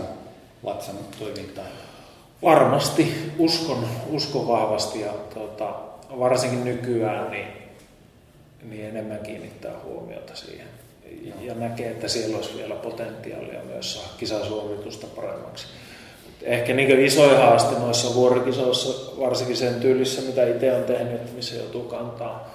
vatsan 0.65 0.95
toimintaan? 1.19 1.67
Varmasti 2.43 3.31
uskon, 3.37 3.87
uskon 4.09 4.47
vahvasti 4.47 5.01
ja 5.01 5.11
tuota, 5.33 5.73
varsinkin 6.19 6.63
nykyään 6.63 7.31
niin, 7.31 7.47
niin 8.69 8.85
enemmän 8.85 9.19
kiinnittää 9.19 9.73
huomiota 9.83 10.35
siihen. 10.35 10.67
Ja 11.41 11.53
näkee, 11.53 11.91
että 11.91 12.07
siellä 12.07 12.37
olisi 12.37 12.57
vielä 12.57 12.75
potentiaalia 12.75 13.63
myös 13.63 13.93
saada 13.93 14.09
kisasuoritusta 14.17 15.07
paremmaksi. 15.15 15.65
Ehkä 16.41 16.73
niin 16.73 17.05
isoin 17.05 17.37
haaste 17.37 17.79
noissa 17.79 18.15
vuorikisoissa, 18.15 19.19
varsinkin 19.19 19.57
sen 19.57 19.75
tyylissä, 19.75 20.21
mitä 20.21 20.47
itse 20.47 20.73
on 20.73 20.83
tehnyt, 20.83 21.35
missä 21.35 21.55
joutuu 21.55 21.83
kantaa 21.83 22.51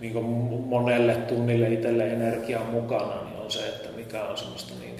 niin 0.00 0.24
monelle 0.66 1.14
tunnille 1.14 1.68
itselle 1.68 2.06
energiaa 2.06 2.64
mukana, 2.64 3.24
niin 3.24 3.40
on 3.40 3.50
se, 3.50 3.68
että 3.68 3.88
mikä 3.96 4.24
on 4.24 4.38
semmoista 4.38 4.74
niin 4.80 4.94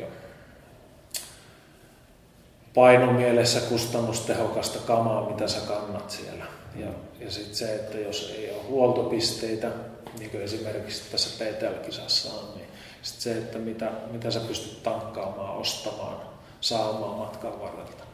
painomielessä 2.75 3.61
kustannustehokasta 3.61 4.79
kamaa, 4.79 5.31
mitä 5.31 5.49
sä 5.49 5.61
kannat 5.69 6.11
siellä. 6.11 6.45
Ja, 6.77 6.87
ja 7.21 7.31
sitten 7.31 7.55
se, 7.55 7.75
että 7.75 7.99
jos 7.99 8.35
ei 8.39 8.51
ole 8.51 8.63
huoltopisteitä, 8.69 9.69
niin 10.19 10.31
kuin 10.31 10.43
esimerkiksi 10.43 11.03
tässä 11.13 11.45
PTL-kisassa 11.45 12.33
on, 12.33 12.55
niin 12.55 12.64
sit 13.05 13.21
se, 13.21 13.39
että 13.39 13.59
mitä, 13.59 13.91
mitä 14.11 14.31
sä 14.31 14.41
pystyt 14.41 14.83
tankkaamaan, 14.83 15.57
ostamaan, 15.57 16.17
saamaan 16.61 17.19
matkan 17.19 17.61
varrelta. 17.61 18.05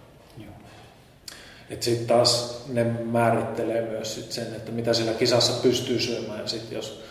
Sitten 1.80 2.06
taas 2.06 2.62
ne 2.68 2.84
määrittelee 2.84 3.82
myös 3.82 4.14
sit 4.14 4.32
sen, 4.32 4.46
että 4.46 4.72
mitä 4.72 4.94
sillä 4.94 5.12
kisassa 5.12 5.62
pystyy 5.62 6.00
syömään. 6.00 6.48
Sitten 6.48 6.76
jos 6.76 7.02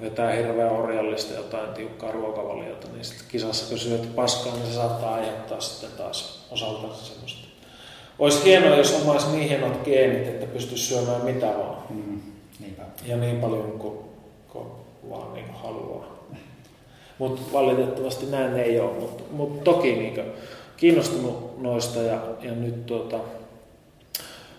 vetää 0.00 0.32
hirveän 0.32 0.72
orjallista 0.72 1.34
jotain 1.34 1.74
tiukkaa 1.74 2.12
ruokavaliota, 2.12 2.88
niin 2.92 3.04
sitten 3.04 3.26
kisassa 3.28 3.68
kun 3.68 3.78
syöt 3.78 4.14
paskaa, 4.14 4.54
niin 4.54 4.66
se 4.66 4.72
saattaa 4.72 5.14
aiheuttaa 5.14 5.60
sitten 5.60 5.90
taas 5.90 6.46
osalta 6.50 6.94
semmoista. 6.94 7.48
Olisi 8.18 8.44
hienoa, 8.44 8.76
jos 8.76 9.02
omaisi 9.02 9.26
niin 9.30 9.48
hienot 9.48 9.84
geenit, 9.84 10.28
että 10.28 10.46
pystyisi 10.46 10.84
syömään 10.84 11.24
mitä 11.24 11.46
vaan. 11.46 11.82
Mm, 11.90 12.20
ja 13.06 13.16
niin 13.16 13.40
paljon 13.40 13.78
kuin, 13.78 13.98
kuin 14.48 14.68
vaan 15.10 15.34
niin 15.34 15.46
kuin 15.46 15.58
haluaa. 15.58 16.11
Mutta 17.18 17.42
valitettavasti 17.52 18.26
näin 18.26 18.56
ei 18.56 18.80
ole. 18.80 18.92
Mutta 18.92 19.22
mut 19.30 19.64
toki 19.64 19.92
niin 19.92 20.20
kiinnostunut 20.76 21.62
noista 21.62 21.98
ja, 21.98 22.18
ja 22.42 22.52
nyt 22.52 22.86
tuota, 22.86 23.18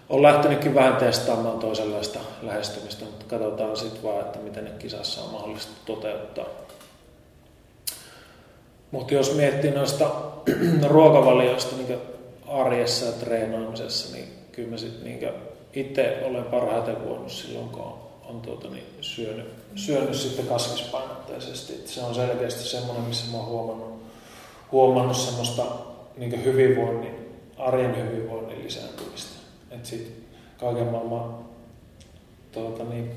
on 0.10 0.22
lähtenytkin 0.22 0.76
vähän 0.76 0.96
testaamaan 0.96 1.60
toisenlaista 1.60 2.20
lähestymistä, 2.42 3.06
mutta 3.06 3.26
katsotaan 3.28 3.78
sitten 3.78 4.04
vaan, 4.04 4.22
että 4.22 4.40
miten 4.40 4.66
ne 4.66 4.72
kisassa 4.80 5.22
on 5.22 5.32
mahdollista 5.32 5.72
toteuttaa. 5.86 6.46
Mutta 8.92 9.14
jos 9.14 9.36
miettii 9.36 9.72
noista 9.72 10.12
ruokavalioista 10.90 11.76
niin 11.76 12.00
arjessa 12.48 13.06
ja 13.06 13.12
treenaamisessa, 13.12 14.16
niin 14.16 14.28
kyllä 14.52 14.70
mä 14.70 14.78
sitten 14.78 15.04
niin 15.04 15.34
itse 15.74 16.24
olen 16.26 16.44
parhaiten 16.44 17.10
voinut 17.10 17.32
silloin, 17.32 17.70
kun 17.70 17.82
on, 17.82 18.00
on 18.30 18.42
tuota, 18.42 18.68
niin 18.68 18.86
syönyt, 19.02 19.63
syönyt 19.76 20.16
sitten 20.16 20.48
kasvispainotteisesti. 20.48 21.74
Et 21.74 21.88
se 21.88 22.02
on 22.02 22.16
selkeästi 22.16 22.64
semmoinen, 22.64 23.04
missä 23.04 23.32
mä 23.32 23.38
oon 23.38 23.48
huomannut, 23.48 24.04
huomannut 24.72 25.18
semmoista 25.18 25.66
niin 26.18 26.44
hyvinvoinnin, 26.44 27.16
arjen 27.58 27.98
hyvinvoinnin 27.98 28.64
lisääntymistä. 28.64 29.40
Että 29.72 29.90
sitten 29.90 30.14
kaiken 30.58 30.88
maailman 30.88 31.36
tuota, 32.52 32.84
niin, 32.84 33.12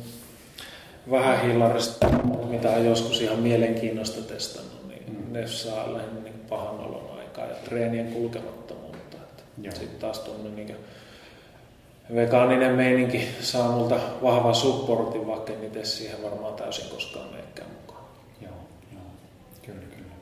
vähän 1.10 1.42
hillarista, 1.42 2.08
mitä 2.48 2.70
on 2.70 2.84
joskus 2.84 3.20
ihan 3.20 3.38
mielenkiinnosta 3.38 4.22
testannut, 4.22 4.88
niin 4.88 5.02
mm. 5.08 5.32
ne 5.32 5.46
saa 5.46 5.92
lähinnä 5.92 6.20
niin 6.20 6.40
pahan 6.48 6.80
olon 6.80 7.18
aikaa 7.18 7.44
ja 7.46 7.54
treenien 7.54 8.12
kulkemattomuutta. 8.12 9.16
Sitten 9.62 10.00
taas 10.00 10.18
tuonne 10.18 10.50
niin 10.50 10.76
vegaaninen 12.14 12.72
meininki 12.72 13.28
saa 13.40 13.72
multa 13.72 14.00
vahvan 14.22 14.54
supportin, 14.54 15.26
vaikka 15.26 15.52
en 15.52 15.64
itse 15.64 15.84
siihen 15.84 16.22
varmaan 16.22 16.54
täysin 16.54 16.90
koskaan 16.90 17.28
menekään 17.30 17.70
mukaan. 17.80 18.04
Joo, 18.42 18.52
joo. 18.92 19.02
Kyllä, 19.66 19.86
kyllä. 19.96 20.14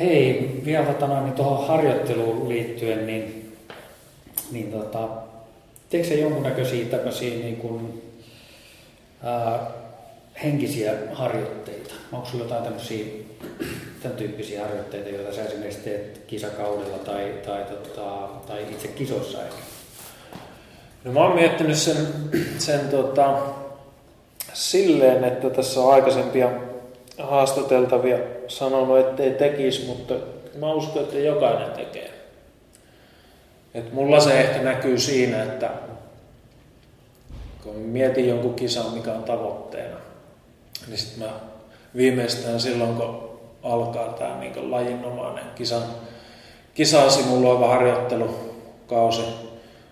Hei, 0.00 0.60
vielä 0.64 0.86
tota 0.86 1.06
noin, 1.06 1.24
niin 1.24 1.34
tuohon 1.34 1.66
harjoitteluun 1.68 2.48
liittyen, 2.48 3.06
niin 3.06 3.48
niin 4.52 4.72
tota, 4.72 5.08
teekö 5.90 6.08
se 6.08 6.14
jonkunnäköisiä 6.14 6.84
tämmöisiä 6.84 7.30
niin 7.30 7.56
kuin, 7.56 8.02
ää, 9.22 9.70
henkisiä 10.44 10.92
harjoitteita? 11.12 11.94
Onko 12.12 12.28
sulla 12.28 12.44
jotain 12.44 12.64
tämmöisiä 12.64 13.04
tämän 14.02 14.16
tyyppisiä 14.16 14.64
harjoitteita, 14.64 15.08
joita 15.08 15.36
sä 15.36 15.44
esimerkiksi 15.44 15.80
teet 15.80 16.20
kisakaudella 16.26 16.98
tai, 16.98 17.34
tai, 17.46 17.64
tota, 17.64 18.28
tai 18.46 18.62
itse 18.62 18.88
kisossa 18.88 19.42
ehkä? 19.42 19.56
No 21.04 21.12
mä 21.12 21.20
oon 21.20 21.34
miettinyt 21.34 21.76
sen, 21.76 21.96
sen 22.58 22.88
tota, 22.88 23.38
silleen, 24.52 25.24
että 25.24 25.50
tässä 25.50 25.80
on 25.80 25.92
aikaisempia 25.92 26.50
haastateltavia 27.18 28.18
sanonut, 28.48 28.98
ettei 28.98 29.30
tekisi, 29.30 29.86
mutta 29.86 30.14
mä 30.58 30.72
uskon, 30.72 31.02
että 31.02 31.18
jokainen 31.18 31.70
tekee. 31.70 32.10
Et 33.74 33.92
mulla 33.92 34.20
se 34.20 34.40
ehkä 34.40 34.62
näkyy 34.62 34.98
siinä, 34.98 35.42
että 35.42 35.70
kun 37.64 37.74
mietin 37.74 38.28
jonkun 38.28 38.54
kisan, 38.54 38.94
mikä 38.94 39.12
on 39.12 39.24
tavoitteena, 39.24 39.96
niin 40.86 40.98
sitten 40.98 41.28
mä 41.28 41.34
viimeistään 41.96 42.60
silloin, 42.60 42.94
kun 42.94 43.27
alkaa 43.68 44.12
tämä 44.12 44.40
niin 44.40 44.70
lajinomainen 44.70 45.44
kisan, 45.54 45.82
kisaa 46.74 47.10
simuloiva 47.10 47.68
harjoittelukausi, 47.68 49.22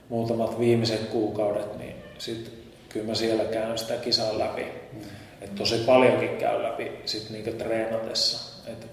muutamat 0.09 0.59
viimeiset 0.59 1.01
kuukaudet, 1.01 1.79
niin 1.79 1.95
sitten 2.19 2.53
kyllä 2.89 3.07
mä 3.07 3.15
siellä 3.15 3.45
käyn 3.45 3.79
sitä 3.79 3.95
kisaa 3.95 4.39
läpi. 4.39 4.63
Mm. 4.93 5.01
Et 5.41 5.55
tosi 5.55 5.77
paljonkin 5.77 6.37
käy 6.37 6.63
läpi 6.63 6.93
sit 7.05 7.31
niinku 7.31 7.51
treenatessa. 7.51 8.63
Et 8.71 8.87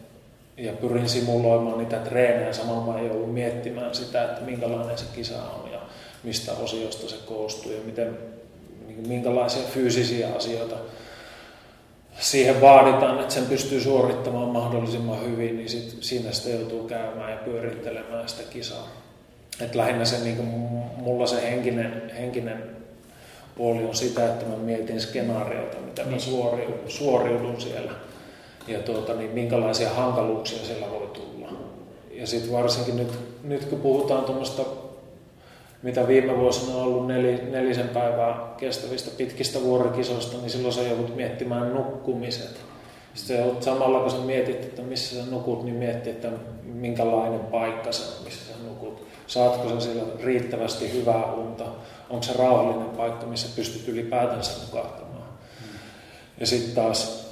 ja 0.58 0.74
pyrin 0.74 1.10
simuloimaan 1.10 1.78
niitä 1.78 1.98
treenejä. 1.98 2.54
Samalla 2.54 2.94
mä 2.94 3.00
joudun 3.00 3.30
miettimään 3.30 3.96
sitä, 3.96 4.24
että 4.24 4.42
minkälainen 4.42 4.98
se 4.98 5.06
kisa 5.16 5.36
on 5.36 5.72
ja 5.72 5.80
mistä 6.24 6.52
osiosta 6.52 7.10
se 7.10 7.16
koostuu 7.26 7.72
ja 7.72 7.82
miten, 7.86 8.18
niin 8.88 9.08
minkälaisia 9.08 9.64
fyysisiä 9.64 10.28
asioita 10.36 10.76
siihen 12.20 12.62
vaaditaan, 12.62 13.20
että 13.20 13.34
sen 13.34 13.46
pystyy 13.46 13.82
suorittamaan 13.82 14.50
mahdollisimman 14.50 15.26
hyvin, 15.26 15.58
niin 15.58 15.70
sit 15.70 15.98
siinä 16.02 16.32
sitä 16.32 16.50
joutuu 16.50 16.88
käymään 16.88 17.32
ja 17.32 17.38
pyörittelemään 17.38 18.30
sitä 18.30 18.44
kisaa. 18.50 18.88
Et 19.62 19.76
lähinnä 19.76 20.06
se, 20.06 20.24
niin 20.24 20.44
mulla 20.98 21.28
se 21.28 21.42
henkinen, 21.42 22.12
henkinen 22.18 22.64
puoli 23.58 23.84
on 23.84 23.96
sitä, 23.96 24.26
että 24.26 24.46
mä 24.46 24.56
mietin 24.56 25.02
skenaariota, 25.02 25.78
mitä 25.78 26.04
mä 26.04 26.10
niin. 26.10 26.22
suoriudun, 26.22 26.80
suoriudun 26.88 27.62
siellä 27.62 27.92
ja 28.68 28.80
tuota, 28.80 29.14
niin 29.14 29.32
minkälaisia 29.32 29.90
hankaluuksia 29.90 30.66
siellä 30.66 30.90
voi 30.90 31.08
tulla. 31.14 31.50
Ja 32.12 32.28
sitten 32.28 32.52
varsinkin 32.52 32.98
nyt, 32.98 33.12
nyt 33.44 33.66
kun 33.66 33.80
puhutaan 33.80 34.24
tuommoista, 34.24 34.64
mitä 35.84 36.08
viime 36.08 36.38
vuosina 36.38 36.76
on 36.76 36.82
ollut 36.82 37.08
nel, 37.08 37.38
nelisen 37.52 37.88
päivää 37.88 38.54
kestävistä 38.58 39.12
pitkistä 39.18 39.62
vuorokisoista, 39.62 40.38
niin 40.38 40.50
silloin 40.50 40.74
sä 40.74 40.82
joudut 40.82 41.16
miettimään 41.16 41.74
nukkumiset. 41.74 42.62
Sitten 43.14 43.38
joudut 43.38 43.64
samalla 43.64 44.00
kun 44.00 44.12
sä 44.12 44.18
mietit, 44.18 44.64
että 44.64 44.82
missä 44.82 45.16
sä 45.16 45.32
nukut, 45.32 45.64
niin 45.64 45.76
mietti, 45.76 46.10
että 46.10 46.30
minkälainen 46.64 47.40
paikka 47.40 47.92
se 47.92 48.04
on, 48.04 48.24
missä 48.24 48.54
sä 48.54 48.60
nukut. 48.68 49.08
Saatko 49.28 49.70
sä 49.70 49.80
siellä 49.80 50.04
riittävästi 50.24 50.94
hyvää 50.94 51.34
unta? 51.34 51.66
Onko 52.10 52.24
se 52.24 52.34
rauhallinen 52.34 52.90
paikka, 52.90 53.26
missä 53.26 53.48
pystyt 53.56 53.88
ylipäätänsä 53.88 54.52
nukahtamaan? 54.66 55.24
Mm. 55.24 55.68
Ja 56.40 56.46
sitten 56.46 56.76
taas 56.76 57.30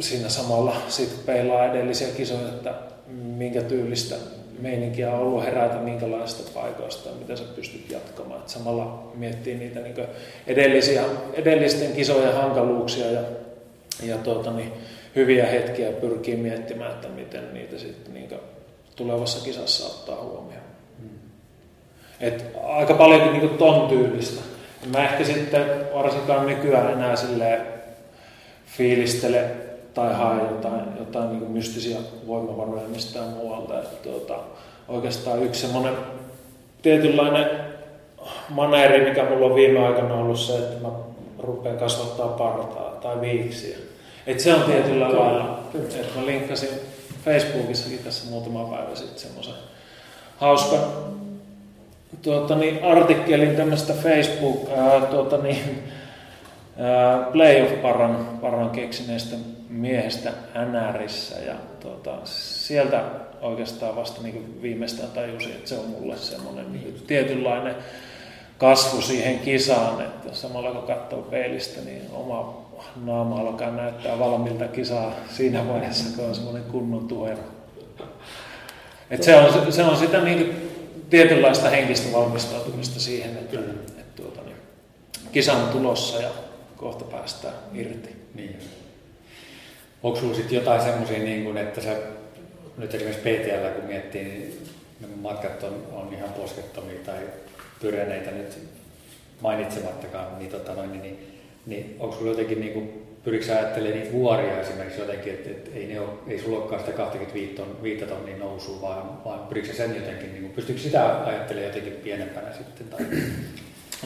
siinä 0.00 0.28
samalla 0.28 0.76
sit 0.88 1.26
peilaa 1.26 1.64
edellisiä 1.64 2.08
kisoja, 2.08 2.48
että 2.48 2.74
minkä 3.12 3.62
tyylistä 3.62 4.16
meininkiä 4.64 5.12
on 5.12 5.20
ollut 5.20 5.44
herätä 5.44 5.74
minkälaista 5.74 6.50
paikoista 6.54 7.08
ja 7.08 7.14
mitä 7.14 7.36
sä 7.36 7.44
pystyt 7.56 7.90
jatkamaan. 7.90 8.40
Et 8.40 8.48
samalla 8.48 9.12
miettii 9.14 9.54
niitä 9.54 9.80
niin 9.80 9.94
edellisiä, 10.46 11.04
edellisten 11.32 11.92
kisojen 11.92 12.34
hankaluuksia 12.34 13.10
ja, 13.10 13.20
ja 14.02 14.16
tuota, 14.16 14.50
niin, 14.50 14.72
hyviä 15.16 15.46
hetkiä 15.46 15.90
pyrkii 15.90 16.36
miettimään, 16.36 16.90
että 16.90 17.08
miten 17.08 17.54
niitä 17.54 17.78
sitten 17.78 18.14
niin 18.14 18.30
tulevassa 18.96 19.44
kisassa 19.44 19.86
ottaa 19.86 20.24
huomioon. 20.24 20.64
Hmm. 21.00 21.18
Et 22.20 22.44
aika 22.64 22.94
paljonkin 22.94 23.32
niin 23.32 23.58
ton 23.58 23.88
tyylistä. 23.88 24.42
Mä 24.92 25.04
ehkä 25.04 25.24
sitten 25.24 25.64
varsinkaan 25.94 26.46
nykyään 26.46 26.92
enää 26.92 27.16
silleen 27.16 27.66
fiilistele 28.66 29.50
tai 29.94 30.14
hae 30.14 30.42
jotain, 30.42 30.84
jotain 30.98 31.28
niin 31.28 31.50
mystisiä 31.50 31.98
voimavaroja 32.26 32.88
mistään 32.88 33.28
muualta. 33.28 33.78
Että, 33.78 34.08
tuota, 34.10 34.34
oikeastaan 34.88 35.42
yksi 35.42 35.60
semmoinen 35.60 35.94
tietynlainen 36.82 37.50
maneeri, 38.48 39.08
mikä 39.08 39.24
mulla 39.24 39.46
on 39.46 39.54
viime 39.54 39.86
aikana 39.86 40.14
ollut 40.14 40.40
se, 40.40 40.58
että 40.58 40.82
mä 40.82 40.88
rupean 41.38 41.76
kasvattaa 41.76 42.28
partaa 42.28 42.90
tai 42.90 43.20
viiksiä. 43.20 43.76
Et 44.26 44.40
se 44.40 44.54
on 44.54 44.62
tietyllä 44.62 45.06
Kyllä. 45.06 45.20
lailla, 45.20 45.58
että 45.74 46.18
mä 46.20 46.26
linkkasin 46.26 46.68
Facebookissakin 47.24 47.98
tässä 47.98 48.30
muutama 48.30 48.64
päivä 48.64 48.94
sitten 48.94 49.18
semmoisen 49.18 49.54
hauskan 50.36 50.80
tuota, 52.22 52.54
niin, 52.54 52.84
artikkelin 52.84 53.56
tämmöistä 53.56 53.92
Facebook 53.92 54.68
ää, 54.76 55.00
tuota, 55.00 55.38
niin, 55.38 55.82
playoff-paran 57.32 58.26
paran 58.40 58.70
keksineestä 58.70 59.36
miehestä 59.74 60.32
NRissä 60.54 61.38
ja 61.38 61.54
tuota, 61.80 62.18
sieltä 62.24 63.04
oikeastaan 63.40 63.96
vasta 63.96 64.22
niin 64.22 64.62
viimeistään 64.62 65.10
tajusin, 65.10 65.50
että 65.50 65.68
se 65.68 65.78
on 65.78 65.88
mulle 65.88 66.16
semmoinen 66.16 66.72
niin 66.72 67.02
tietynlainen 67.06 67.74
kasvu 68.58 69.00
siihen 69.00 69.38
kisaan, 69.38 70.00
että 70.00 70.34
samalla 70.34 70.70
kun 70.70 70.82
katsoo 70.82 71.22
peilistä, 71.22 71.80
niin 71.80 72.02
oma 72.12 72.64
naama 73.04 73.40
alkaa 73.40 73.70
näyttää 73.70 74.18
valmiilta 74.18 74.68
kisaa 74.68 75.12
siinä 75.30 75.68
vaiheessa, 75.68 76.16
kun 76.16 76.28
on 76.28 76.34
semmoinen 76.34 76.62
kunnon 76.62 77.08
tuero. 77.08 77.42
Et 79.10 79.22
se, 79.22 79.36
on, 79.36 79.72
se 79.72 79.82
on 79.82 79.96
sitä 79.96 80.20
niin 80.20 80.70
tietynlaista 81.10 81.70
henkistä 81.70 82.12
valmistautumista 82.12 83.00
siihen, 83.00 83.30
että, 83.30 83.58
että, 83.58 84.00
että 84.00 84.22
tuota, 84.22 84.40
niin, 84.42 84.56
kisa 85.32 85.52
on 85.52 85.68
tulossa 85.68 86.22
ja 86.22 86.28
kohta 86.76 87.04
päästään 87.04 87.54
irti. 87.74 88.16
Niin. 88.34 88.58
Onko 90.04 90.16
sinulla 90.16 90.36
sitten 90.36 90.56
jotain 90.56 90.82
semmoisia, 90.82 91.18
niin 91.18 91.56
että 91.56 91.80
sä 91.80 91.96
nyt 92.78 92.94
esimerkiksi 92.94 93.22
PTL 93.22 93.80
kun 93.80 93.84
miettii, 93.84 94.24
niin 94.24 94.58
matkat 95.16 95.62
on, 95.62 95.86
on 95.92 96.14
ihan 96.14 96.32
poskettomia 96.32 96.98
tai 97.06 97.18
pyreneitä 97.80 98.30
nyt 98.30 98.58
mainitsemattakaan, 99.40 100.38
niin, 100.38 100.50
tota 100.50 100.74
noin, 100.74 100.92
niin, 100.92 101.02
niin, 101.02 101.40
niin 101.66 101.96
onko 101.98 102.14
sinulla 102.14 102.32
jotenkin, 102.32 102.60
niin 102.60 102.72
kuin, 102.72 103.02
pyritkö 103.24 103.52
ajattelemaan 103.52 103.98
niitä 103.98 104.12
vuoria 104.12 104.60
esimerkiksi 104.60 105.00
jotenkin, 105.00 105.32
että, 105.32 105.50
että 105.50 105.70
ei, 105.74 105.86
ne 105.86 106.00
ole, 106.00 106.08
ei 106.28 106.38
sulla 106.38 106.58
olekaan 106.58 106.80
sitä 106.80 106.92
25 106.92 107.54
tonnia 108.08 108.36
nousua, 108.36 108.80
vaan, 108.82 109.24
vaan 109.24 109.40
pyritkö 109.48 109.72
sen 109.72 109.96
jotenkin, 109.96 110.32
niin 110.32 110.42
kuin, 110.42 110.52
pystyykö 110.52 110.80
sitä 110.80 111.26
ajattelemaan 111.26 111.74
jotenkin 111.74 111.92
pienempänä 111.92 112.52
sitten? 112.52 112.86
Tai? 112.88 113.06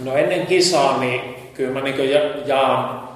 No 0.05 0.17
ennen 0.17 0.47
kisaa, 0.47 1.01
niin 1.01 1.21
kyllä 1.55 1.73
mä 1.73 1.81
niin 1.81 2.11
jaan 2.47 3.09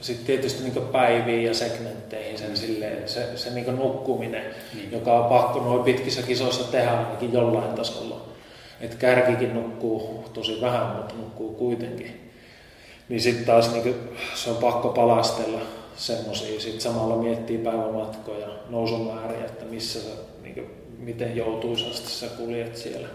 sitten 0.00 0.26
tietysti 0.26 0.62
niin 0.62 0.86
päiviin 0.92 1.44
ja 1.44 1.54
segmentteihin 1.54 2.38
sen 2.38 2.56
silleen, 2.56 3.08
se, 3.08 3.36
se 3.36 3.50
niin 3.50 3.76
nukkuminen, 3.76 4.44
niin. 4.74 4.92
joka 4.92 5.12
on 5.12 5.24
pakko 5.24 5.60
noin 5.60 5.84
pitkissä 5.84 6.22
kisoissa 6.22 6.72
tehdä 6.72 6.90
ainakin 6.90 7.32
jollain 7.32 7.72
tasolla. 7.74 8.28
Että 8.80 8.96
kärkikin 8.96 9.54
nukkuu 9.54 10.24
tosi 10.32 10.60
vähän, 10.60 10.96
mutta 10.96 11.14
nukkuu 11.14 11.54
kuitenkin. 11.54 12.30
Niin 13.08 13.20
sitten 13.20 13.44
taas 13.44 13.72
niin 13.72 13.94
se 14.34 14.50
on 14.50 14.56
pakko 14.56 14.88
palastella 14.88 15.60
semmoisia. 15.96 16.60
Sitten 16.60 16.80
samalla 16.80 17.16
miettii 17.16 17.58
päivämatkoja, 17.58 18.48
nousumääriä, 18.68 19.44
että 19.44 19.64
missä 19.64 20.00
sä, 20.00 20.08
niin 20.42 20.54
kuin, 20.54 20.66
miten 20.98 21.36
joutuisasti 21.36 22.10
sä 22.10 22.26
kuljet 22.26 22.76
siellä. 22.76 23.08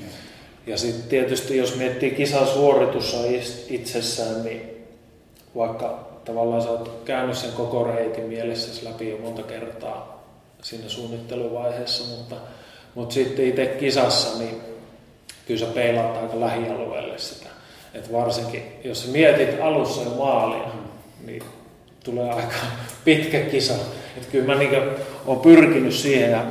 Ja, 0.00 0.06
ja 0.66 0.76
sitten 0.76 1.08
tietysti 1.08 1.56
jos 1.56 1.76
miettii 1.76 2.10
kisasuoritussa 2.10 3.16
itsessään, 3.68 4.44
niin 4.44 4.86
vaikka 5.56 6.11
tavallaan 6.24 6.62
sä 6.62 6.70
oot 6.70 7.02
käynyt 7.04 7.36
sen 7.36 7.52
koko 7.52 7.84
reitin 7.84 8.24
mielessäsi 8.24 8.84
läpi 8.84 9.10
jo 9.10 9.18
monta 9.18 9.42
kertaa 9.42 10.22
siinä 10.62 10.88
suunnitteluvaiheessa, 10.88 12.16
mutta, 12.16 12.36
mutta 12.94 13.14
sitten 13.14 13.44
itse 13.44 13.66
kisassa, 13.66 14.38
niin 14.38 14.60
kyllä 15.46 15.60
sä 15.60 15.66
peilaat 15.66 16.16
aika 16.16 16.40
lähialueelle 16.40 17.18
sitä. 17.18 17.46
Et 17.94 18.12
varsinkin, 18.12 18.80
jos 18.84 19.04
sä 19.04 19.12
mietit 19.12 19.60
alussa 19.60 20.02
jo 20.02 20.10
maalia, 20.10 20.68
niin 21.26 21.42
tulee 22.04 22.30
aika 22.30 22.56
pitkä 23.04 23.40
kisa. 23.40 23.74
Et 24.16 24.26
kyllä 24.26 24.46
mä 24.46 24.54
niin 24.54 24.70
olen 25.26 25.40
pyrkinyt 25.40 25.94
siihen 25.94 26.30
ja 26.30 26.44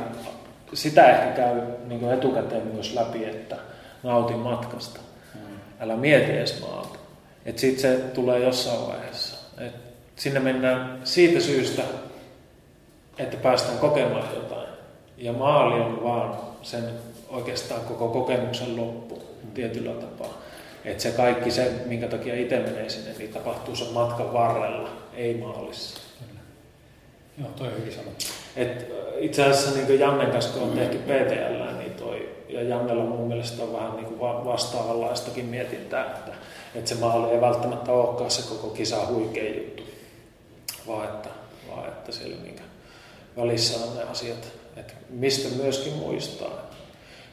sitä 0.74 1.10
ehkä 1.10 1.42
käy 1.42 1.60
niin 1.88 2.12
etukäteen 2.12 2.66
myös 2.66 2.94
läpi, 2.94 3.24
että 3.24 3.56
nautin 4.02 4.38
matkasta. 4.38 5.00
Älä 5.80 5.96
mieti 5.96 6.32
edes 6.32 6.60
maata. 6.60 6.98
Sitten 7.56 7.80
se 7.80 7.98
tulee 7.98 8.38
jossain 8.38 8.86
vaiheessa. 8.86 9.31
Et 10.22 10.24
sinne 10.24 10.40
mennään 10.40 11.00
siitä 11.04 11.40
syystä, 11.40 11.82
että 13.18 13.36
päästään 13.36 13.78
kokemaan 13.78 14.34
jotain. 14.34 14.68
Ja 15.16 15.32
maali 15.32 15.80
on 15.80 16.04
vaan 16.04 16.36
sen 16.62 16.84
oikeastaan 17.28 17.80
koko 17.80 18.08
kokemuksen 18.08 18.76
loppu 18.76 19.22
tietyllä 19.54 19.90
tapaa. 19.90 20.42
Että 20.84 21.02
se 21.02 21.10
kaikki 21.10 21.50
se, 21.50 21.72
minkä 21.86 22.08
takia 22.08 22.34
itse 22.34 22.58
menee 22.58 22.88
sinne, 22.88 23.10
niin 23.18 23.32
tapahtuu 23.32 23.76
sen 23.76 23.92
matkan 23.92 24.32
varrella, 24.32 24.88
ei 25.14 25.34
maalissa. 25.34 26.00
Joo, 27.38 27.48
toi 27.56 27.66
on 27.68 27.76
hyvin 27.76 27.92
sanottu. 27.92 28.24
Et 28.56 28.86
itse 29.18 29.44
asiassa 29.44 29.78
niin 29.78 30.00
Jannen 30.00 30.30
kanssa, 30.30 30.52
kun 30.52 30.62
on 30.62 30.78
tehty 30.78 30.98
PTL, 30.98 31.78
niin 31.78 31.94
toi, 31.94 32.28
ja 32.48 32.62
Jannella 32.62 33.04
mun 33.04 33.28
mielestä 33.28 33.62
on 33.62 33.72
vähän 33.72 33.96
niin 33.96 34.20
vastaavanlaistakin 34.20 35.44
mietintää, 35.44 36.04
että 36.04 36.32
että 36.74 36.88
se 36.88 36.94
maali 36.94 37.32
ei 37.34 37.40
välttämättä 37.40 37.92
olekaan 37.92 38.30
se 38.30 38.48
koko 38.48 38.68
kisa 38.68 39.06
huikea 39.06 39.54
juttu, 39.54 39.91
vaan 40.86 41.04
että, 41.04 41.28
vaan 41.70 41.88
että 41.88 42.12
siellä 42.12 42.36
minkä 42.42 42.62
välissä 43.36 43.84
on 43.84 43.96
ne 43.96 44.02
asiat, 44.02 44.52
että 44.76 44.92
mistä 45.10 45.48
myöskin 45.56 45.92
muistaa. 45.92 46.50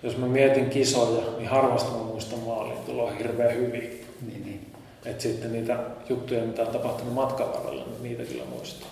Jos 0.04 0.18
mä 0.18 0.28
mietin 0.28 0.70
kisoja, 0.70 1.24
niin 1.38 1.50
harvasti 1.50 1.92
mä 1.92 1.98
muistan 1.98 2.40
maalin 2.40 2.78
tuloa 2.86 3.12
hirveän 3.12 3.56
hyvin. 3.56 4.06
Niin, 4.28 4.46
niin. 4.46 4.72
Että 5.06 5.24
sitten 5.24 5.52
niitä 5.52 5.80
juttuja, 6.10 6.44
mitä 6.44 6.62
on 6.62 6.68
tapahtunut 6.68 7.14
matkan 7.14 7.54
varrella, 7.54 7.86
niin 7.86 8.04
niitä 8.04 8.24
kyllä 8.24 8.46
muistaa. 8.46 8.90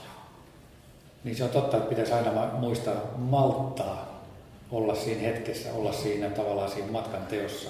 Niin 1.23 1.35
se 1.35 1.43
on 1.43 1.49
totta, 1.49 1.77
että 1.77 1.89
pitäisi 1.89 2.13
aina 2.13 2.47
muistaa 2.53 2.95
malttaa 3.17 4.23
olla 4.71 4.95
siinä 4.95 5.21
hetkessä, 5.21 5.73
olla 5.73 5.93
siinä 5.93 6.29
tavallaan 6.29 6.71
siinä 6.71 6.91
matkan 6.91 7.25
teossa, 7.25 7.69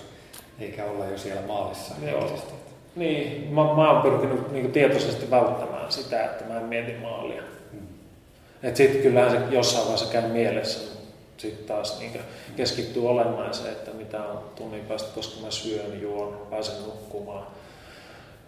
eikä 0.59 0.85
olla 0.85 1.05
jo 1.05 1.17
siellä 1.17 1.41
maalissa 1.41 1.93
Joo. 2.11 2.37
Niin, 2.97 3.47
mä, 3.53 3.63
mä 3.63 3.91
oon 3.91 4.01
pyrkinyt 4.01 4.51
niin 4.51 4.71
tietoisesti 4.71 5.31
välttämään 5.31 5.91
sitä, 5.91 6.25
että 6.25 6.45
mä 6.45 6.57
en 6.57 6.65
mieti 6.65 6.93
maalia. 6.93 7.41
Mm. 7.73 7.79
Että 8.63 8.77
sitten 8.77 9.01
kyllähän 9.01 9.31
se 9.31 9.37
jossain 9.55 9.83
vaiheessa 9.83 10.11
käy 10.11 10.31
mielessä, 10.31 10.79
sitten 11.37 11.65
taas 11.65 11.99
niin 11.99 12.19
keskittyy 12.55 13.09
olennaiseen, 13.09 13.71
että 13.71 13.91
mitä 13.91 14.23
on 14.23 14.39
tunnin 14.55 14.85
päästä, 14.85 15.09
koska 15.15 15.45
mä 15.45 15.51
syön, 15.51 16.01
juon, 16.01 16.47
pääsen 16.49 16.83
nukkumaan. 16.85 17.47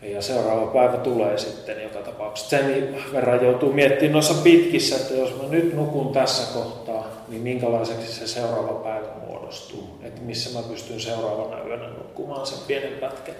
Ja 0.01 0.21
seuraava 0.21 0.67
päivä 0.67 0.97
tulee 0.97 1.37
sitten 1.37 1.83
joka 1.83 1.99
tapauksessa. 1.99 2.49
Sen 2.49 2.95
verran 3.13 3.45
joutuu 3.45 3.73
miettimään 3.73 4.13
noissa 4.13 4.33
pitkissä, 4.33 4.95
että 4.95 5.13
jos 5.13 5.41
mä 5.41 5.49
nyt 5.49 5.73
nukun 5.73 6.13
tässä 6.13 6.53
kohtaa, 6.53 7.07
niin 7.27 7.41
minkälaiseksi 7.41 8.13
se 8.13 8.27
seuraava 8.27 8.73
päivä 8.73 9.07
muodostuu. 9.27 9.99
Että 10.03 10.21
missä 10.21 10.59
mä 10.59 10.65
pystyn 10.67 10.99
seuraavana 10.99 11.63
yönä 11.63 11.87
nukkumaan 11.87 12.47
sen 12.47 12.59
pienen 12.67 12.93
pätkän. 12.93 13.35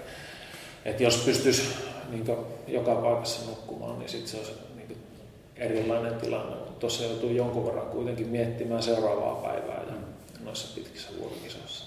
Et 0.84 1.00
jos 1.00 1.16
pystyisi 1.16 1.62
niin 2.10 2.26
joka 2.68 2.94
paikassa 2.94 3.50
nukkumaan, 3.50 3.98
niin 3.98 4.08
sitten 4.08 4.28
se 4.30 4.36
olisi 4.36 4.52
niin 4.76 4.98
erilainen 5.56 6.14
tilanne. 6.14 6.56
Tuossa 6.78 7.04
joutuu 7.04 7.30
jonkun 7.30 7.66
verran 7.66 7.86
kuitenkin 7.86 8.28
miettimään 8.28 8.82
seuraavaa 8.82 9.34
päivää 9.34 9.82
ja 9.86 9.94
noissa 10.44 10.74
pitkissä 10.74 11.08
vuorokisoissa. 11.20 11.84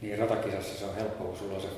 Niin 0.00 0.18
ratakisassa 0.18 0.78
se 0.78 0.84
on 0.84 0.94
helppo, 0.94 1.24
kun 1.24 1.36
sulla 1.36 1.54
on 1.54 1.60
se 1.60 1.68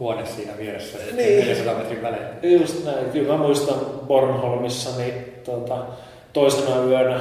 huone 0.00 0.26
siinä 0.26 0.58
vieressä, 0.58 0.98
niin. 0.98 1.16
400 1.16 1.74
metrin 1.74 2.02
välein. 2.02 2.60
Just 2.60 2.84
näin. 2.84 3.10
Kyllä 3.10 3.32
mä 3.32 3.38
muistan 3.38 3.78
Bornholmissa 4.06 4.98
niin 4.98 5.14
tuota, 5.44 5.86
toisena 6.32 6.84
yönä, 6.84 7.20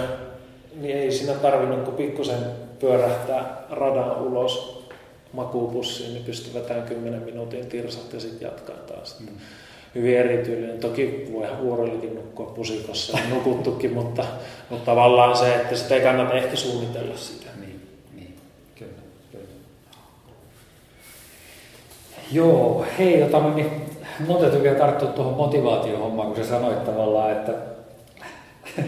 niin 0.75 0.97
ei 0.97 1.11
siinä 1.11 1.33
tarvinnut 1.33 1.83
kuin 1.83 1.97
pikkusen 1.97 2.39
pyörähtää 2.79 3.65
radan 3.69 4.21
ulos 4.21 4.83
makuupussiin, 5.33 6.13
niin 6.13 6.25
pystyy 6.25 6.53
vetämään 6.53 6.87
10 6.87 7.21
minuutin 7.21 7.67
tirsat 7.67 8.13
ja 8.13 8.19
sitten 8.19 8.45
jatkaa 8.45 8.75
taas. 8.75 9.19
Mm. 9.19 9.27
Hyvin 9.95 10.17
erityinen. 10.17 10.79
Toki 10.79 11.29
voi 11.33 11.47
huorellikin 11.61 12.15
nukkua 12.15 12.45
pusikossa 12.45 13.17
ja 13.17 13.35
nukuttukin, 13.35 13.93
mutta, 13.93 14.25
mutta 14.69 14.85
tavallaan 14.85 15.37
se, 15.37 15.55
että 15.55 15.75
sitä 15.75 15.95
ei 15.95 16.01
kannata 16.01 16.33
ehkä 16.33 16.55
suunnitella 16.55 17.17
sitä. 17.17 17.45
Niin, 17.59 17.81
niin. 18.15 18.35
Kyllä, 18.75 18.91
kyllä. 19.31 19.43
Joo, 22.31 22.85
hei, 22.99 23.21
tota, 23.21 23.39
no 23.39 23.55
niin, 23.55 23.71
mun 24.27 24.41
täytyy 24.41 24.63
vielä 24.63 24.77
tarttua 24.77 25.09
tuohon 25.09 25.33
motivaatiohommaan, 25.33 26.27
kun 26.27 26.37
sä 26.37 26.49
sanoit 26.49 26.85
tavallaan, 26.85 27.31
että 27.31 27.53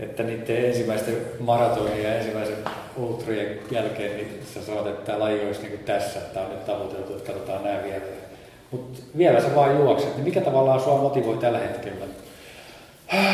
että 0.00 0.22
niiden 0.22 0.64
ensimmäisten 0.64 1.16
maratonien 1.40 2.02
ja 2.02 2.14
ensimmäisen 2.14 2.56
ultrien 2.96 3.58
jälkeen 3.70 4.16
niin 4.16 4.42
sä 4.54 4.62
sanot, 4.62 4.86
että 4.86 5.06
tämä 5.06 5.18
laji 5.18 5.46
olisi 5.46 5.62
niin 5.62 5.78
tässä, 5.78 6.18
että 6.18 6.34
tämä 6.34 6.46
on 6.46 6.52
nyt 6.52 6.66
tavoiteltu, 6.66 7.16
että 7.16 7.32
katsotaan 7.32 7.64
nämä 7.64 7.82
vielä. 7.82 8.04
Mutta 8.70 9.00
vielä 9.18 9.40
sä 9.40 9.54
vaan 9.54 9.76
juokset, 9.76 10.16
niin 10.16 10.24
mikä 10.24 10.40
tavallaan 10.40 10.80
sua 10.80 10.98
motivoi 10.98 11.36
tällä 11.36 11.58
hetkellä? 11.58 12.06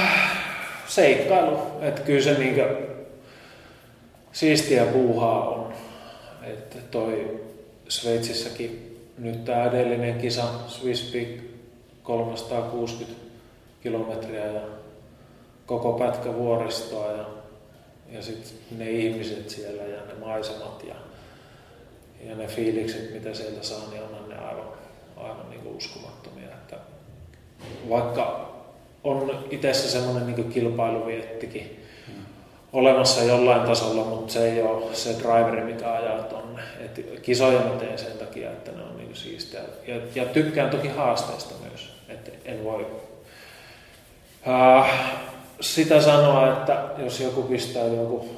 Seikkailu. 0.87 1.59
Että 1.81 2.01
kyllä 2.01 2.23
se 2.23 2.39
niin 2.39 2.63
siistiä 4.33 4.85
puuhaa 4.85 5.49
on. 5.49 5.73
Että 6.43 6.77
toi 6.91 7.41
Sveitsissäkin 7.89 8.99
nyt 9.19 9.45
tämä 9.45 9.65
edellinen 9.65 10.15
kisa 10.15 10.45
Swiss 10.69 11.13
Peak 11.13 11.29
360 12.03 13.21
kilometriä 13.83 14.47
ja 14.47 14.61
koko 15.67 15.93
pätkä 15.93 16.35
vuoristoa 16.35 17.13
ja, 17.13 17.25
ja 18.13 18.23
sitten 18.23 18.79
ne 18.79 18.91
ihmiset 18.91 19.51
siellä 19.51 19.83
ja 19.83 20.01
ne 20.07 20.15
maisemat 20.21 20.85
ja, 20.89 20.95
ja 22.29 22.37
ne 22.37 22.47
fiilikset, 22.47 23.15
mitä 23.15 23.35
sieltä 23.35 23.63
saa, 23.63 23.91
niin 23.91 24.03
on 24.03 24.29
ne 24.29 24.39
aivan, 24.39 24.69
aivan 25.17 25.51
niin 25.51 25.61
kuin 25.61 25.77
uskomattomia. 25.77 26.47
Että 26.49 26.77
vaikka 27.89 28.53
on 29.05 29.45
itsessä 29.51 29.91
semmoinen 29.91 30.27
niin 30.27 30.53
kilpailuviettikin 30.53 31.87
hmm. 32.07 32.25
olemassa 32.73 33.23
jollain 33.23 33.63
tasolla, 33.63 34.05
mutta 34.05 34.33
se 34.33 34.53
ei 34.53 34.63
ole 34.63 34.95
se 34.95 35.17
driveri, 35.19 35.65
mikä 35.65 35.93
ajaa 35.93 36.23
tonne. 36.23 36.63
Et 36.81 37.21
kisoja 37.23 37.61
mä 37.61 37.71
teen 37.71 37.99
sen 37.99 38.19
takia, 38.19 38.51
että 38.51 38.73
ne 38.73 38.83
on 38.83 38.97
niin 38.97 39.17
siistejä. 39.17 39.63
Ja, 39.87 39.97
ja 40.15 40.25
tykkään 40.25 40.71
toki 40.71 40.89
haasteista 40.89 41.55
myös. 41.69 41.93
että 42.09 42.31
en 42.45 42.65
voi... 42.65 42.87
Uh, 44.47 44.87
sitä 45.61 46.01
sanoa, 46.01 46.53
että 46.53 46.85
jos 46.99 47.21
joku 47.21 47.43
pistää 47.43 47.87
joku 47.87 48.29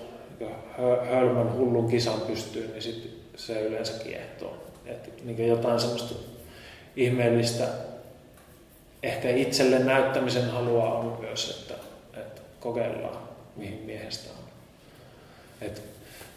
hölmön 1.10 1.52
hullun 1.52 1.90
kisan 1.90 2.20
pystyyn, 2.20 2.70
niin 2.70 2.82
sit 2.82 3.18
se 3.36 3.60
yleensä 3.60 4.04
kiehtoo. 4.04 4.56
Että 4.86 5.08
niin 5.24 5.48
jotain 5.48 5.80
semmoista 5.80 6.14
ihmeellistä 6.96 7.64
ehkä 9.02 9.30
itselle 9.30 9.78
näyttämisen 9.78 10.50
halua 10.50 10.92
on 10.92 11.18
myös, 11.20 11.60
että, 11.60 11.74
että 12.20 12.40
kokeillaan, 12.60 13.18
mihin 13.56 13.82
miehestä 13.86 14.30
on. 14.38 14.48
Että 15.68 15.80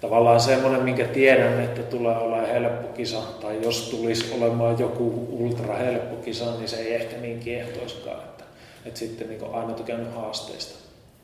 tavallaan 0.02 0.40
semmoinen, 0.40 0.84
minkä 0.84 1.06
tiedän, 1.06 1.64
että 1.64 1.82
tulee 1.84 2.18
olla 2.18 2.42
helppo 2.42 2.88
kisa, 2.88 3.22
tai 3.22 3.64
jos 3.64 3.90
tulisi 3.90 4.34
olemaan 4.34 4.80
joku 4.80 5.28
ultra 5.30 5.76
helppo 5.76 6.16
kisa, 6.16 6.56
niin 6.58 6.70
se 6.70 6.78
ei 6.78 6.94
ehkä 6.94 7.18
niin 7.18 7.40
kiehtoiskaan, 7.40 8.20
että, 8.20 8.41
että 8.86 9.00
sitten 9.00 9.30
niin 9.30 9.54
aina 9.54 9.74
tykännyt 9.74 10.16
haasteista 10.16 10.76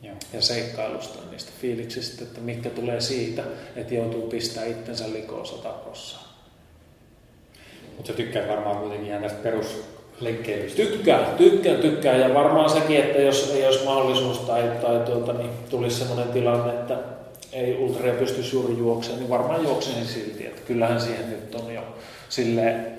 Joo. 0.01 0.15
ja 0.33 0.41
seikkailusta, 0.41 1.19
niistä 1.31 1.51
fiiliksistä, 1.61 2.23
että 2.23 2.41
mitkä 2.41 2.69
tulee 2.69 3.01
siitä, 3.01 3.43
että 3.75 3.93
joutuu 3.93 4.21
pistää 4.29 4.65
itsensä 4.65 5.13
likoon 5.13 5.45
sata 5.45 5.73
Mutta 7.97 8.07
sä 8.07 8.13
tykkäät 8.13 8.49
varmaan 8.49 8.77
kuitenkin 8.77 9.07
ihan 9.07 9.21
tästä 9.21 9.43
peruslenkkeilystä. 9.43 10.77
Tykkää, 10.77 11.33
tykkää, 11.37 11.75
tykkää. 11.75 12.15
Ja 12.15 12.33
varmaan 12.33 12.69
sekin, 12.69 12.97
että 12.97 13.21
jos 13.21 13.51
ei 13.55 13.65
olisi 13.65 13.85
mahdollisuus 13.85 14.37
tai, 14.37 14.71
tai 14.81 14.99
tuolta, 14.99 15.33
niin 15.33 15.49
tulisi 15.69 15.95
sellainen 15.95 16.33
tilanne, 16.33 16.73
että 16.73 16.97
ei 17.53 17.75
ultrea 17.75 18.13
pystyisi 18.13 18.55
juuri 18.55 18.77
juoksemaan, 18.77 19.19
niin 19.19 19.29
varmaan 19.29 19.63
juoksen 19.63 20.05
silti. 20.05 20.45
Että 20.45 20.61
kyllähän 20.61 21.01
siihen 21.01 21.29
nyt 21.29 21.55
on 21.55 21.73
jo 21.73 21.81
silleen 22.29 22.97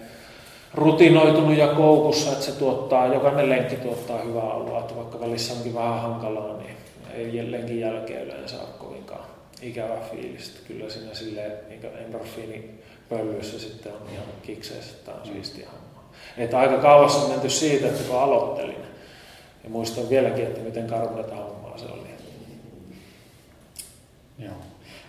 rutinoitunut 0.74 1.56
ja 1.56 1.68
koukussa, 1.68 2.32
että 2.32 2.44
se 2.44 2.52
tuottaa, 2.52 3.14
jokainen 3.14 3.50
lenkki 3.50 3.76
tuottaa 3.76 4.22
hyvää 4.22 4.52
oloa, 4.52 4.80
että 4.80 4.96
vaikka 4.96 5.20
välissä 5.20 5.54
onkin 5.54 5.74
vähän 5.74 6.00
hankalaa, 6.00 6.56
niin 6.56 6.76
ei 7.14 7.52
lenkin 7.52 7.80
jälkeen 7.80 8.22
yleensä 8.22 8.56
ole 8.56 8.68
kovinkaan 8.78 9.24
ikävä 9.62 9.96
fiilis. 10.10 10.62
Kyllä 10.68 10.90
siinä 10.90 11.14
silleen 11.14 11.52
niin 11.68 11.80
endorfiini 12.04 12.70
pöllyissä 13.08 13.58
sitten 13.58 13.92
on 13.92 14.00
ihan 14.12 14.26
kikseissä, 14.42 14.96
että 14.96 15.12
on 15.12 15.26
siistiä 15.26 15.66
hommaa. 15.66 16.12
Että 16.38 16.58
aika 16.58 16.78
kauas 16.78 17.16
on 17.16 17.30
menty 17.30 17.50
siitä, 17.50 17.86
että 17.88 18.02
kun 18.08 18.20
aloittelin, 18.20 18.82
ja 19.64 19.70
muistan 19.70 20.08
vieläkin, 20.08 20.44
että 20.44 20.60
miten 20.60 20.86
karmeita 20.86 21.36
hommaa 21.36 21.78
se 21.78 21.86
oli. 21.86 22.08
Joo. 24.38 24.54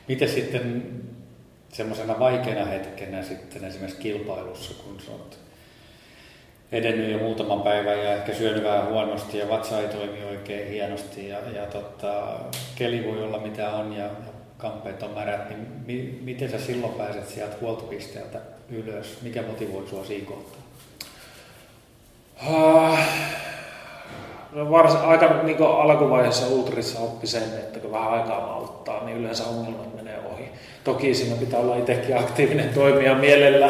Miten 0.07 0.29
sitten 0.29 0.85
semmoisena 1.73 2.19
vaikeana 2.19 2.65
hetkenä 2.65 3.23
sitten 3.23 3.63
esimerkiksi 3.63 4.01
kilpailussa, 4.01 4.83
kun 4.83 4.99
sä 5.05 5.11
oot 5.11 5.39
edennyt 6.71 7.11
jo 7.11 7.17
muutaman 7.17 7.61
päivän 7.61 7.99
ja 7.99 8.13
ehkä 8.13 8.33
syönyt 8.33 8.63
vähän 8.63 8.87
huonosti 8.87 9.37
ja 9.37 9.49
vatsa 9.49 9.81
ei 9.81 9.87
toimi 9.87 10.23
oikein 10.23 10.67
hienosti 10.67 11.27
ja, 11.27 11.37
ja 11.55 11.65
tota, 11.65 12.39
keli 12.75 13.05
voi 13.05 13.23
olla 13.23 13.39
mitä 13.39 13.69
on 13.69 13.93
ja, 13.93 14.03
ja 14.03 14.09
kampeet 14.57 15.03
on 15.03 15.11
märät, 15.11 15.49
niin 15.49 15.67
mi, 15.87 16.19
miten 16.21 16.51
sä 16.51 16.59
silloin 16.59 16.93
pääset 16.93 17.29
sieltä 17.29 17.55
huoltopisteeltä 17.61 18.39
ylös? 18.69 19.17
Mikä 19.21 19.41
motivoi 19.41 19.87
sua 19.89 20.05
siinä 20.05 20.25
kohtaa? 20.25 20.61
Uh, 22.47 22.99
no 24.51 24.71
vars, 24.71 24.95
aika 24.95 25.43
niin 25.43 25.63
alkuvaiheessa 25.63 26.47
ultrissa 26.47 26.99
oppi 26.99 27.27
sen, 27.27 27.43
että 27.43 27.79
kun 27.79 27.91
vähän 27.91 28.11
aikaa 28.11 28.47
malttaa, 28.47 29.05
niin 29.05 29.17
yleensä 29.17 29.43
ongelmat 29.43 29.95
menee 29.95 30.19
ohi. 30.33 30.51
Toki 30.83 31.13
siinä 31.13 31.35
pitää 31.35 31.59
olla 31.59 31.75
itsekin 31.75 32.17
aktiivinen 32.17 32.69
toimija 32.69 33.15
mielellä 33.15 33.69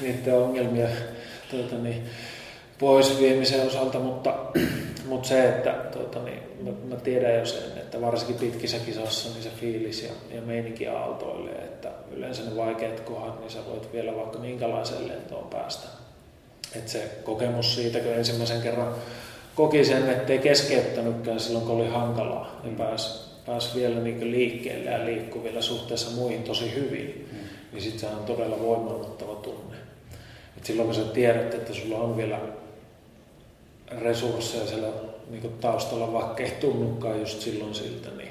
niiden 0.00 0.34
ongelmia 0.34 0.88
tuota, 1.50 1.76
niin, 1.76 2.04
pois 2.80 3.20
viemisen 3.20 3.66
osalta, 3.66 3.98
mutta, 3.98 4.34
mutta 5.08 5.28
se, 5.28 5.48
että 5.48 5.70
tuota, 5.72 6.18
niin, 6.22 6.42
mä, 6.64 6.70
mä 6.94 6.96
tiedän 6.96 7.34
jo 7.34 7.46
sen, 7.46 7.78
että 7.78 8.00
varsinkin 8.00 8.36
pitkissä 8.36 8.78
kisoissa 8.86 9.28
niin 9.28 9.42
se 9.42 9.50
fiilis 9.60 10.02
ja, 10.02 10.36
ja 10.36 10.42
meininki 10.42 10.88
aaltoilee, 10.88 11.58
että 11.58 11.90
yleensä 12.16 12.42
ne 12.42 12.56
vaikeat 12.56 13.00
kohdat, 13.00 13.40
niin 13.40 13.50
sä 13.50 13.58
voit 13.70 13.92
vielä 13.92 14.16
vaikka 14.16 14.38
minkälaiseen 14.38 15.08
lentoon 15.08 15.48
päästä. 15.50 15.88
Että 16.76 16.90
se 16.90 17.10
kokemus 17.24 17.74
siitä, 17.74 17.98
kun 17.98 18.12
ensimmäisen 18.12 18.62
kerran 18.62 18.94
koki 19.54 19.84
sen, 19.84 20.10
ettei 20.10 20.38
keskeyttänytkään 20.38 21.40
silloin, 21.40 21.66
kun 21.66 21.76
oli 21.76 21.88
hankalaa, 21.88 22.60
niin 22.64 22.76
pääsi 22.76 23.30
pääs 23.46 23.74
vielä 23.74 24.00
niin 24.00 24.30
liikkeelle 24.30 24.90
ja 24.90 25.04
liikkui 25.04 25.42
vielä 25.44 25.62
suhteessa 25.62 26.10
muihin 26.10 26.42
tosi 26.42 26.74
hyvin, 26.74 27.28
mm. 27.32 27.38
niin 27.72 27.82
sitten 27.82 28.00
se 28.00 28.06
on 28.06 28.24
todella 28.24 28.60
voimannuttava 28.60 29.34
tunne. 29.34 29.76
Et 30.56 30.64
silloin 30.64 30.86
kun 30.86 30.94
sä 30.94 31.04
tiedät, 31.04 31.54
että 31.54 31.74
sulla 31.74 31.98
on 31.98 32.16
vielä 32.16 32.38
resursseja 33.98 34.66
siellä 34.66 34.88
niin 35.30 35.52
taustalla, 35.60 36.12
vaikka 36.12 36.42
ei 36.42 36.50
tunnukaan 36.50 37.20
just 37.20 37.40
silloin 37.40 37.74
siltä, 37.74 38.10
niin 38.10 38.30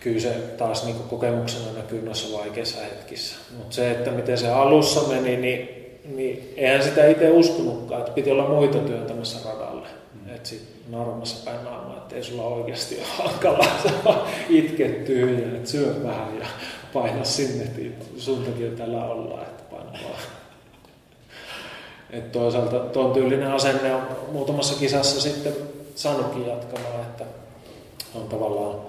kyllä 0.00 0.20
se 0.20 0.30
taas 0.30 0.84
niin 0.84 0.96
kokemuksena 0.96 1.72
näkyy 1.76 2.02
noissa 2.02 2.38
vaikeissa 2.38 2.80
hetkissä. 2.80 3.36
Mutta 3.56 3.74
se, 3.74 3.90
että 3.90 4.10
miten 4.10 4.38
se 4.38 4.48
alussa 4.48 5.00
meni, 5.08 5.36
niin, 5.36 5.68
niin 6.16 6.54
eihän 6.56 6.82
sitä 6.82 7.06
itse 7.06 7.30
uskonutkaan, 7.30 8.00
että 8.00 8.12
piti 8.12 8.30
olla 8.30 8.48
muita 8.48 8.78
työntämässä 8.78 9.38
radalle. 9.50 9.86
Mm. 10.14 10.34
Että 10.34 10.48
sitten 10.48 10.74
naurumassa 10.90 11.50
päin 11.50 11.64
naamaa, 11.64 11.96
että 11.96 12.16
ei 12.16 12.22
sulla 12.22 12.42
oikeasti 12.42 12.96
ole 12.96 13.28
hankalaa, 13.28 13.78
se 13.82 13.90
itket 14.48 15.04
tyhjää, 15.04 15.54
että 15.54 15.70
syö 15.70 15.94
vähän 16.02 16.38
ja 16.38 16.46
paina 16.92 17.24
sinne, 17.24 17.64
että 17.64 18.04
sun 18.16 18.44
takia 18.44 18.70
täällä 18.70 19.04
ollaan, 19.04 19.42
että 19.42 19.62
paina 19.70 19.92
vaan. 20.04 20.20
Et 22.18 22.32
toisaalta 22.32 22.78
tuon 22.78 23.12
tyylinen 23.12 23.52
asenne 23.52 23.94
on 23.94 24.02
muutamassa 24.32 24.78
kisassa 24.78 25.20
sitten 25.20 25.52
saanutkin 25.94 26.46
jatkamaan, 26.46 27.00
että 27.00 27.24
on 28.14 28.28
tavallaan 28.28 28.80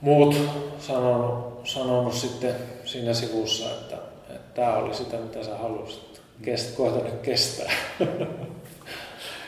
muut 0.00 0.36
sanonut, 0.78 1.60
sanonut 1.64 2.14
sitten 2.14 2.54
siinä 2.84 3.14
sivussa, 3.14 3.64
että, 3.64 3.96
että 4.30 4.54
tämä 4.54 4.74
oli 4.74 4.94
sitä, 4.94 5.16
mitä 5.16 5.44
sä 5.44 5.58
halusit. 5.58 6.20
Kest, 6.42 6.76
koeta 6.76 7.04
nyt 7.04 7.20
kestää. 7.22 7.72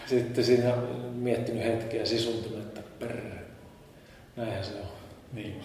sitten 0.06 0.44
siinä 0.44 0.74
miettinyt 1.14 1.64
hetkeä 1.64 2.04
sisuntunut, 2.04 2.58
että 2.58 2.80
perre, 2.98 3.22
näinhän 4.36 4.64
se 4.64 4.70
on. 4.70 4.86
Niin. 5.32 5.60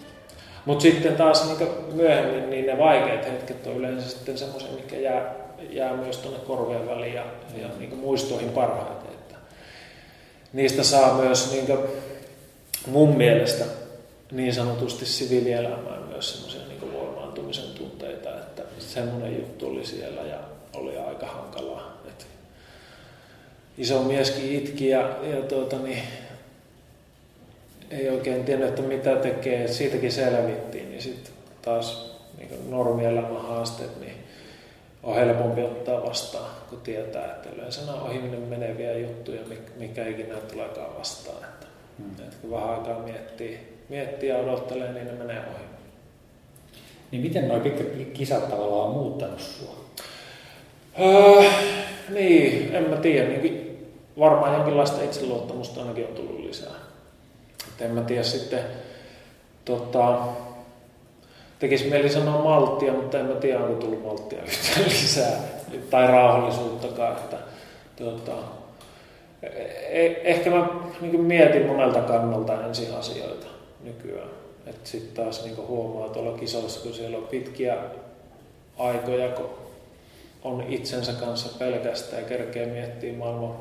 Mutta 0.64 0.82
sitten 0.82 1.16
taas 1.16 1.48
niin 1.48 1.68
myöhemmin 1.92 2.50
niin 2.50 2.66
ne 2.66 2.78
vaikeat 2.78 3.26
hetket 3.26 3.66
on 3.66 3.76
yleensä 3.76 4.08
sitten 4.08 4.38
semmoisia, 4.38 4.72
mikä 4.72 4.96
jää 4.96 5.47
jää 5.70 5.96
myös 5.96 6.16
tuonne 6.16 6.40
korvien 6.40 6.88
väliin 6.88 7.14
ja, 7.14 7.24
ja 7.56 7.68
niin 7.78 7.90
kuin 7.90 8.00
muistoihin 8.00 8.50
parhaiten. 8.50 9.10
Että 9.10 9.34
niistä 10.52 10.82
saa 10.82 11.14
myös 11.14 11.52
niin 11.52 11.66
kuin 11.66 11.78
mun 12.86 13.16
mielestä 13.16 13.64
niin 14.32 14.54
sanotusti 14.54 15.06
siviilielämään 15.06 16.02
myös 16.02 16.32
semmoisia 16.32 16.68
niin 16.68 16.92
voimaantumisen 16.92 17.70
tunteita, 17.78 18.34
että 18.34 18.62
semmoinen 18.78 19.36
juttu 19.36 19.66
oli 19.66 19.86
siellä 19.86 20.22
ja 20.22 20.38
oli 20.74 20.98
aika 20.98 21.26
hankalaa. 21.26 22.02
Että 22.06 22.24
iso 23.78 24.02
mieskin 24.02 24.52
itki 24.52 24.88
ja, 24.88 25.16
ja 25.22 25.42
tuota, 25.42 25.78
niin, 25.78 26.02
ei 27.90 28.10
oikein 28.10 28.44
tiennyt, 28.44 28.68
että 28.68 28.82
mitä 28.82 29.16
tekee. 29.16 29.68
Siitäkin 29.68 30.12
selvittiin, 30.12 30.90
niin 30.90 31.02
sitten 31.02 31.32
taas 31.62 32.18
niin 32.38 32.70
normielämän 32.70 33.42
haasteet, 33.42 34.00
niin 34.00 34.07
on 35.08 35.14
helpompi 35.14 35.62
ottaa 35.62 36.06
vastaan, 36.06 36.50
kun 36.70 36.80
tietää, 36.80 37.24
että 37.24 37.48
yleensä 37.56 37.86
nämä 37.86 38.02
ohiminen 38.02 38.40
meneviä 38.40 38.98
juttuja, 38.98 39.40
mikä 39.76 40.06
ikinä 40.06 40.34
tuleekaan 40.34 40.98
vastaan. 40.98 41.44
Että, 41.44 41.66
hmm. 41.98 42.10
että 42.18 42.36
kun 42.40 42.50
vähän 42.50 42.70
aikaa 42.70 42.98
miettii, 42.98 43.78
miettii 43.88 44.28
ja 44.28 44.38
odottelee, 44.38 44.92
niin 44.92 45.06
ne 45.06 45.12
menee 45.12 45.38
ohi. 45.38 45.64
Niin 47.10 47.22
miten 47.22 47.48
nuo 47.48 47.60
pitkät 47.60 47.86
kisat 48.12 48.50
tavallaan 48.50 48.88
on 48.88 48.94
muuttanut 48.94 49.40
sua? 49.40 49.74
Öö, 51.00 51.50
niin, 52.08 52.74
en 52.74 52.90
mä 52.90 52.96
tiedä. 52.96 53.28
Niin 53.28 53.68
varmaan 54.18 54.54
jonkinlaista 54.54 55.02
itseluottamusta 55.02 55.80
ainakin 55.80 56.06
on 56.06 56.14
tullut 56.14 56.40
lisää. 56.40 56.74
Et 57.68 57.82
en 57.82 57.90
mä 57.90 58.00
tiedä 58.00 58.22
sitten, 58.22 58.60
tota, 59.64 60.18
tekisi 61.58 61.90
mieli 61.90 62.08
sanoa 62.08 62.42
malttia, 62.42 62.92
mutta 62.92 63.18
en 63.18 63.26
mä 63.26 63.34
tiedä, 63.34 63.60
onko 63.60 63.80
tullut 63.80 64.04
malttia 64.04 64.42
yhtään 64.42 64.84
lisää. 64.88 65.40
Tai 65.90 66.06
rauhallisuuttakaan. 66.06 67.16
Että, 67.16 67.36
tuota, 67.96 68.32
e- 69.90 70.20
ehkä 70.24 70.50
mä 70.50 70.68
niin 71.00 71.20
mietin 71.20 71.66
monelta 71.66 72.00
kannalta 72.00 72.66
ensin 72.66 72.94
asioita 72.94 73.46
nykyään. 73.84 74.28
Että 74.66 74.88
sitten 74.88 75.24
taas 75.24 75.44
niin 75.44 75.56
huomaa 75.56 76.08
tuolla 76.08 76.38
kisoissa, 76.38 76.80
kun 76.80 76.94
siellä 76.94 77.18
on 77.18 77.26
pitkiä 77.26 77.76
aikoja, 78.78 79.28
kun 79.28 79.50
on 80.44 80.64
itsensä 80.68 81.12
kanssa 81.12 81.58
pelkästään 81.58 82.22
ja 82.22 82.28
kerkee 82.28 82.66
miettiä 82.66 83.12
maailman 83.12 83.56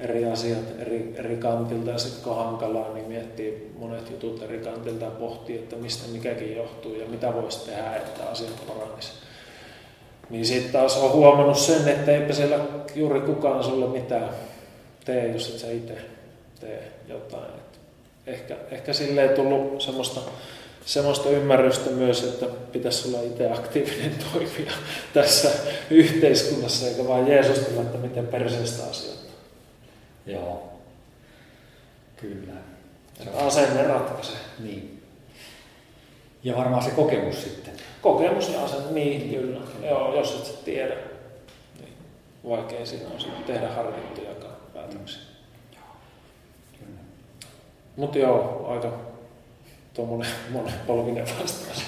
eri 0.00 0.24
asiat 0.24 0.64
eri, 0.78 1.14
eri 1.16 1.36
kantilta 1.36 1.90
ja 1.90 1.98
sitten 1.98 2.24
kun 2.24 2.36
hankalaa, 2.36 2.94
niin 2.94 3.08
miettii 3.08 3.72
monet 3.78 4.10
jutut 4.10 4.42
eri 4.42 4.58
kantilta 4.58 5.04
ja 5.04 5.10
pohtii, 5.10 5.56
että 5.56 5.76
mistä 5.76 6.08
mikäkin 6.12 6.56
johtuu 6.56 6.94
ja 6.94 7.06
mitä 7.08 7.34
voisi 7.34 7.66
tehdä, 7.66 7.96
että 7.96 8.24
asiat 8.30 8.66
paranisi. 8.68 9.12
Niin 10.30 10.46
sitten 10.46 10.72
taas 10.72 10.96
on 10.96 11.12
huomannut 11.12 11.58
sen, 11.58 11.88
että 11.88 12.10
eipä 12.12 12.32
siellä 12.32 12.58
juuri 12.94 13.20
kukaan 13.20 13.64
sulle 13.64 13.86
mitään 13.86 14.30
tee, 15.04 15.32
jos 15.32 15.48
et 15.48 15.58
sä 15.58 15.70
itse 15.70 15.96
tee 16.60 16.92
jotain. 17.08 17.44
Et 17.44 17.80
ehkä, 18.26 18.56
ehkä 18.70 18.92
silleen 18.92 19.30
tullut 19.30 19.80
semmoista 19.80 20.20
semmoista 20.84 21.30
ymmärrystä 21.30 21.90
myös, 21.90 22.24
että 22.24 22.46
pitäisi 22.72 23.08
olla 23.08 23.22
itse 23.22 23.50
aktiivinen 23.50 24.14
toimija 24.32 24.72
tässä 25.14 25.50
yhteiskunnassa, 25.90 26.86
eikä 26.86 27.08
vain 27.08 27.28
jeesustella, 27.28 27.82
että 27.82 27.98
miten 27.98 28.26
perseestä 28.26 28.84
asioita. 28.90 29.31
Joo, 30.26 30.72
kyllä. 32.16 32.52
Asenne 33.34 33.82
ratkaisee. 33.82 34.38
Niin. 34.58 35.02
Ja 36.44 36.56
varmaan 36.56 36.82
se 36.82 36.90
kokemus 36.90 37.42
sitten. 37.42 37.74
Kokemus 38.02 38.48
ja 38.48 38.64
asenne, 38.64 38.92
niin 38.92 39.30
kyllä. 39.30 39.60
Joo, 39.82 40.14
jos 40.14 40.34
et 40.34 40.46
sä 40.46 40.52
tiedä, 40.64 40.94
niin 41.80 41.92
vaikea 42.48 42.86
siinä 42.86 43.08
on 43.14 43.20
sitten 43.20 43.44
tehdä 43.44 43.68
harkittuja 43.68 44.30
päätöksiä. 44.74 45.22
Mutta 47.96 48.18
joo, 48.18 48.66
aika 48.68 48.92
tuommoinen 49.94 50.32
monenpolvinen 50.50 51.26
vastaus. 51.40 51.82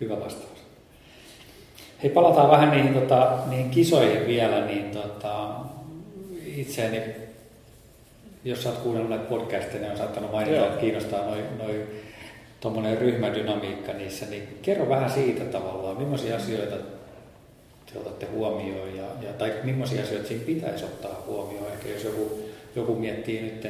Hyvä 0.00 0.20
vastaus. 0.20 0.52
Hei, 2.02 2.10
palataan 2.10 2.50
vähän 2.50 2.70
niihin, 2.70 2.94
tota, 2.94 3.38
niihin 3.46 3.70
kisoihin 3.70 4.26
vielä, 4.26 4.66
niin 4.66 4.90
tota, 4.90 5.48
itseäni, 6.56 7.00
jos 8.44 8.62
sä 8.62 8.68
oot 8.68 8.78
kuunnellut 8.78 9.10
näitä 9.10 9.28
podcasteja, 9.28 9.80
niin 9.80 9.90
on 9.90 9.98
saattanut 9.98 10.32
mainita, 10.32 10.56
Joo. 10.56 10.66
että 10.66 10.80
kiinnostaa 10.80 11.26
noin 11.26 11.44
noi, 11.58 11.86
tuommoinen 12.60 12.98
ryhmädynamiikka 12.98 13.92
niissä, 13.92 14.26
niin 14.26 14.58
kerro 14.62 14.88
vähän 14.88 15.10
siitä 15.10 15.44
tavallaan, 15.44 15.98
millaisia 15.98 16.36
asioita 16.36 16.76
te 17.92 17.98
otatte 17.98 18.26
huomioon 18.26 18.96
ja, 18.96 19.04
ja 19.22 19.32
tai 19.32 19.52
millaisia 19.64 20.02
asioita 20.02 20.28
siinä 20.28 20.44
pitäisi 20.44 20.84
ottaa 20.84 21.22
huomioon, 21.26 21.72
ehkä 21.72 21.88
jos 21.88 22.04
joku, 22.04 22.40
joku 22.76 22.94
miettii 22.94 23.42
nyt 23.42 23.66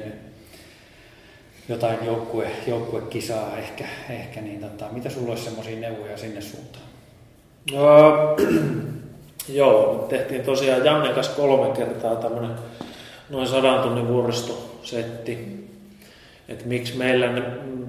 jotain 1.68 1.98
joukkue, 2.06 2.50
joukkuekisaa 2.66 3.58
ehkä, 3.58 3.84
ehkä 4.10 4.40
niin 4.40 4.60
tota, 4.60 4.88
mitä 4.92 5.10
sulla 5.10 5.30
olisi 5.30 5.44
semmoisia 5.44 5.80
neuvoja 5.80 6.16
sinne 6.16 6.40
suuntaan? 6.40 6.84
No, 7.72 8.36
joo, 9.48 10.06
tehtiin 10.08 10.42
tosiaan 10.42 10.84
Janne 10.84 11.08
kanssa 11.08 11.36
kolme 11.36 11.76
kertaa 11.76 12.16
tämmöinen 12.16 12.50
noin 13.30 13.46
sadan 13.46 13.82
tunnin 13.82 14.08
vuoristosetti. 14.08 15.62
Että 16.48 16.64
miksi 16.66 16.96
meillä 16.96 17.32
ne, 17.32 17.42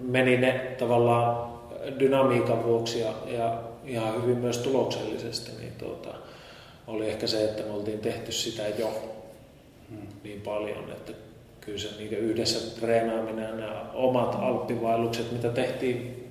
meni 0.03 0.37
ne 0.37 0.75
tavallaan 0.79 1.53
dynamiikan 1.99 2.63
vuoksi 2.63 2.99
ja, 2.99 3.13
ja 3.27 3.59
ihan 3.85 4.23
hyvin 4.23 4.37
myös 4.37 4.57
tuloksellisesti, 4.57 5.51
niin 5.59 5.73
tuota, 5.77 6.09
oli 6.87 7.09
ehkä 7.09 7.27
se, 7.27 7.43
että 7.43 7.63
me 7.63 7.71
oltiin 7.71 7.99
tehty 7.99 8.31
sitä 8.31 8.63
jo 8.79 8.89
hmm. 9.89 10.07
niin 10.23 10.41
paljon, 10.41 10.91
että 10.91 11.11
kyllä 11.61 11.79
se 11.79 11.89
niin 11.97 12.13
yhdessä 12.13 12.79
treenaaminen 12.79 13.59
ja 13.59 13.85
omat 13.93 14.35
alppivaellukset, 14.39 15.31
mitä 15.31 15.49
tehtiin, 15.49 16.22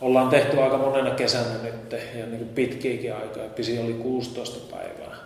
ollaan 0.00 0.28
tehty 0.28 0.60
aika 0.60 0.78
monena 0.78 1.10
kesänä 1.10 1.62
nyt 1.62 1.92
ja 1.92 2.26
niin 2.26 2.48
pitkiäkin 2.48 3.14
aikaa, 3.14 3.48
pisi 3.48 3.78
oli 3.78 3.92
16 3.92 4.76
päivää, 4.76 5.16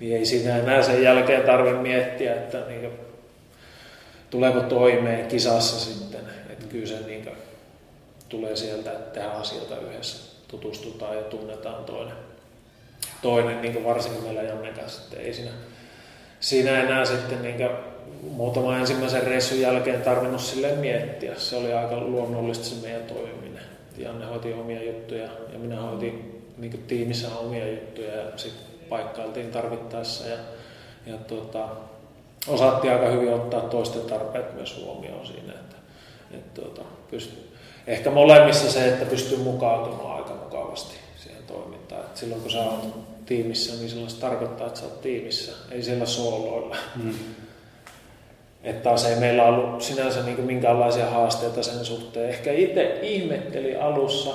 niin 0.00 0.16
ei 0.16 0.26
siinä 0.26 0.58
enää 0.58 0.82
sen 0.82 1.02
jälkeen 1.02 1.42
tarvitse 1.42 1.78
miettiä, 1.78 2.34
että 2.34 2.62
niin 2.68 2.90
tuleeko 4.30 4.60
toimeen 4.60 5.26
kisassa 5.26 5.92
sitten, 5.92 6.20
että 6.50 6.66
kyllä 6.66 6.86
se 6.86 7.00
niin 7.06 7.28
tulee 8.28 8.56
sieltä, 8.56 8.92
että 8.92 9.10
tehdään 9.10 9.36
asioita 9.36 9.78
yhdessä, 9.78 10.34
tutustutaan 10.48 11.16
ja 11.16 11.22
tunnetaan 11.22 11.84
toinen, 11.84 12.16
toinen 13.22 13.62
niin 13.62 13.84
varsinkin 13.84 14.22
meillä 14.22 14.42
Janne 14.42 14.72
kanssa, 14.72 15.02
että 15.02 15.16
ei 15.22 15.34
siinä, 15.34 15.50
siinä 16.40 16.82
enää 16.82 17.04
sitten 17.04 17.42
niin 17.42 17.70
muutama 18.22 18.76
ensimmäisen 18.76 19.22
reissun 19.22 19.60
jälkeen 19.60 20.02
tarvinnut 20.02 20.40
sille 20.40 20.72
miettiä. 20.72 21.34
Se 21.34 21.56
oli 21.56 21.72
aika 21.72 22.00
luonnollista 22.00 22.64
se 22.64 22.74
meidän 22.82 23.02
toimiminen. 23.02 23.47
Janne 23.98 24.26
hoiti 24.26 24.52
omia 24.52 24.82
juttuja 24.82 25.28
ja 25.52 25.58
minä 25.58 25.80
hoitin 25.80 26.44
niin 26.58 26.84
tiimissä 26.88 27.28
omia 27.38 27.68
juttuja 27.70 28.16
ja 28.16 28.24
sitten 28.36 28.64
paikkailtiin 28.88 29.50
tarvittaessa. 29.50 30.28
Ja, 30.28 30.36
ja 31.06 31.16
tuota, 31.16 31.68
osattiin 32.48 32.92
aika 32.92 33.08
hyvin 33.08 33.34
ottaa 33.34 33.60
toisten 33.60 34.02
tarpeet 34.02 34.54
myös 34.54 34.82
huomioon 34.84 35.26
siinä. 35.26 35.52
Että, 35.52 35.76
että 36.30 36.60
tuota, 36.60 36.82
pyst- 37.12 37.38
ehkä 37.86 38.10
molemmissa 38.10 38.72
se, 38.72 38.88
että 38.88 39.04
pystyy 39.04 39.38
mukautumaan 39.38 40.16
aika 40.16 40.34
mukavasti 40.34 40.94
siihen 41.16 41.42
toimintaan. 41.42 42.02
Et 42.02 42.16
silloin 42.16 42.40
kun 42.40 42.50
sä 42.50 42.62
oot 42.62 43.26
tiimissä, 43.26 43.76
niin 43.76 43.90
silloin 43.90 44.10
se 44.10 44.20
tarkoittaa, 44.20 44.66
että 44.66 44.80
sä 44.80 44.86
oot 44.86 45.00
tiimissä, 45.00 45.52
ei 45.70 45.82
siellä 45.82 46.06
sooloilla. 46.06 46.76
Mm. 46.96 47.14
Että 48.68 48.82
taas 48.82 49.04
ei 49.04 49.16
meillä 49.16 49.44
ollut 49.44 49.82
sinänsä 49.82 50.22
niin 50.22 50.40
minkäänlaisia 50.40 51.10
haasteita 51.10 51.62
sen 51.62 51.84
suhteen. 51.84 52.28
Ehkä 52.28 52.52
itse 52.52 52.98
ihmetteli 53.02 53.76
alussa, 53.76 54.30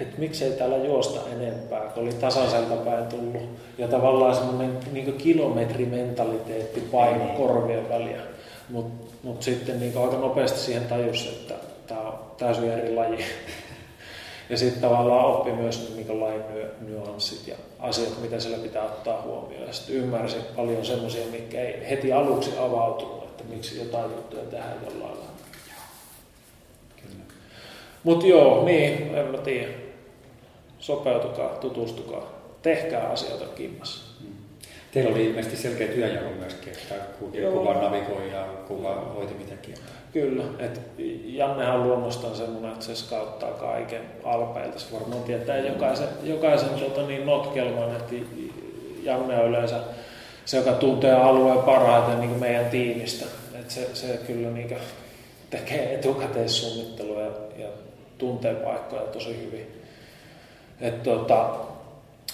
että 0.00 0.18
miksei 0.18 0.50
täällä 0.50 0.76
juosta 0.76 1.20
enempää, 1.32 1.80
kun 1.80 2.02
oli 2.02 2.12
tasaiselta 2.12 2.76
päin 2.76 3.06
tullut. 3.06 3.42
Ja 3.78 3.88
tavallaan 3.88 4.34
semmoinen 4.34 4.78
niin 4.92 5.12
kilometrimentaliteetti 5.12 6.80
paino 6.80 7.24
korvien 7.36 7.88
väliä. 7.88 8.20
Mutta 8.68 9.14
mut 9.22 9.42
sitten 9.42 9.80
niin 9.80 9.98
aika 9.98 10.16
nopeasti 10.16 10.58
siihen 10.58 10.84
tajus, 10.84 11.26
että 11.26 11.54
tämä 11.86 12.00
on 12.00 12.18
täysin 12.38 12.70
eri 12.70 12.94
laji. 12.94 13.18
Ja 14.50 14.58
sitten 14.58 14.80
tavallaan 14.80 15.24
oppi 15.24 15.52
myös 15.52 15.94
niin 15.96 16.20
lain 16.20 16.40
nyanssit 16.80 17.48
ja 17.48 17.54
asiat, 17.78 18.22
mitä 18.22 18.40
siellä 18.40 18.58
pitää 18.58 18.84
ottaa 18.84 19.22
huomioon. 19.22 19.66
Ja 19.66 19.72
sitten 19.72 19.96
ymmärsi 19.96 20.36
paljon 20.56 20.84
semmoisia, 20.84 21.26
mikä 21.32 21.60
ei 21.60 21.90
heti 21.90 22.12
aluksi 22.12 22.50
avautunut 22.58 23.23
että 23.44 23.56
miksi 23.56 23.78
jotain 23.78 24.10
juttuja 24.10 24.42
tehdään 24.42 24.76
jollain 24.84 25.00
lailla. 25.00 25.34
Mutta 28.04 28.26
joo, 28.26 28.64
niin, 28.64 29.14
en 29.14 29.26
mä 29.26 29.38
tiedä. 29.38 29.68
Sopeutukaa, 30.78 31.48
tutustukaa, 31.48 32.32
tehkää 32.62 33.08
asioita 33.08 33.44
kimmassa. 33.44 34.04
Mm. 34.20 34.26
Teillä 34.92 35.10
oli 35.10 35.26
ilmeisesti 35.26 35.56
selkeä 35.56 35.88
työjako 35.88 36.30
myöskin, 36.38 36.72
että 36.72 36.94
kuka 37.20 37.74
navigoi 37.74 38.30
ja 38.32 38.46
kuka 38.68 38.94
hoiti 38.94 39.34
mitäkin. 39.34 39.74
Kyllä, 40.12 40.44
että 40.58 40.80
Jannehan 41.24 41.80
on 41.80 41.88
luonnostaan 41.88 42.36
semmoinen, 42.36 42.72
että 42.72 42.84
se 42.84 42.94
skauttaa 42.94 43.52
kaiken 43.52 44.02
alpeilta. 44.24 44.78
Se 44.78 44.92
varmaan 44.92 45.22
tietää 45.22 45.58
jokaisen, 45.58 46.08
jokaisen 46.22 46.68
tuota, 46.68 47.02
niin 47.02 47.26
notkelman, 47.26 47.96
että 47.96 48.14
Janne 49.02 49.38
on 49.38 49.48
yleensä 49.48 49.80
se, 50.44 50.56
joka 50.56 50.72
tuntee 50.72 51.12
alueen 51.12 51.58
parhaiten 51.58 52.20
niin 52.20 52.40
meidän 52.40 52.70
tiimistä. 52.70 53.24
Et 53.60 53.70
se, 53.70 53.94
se 53.94 54.20
kyllä 54.26 54.50
niin 54.50 54.76
tekee 55.50 55.94
etukäteissuunnittelua 55.94 57.20
ja, 57.20 57.30
ja 57.56 57.68
tuntee 58.18 58.54
paikkoja 58.54 59.02
tosi 59.02 59.46
hyvin. 59.46 59.82
Et 60.80 61.02
tota, 61.02 61.50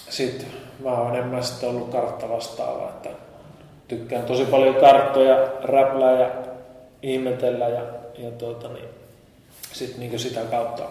sitten 0.09 0.47
mä 0.79 0.91
oon 0.91 1.15
enemmän 1.15 1.43
sitten 1.43 1.69
ollut 1.69 1.89
kartta 1.89 2.29
vastaava, 2.29 2.89
että 2.89 3.09
tykkään 3.87 4.25
tosi 4.25 4.45
paljon 4.45 4.75
karttoja, 4.75 5.47
räplää 5.63 6.19
ja 6.19 6.29
ihmetellä 7.01 7.67
ja, 7.67 7.81
ja 8.17 8.31
tota, 8.31 8.67
niin, 8.67 8.89
sitten 9.73 9.99
niin 9.99 10.19
sitä 10.19 10.41
kautta 10.41 10.83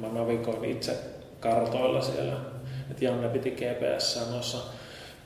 mä 0.00 0.08
navigoin 0.08 0.64
itse 0.64 0.92
kartoilla 1.40 2.02
siellä. 2.02 2.32
Et 2.90 3.02
Janne 3.02 3.28
piti 3.28 3.50
GPS 3.50 4.30
noissa 4.30 4.58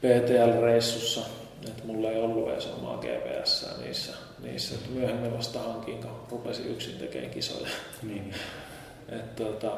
PTL-reissussa, 0.00 1.20
että 1.68 1.82
mulla 1.84 2.10
ei 2.10 2.20
ollut 2.20 2.52
edes 2.52 2.66
omaa 2.66 2.96
GPS 2.96 3.66
niissä, 3.84 4.12
niissä. 4.42 4.74
Että 4.74 4.90
myöhemmin 4.90 5.36
vasta 5.36 5.58
hankin, 5.58 6.00
kun 6.00 6.10
rupesin 6.30 6.66
yksin 6.66 6.98
tekemään 6.98 7.30
kisoja. 7.30 7.68
Niin. 8.02 8.34
Et, 9.16 9.36
tuota, 9.36 9.72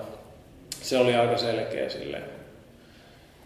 se 0.82 0.98
oli 0.98 1.14
aika 1.14 1.38
selkeä 1.38 1.88
silleen. 1.88 2.24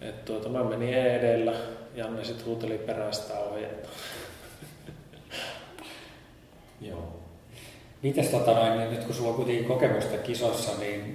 Et, 0.00 0.24
tuota, 0.24 0.48
mä 0.48 0.64
menin 0.64 0.94
edellä, 0.94 1.52
Janne 1.94 2.24
sitten 2.24 2.46
huuteli 2.46 2.78
perästä 2.78 3.38
ohjetta. 3.38 3.88
Joo. 6.88 7.16
Mites 8.02 8.28
tota 8.28 8.52
noin, 8.52 8.90
nyt 8.90 9.04
kun 9.04 9.14
sulla 9.14 9.28
on 9.28 9.36
kuitenkin 9.36 9.64
kokemusta 9.64 10.18
kisossa, 10.18 10.72
niin 10.78 11.12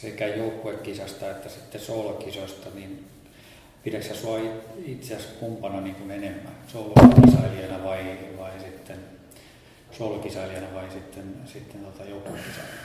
sekä 0.00 0.26
joukkuekisasta 0.26 1.30
että 1.30 1.48
sitten 1.48 1.80
soolokisoista, 1.80 2.68
niin 2.74 3.04
pidätkö 3.90 4.14
sua 4.14 4.38
itseäsi 4.84 5.28
kumpana 5.40 5.80
niin 5.80 5.94
kuin 5.94 6.10
enemmän, 6.10 6.52
soolokisailijana 6.66 7.84
vai, 7.84 8.18
vai 8.38 8.50
sitten 8.60 8.96
soolokisailijana 9.90 10.66
vai 10.74 10.90
sitten, 10.90 11.34
sitten 11.46 11.80
tota 11.80 12.10
joukkuekisailijana? 12.10 12.82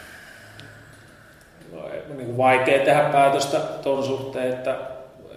No, 1.72 2.16
niin 2.16 2.26
kuin 2.26 2.38
vaikea 2.38 2.86
tehdä 2.86 3.10
päätöstä 3.12 3.60
tuon 3.60 4.06
suhteen, 4.06 4.54
että, 4.54 4.78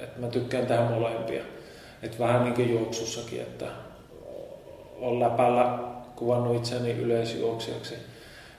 että 0.02 0.20
mä 0.20 0.28
tykkään 0.28 0.66
tehdä 0.66 0.82
molempia. 0.82 1.42
Että 2.02 2.18
vähän 2.18 2.44
niin 2.44 2.54
kuin 2.54 2.70
juoksussakin, 2.70 3.40
että 3.40 3.66
on 5.00 5.20
läpällä 5.20 5.78
kuvannut 6.16 6.56
itseni 6.56 6.90
yleisjuoksijaksi. 6.90 7.94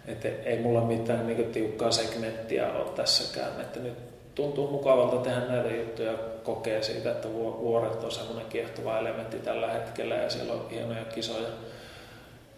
Että 0.07 0.27
ei 0.27 0.61
mulla 0.61 0.81
mitään 0.81 1.27
niin 1.27 1.51
tiukkaa 1.51 1.91
segmenttiä 1.91 2.73
ole 2.73 2.89
tässäkään, 2.95 3.61
että 3.61 3.79
nyt 3.79 4.06
tuntuu 4.37 4.71
mukavalta 4.71 5.17
tehdä 5.17 5.39
näitä 5.39 5.75
juttuja, 5.75 6.13
kokee 6.43 6.83
siitä, 6.83 7.11
että 7.11 7.33
vuoret 7.33 8.03
on 8.03 8.11
semmoinen 8.11 8.45
kiehtova 8.45 8.99
elementti 8.99 9.37
tällä 9.37 9.67
hetkellä 9.67 10.15
ja 10.15 10.29
siellä 10.29 10.53
on 10.53 10.69
hienoja 10.71 11.05
kisoja. 11.05 11.47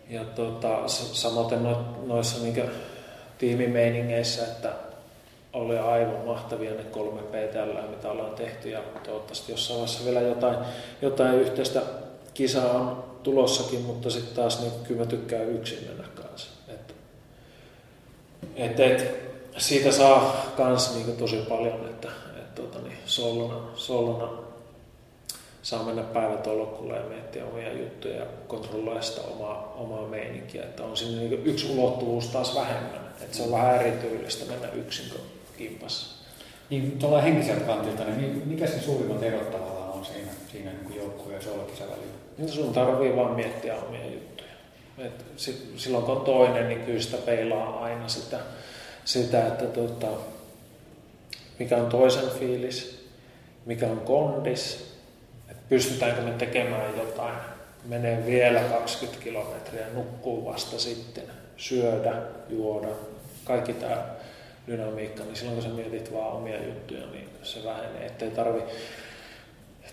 Ja 0.10 0.24
tota, 0.24 0.88
samoin 0.88 1.64
no, 1.64 1.86
noissa 2.06 2.44
niin 2.44 2.70
tiimimeiningeissä, 3.38 4.44
että 4.44 4.72
oli 5.54 5.78
aivan 5.78 6.26
mahtavia 6.26 6.72
ne 6.72 6.84
kolme 6.84 7.22
PTL, 7.22 7.90
mitä 7.90 8.12
ollaan 8.12 8.36
tehty 8.36 8.70
ja 8.70 8.80
toivottavasti 9.04 9.52
jossain 9.52 9.80
vaiheessa 9.80 10.06
vielä 10.06 10.22
jotain, 10.22 10.58
jotain 11.02 11.36
yhteistä 11.36 11.82
kisaa 12.34 12.72
on 12.72 13.04
tulossakin, 13.24 13.82
mutta 13.82 14.10
sitten 14.10 14.36
taas 14.36 14.62
niin 14.62 14.72
kyllä 14.84 15.00
mä 15.00 15.06
tykkään 15.06 15.50
yksin 15.50 15.88
mennä 15.88 16.04
kanssa. 16.16 16.50
Et, 16.68 16.96
et, 18.56 18.80
et, 18.80 19.29
siitä 19.60 19.92
saa 19.92 20.46
kans 20.58 20.96
niin 20.96 21.18
tosi 21.18 21.38
paljon, 21.50 21.86
että 21.90 22.08
et, 22.38 22.56
tota, 22.56 22.80
niin, 22.80 22.98
solona, 23.06 23.62
solona 23.76 24.30
saa 25.62 25.84
mennä 25.84 26.04
päivätolkulle 26.04 26.96
ja 26.96 27.04
miettiä 27.04 27.46
omia 27.46 27.74
juttuja 27.74 28.16
ja 28.16 28.26
kontrolloida 28.48 29.02
sitä 29.02 29.22
omaa, 29.22 29.76
omaa 29.78 30.08
meininkiä. 30.08 30.64
Että 30.64 30.84
on 30.84 30.98
siinä 30.98 31.22
niin 31.22 31.46
yksi 31.46 31.72
ulottuvuus 31.72 32.28
taas 32.28 32.56
vähemmän. 32.56 33.10
Että 33.22 33.38
se 33.38 33.44
on 33.44 33.52
vähän 33.52 33.76
erityylistä 33.76 34.46
mennä 34.52 34.68
yksin 34.68 35.10
kuin 35.10 35.22
kimpassa. 35.58 36.26
Niin 36.70 37.00
tuolla 37.00 37.22
henkiseltä 37.22 37.62
kantilta, 37.62 38.04
niin 38.04 38.44
mikä 38.46 38.68
se 38.68 38.80
suurimmat 38.80 39.24
erot 39.24 39.52
tavallaan 39.52 39.90
on 39.90 40.06
siinä, 40.06 40.32
siinä 40.52 40.72
niin 40.72 40.96
joukkueen 40.96 41.36
ja 41.36 41.42
solokisa 41.42 41.84
välillä? 41.84 42.14
Niin 42.38 42.50
sun 42.50 42.74
tarvii 42.74 43.16
vaan 43.16 43.36
miettiä 43.36 43.76
omia 43.76 44.06
juttuja. 44.06 44.50
Et 44.98 45.26
sit, 45.36 45.74
silloin 45.78 46.04
kun 46.04 46.18
on 46.18 46.26
toinen, 46.26 46.70
niin 46.70 46.82
kyllä 46.82 47.02
sitä 47.02 47.18
peilaa 47.18 47.84
aina 47.84 48.08
sitä, 48.08 48.40
sitä 49.10 49.48
että 49.48 49.66
tota, 49.66 50.08
mikä 51.60 51.78
on 51.78 51.90
toisen 51.90 52.30
fiilis, 52.40 53.08
mikä 53.66 53.88
on 53.88 54.00
kondis, 54.00 54.94
että 55.50 55.64
pystytäänkö 55.70 56.22
me 56.22 56.32
tekemään 56.32 56.98
jotain, 56.98 57.36
menee 57.86 58.26
vielä 58.26 58.60
20 58.60 59.24
kilometriä, 59.24 59.86
nukkuu 59.94 60.46
vasta 60.46 60.80
sitten, 60.80 61.24
syödä, 61.58 62.22
juoda, 62.50 62.88
kaikki 63.46 63.74
tämä 63.74 64.06
dynamiikka, 64.68 65.24
niin 65.24 65.36
silloin 65.36 65.56
kun 65.56 65.64
sä 65.64 65.70
mietit 65.70 66.14
vaan 66.14 66.34
omia 66.34 66.64
juttuja, 66.64 67.08
niin 67.08 67.30
se 67.44 67.64
vähenee, 67.64 68.06
ettei 68.06 68.32
tarvi 68.32 68.64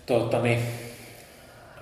tuota, 0.05 0.41
niin, 0.41 0.59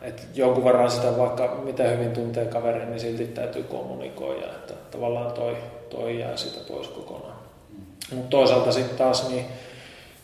että 0.06 0.24
jonkun 0.36 0.64
verran 0.64 0.92
sitä 0.92 1.18
vaikka 1.18 1.62
mitä 1.64 1.84
hyvin 1.84 2.12
tuntee 2.12 2.46
kaverin, 2.46 2.90
niin 2.90 3.00
silti 3.00 3.26
täytyy 3.26 3.64
kommunikoida, 3.64 4.46
että 4.46 4.74
tavallaan 4.92 5.32
toi, 5.32 5.58
toi 5.90 6.20
jää 6.20 6.38
sitä 6.38 6.60
pois 6.68 6.88
kokonaan. 6.88 7.38
Mm. 7.70 8.16
Mutta 8.16 8.30
toisaalta 8.30 8.72
sitten 8.72 8.98
taas, 8.98 9.30
niin 9.30 9.46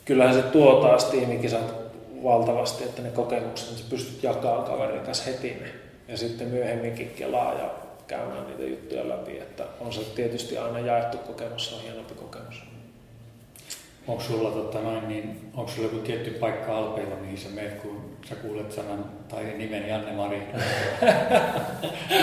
kyllähän 0.06 0.36
se 0.36 0.42
tuo 0.42 0.82
taas 0.82 1.06
tiimikisat 1.06 1.74
valtavasti, 2.24 2.84
että 2.84 3.02
ne 3.02 3.10
kokemukset, 3.10 3.70
niin 3.70 3.78
sä 3.78 3.90
pystyt 3.90 4.24
jakamaan 4.24 4.64
kaverin 4.64 5.02
kanssa 5.02 5.32
heti 5.32 5.58
ne. 5.62 5.68
Ja 6.08 6.18
sitten 6.18 6.48
myöhemminkin 6.48 7.12
kelaa 7.16 7.54
ja 7.54 7.70
käymään 8.08 8.48
niitä 8.48 8.64
juttuja 8.64 9.10
läpi, 9.10 9.38
että 9.38 9.64
on 9.80 9.94
se 9.94 10.02
tietysti 10.02 10.58
aina 10.58 10.80
jaettu 10.80 11.18
kokemus, 11.18 11.70
se 11.70 11.76
on 11.76 11.82
hienompi 11.82 12.14
kokemus. 12.14 12.64
Onko 14.08 14.24
sulla, 14.24 14.52
tota 14.52 14.80
noin, 14.80 15.08
niin, 15.08 15.52
onko 15.54 15.72
sulla 15.72 15.88
joku 15.88 16.06
tietty 16.06 16.30
paikka 16.30 16.78
Alpeilla, 16.78 17.16
mihin 17.16 17.38
sä 17.38 17.50
menet, 17.50 17.74
kun 17.74 18.18
sä 18.30 18.36
kuulet 18.36 18.72
sanan 18.72 19.06
tai 19.30 19.44
nimen 19.44 19.90
Janne 19.90 20.12
Mari? 20.12 20.42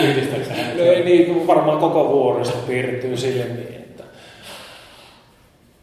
Yhdistätkö 0.03 0.53
no 0.77 0.83
ei 0.83 1.03
niin, 1.03 1.47
varmaan 1.47 1.79
koko 1.79 2.09
vuoristo 2.09 2.57
piirtyy 2.57 3.17
sille 3.17 3.45
niin, 3.45 3.73
että, 3.75 4.03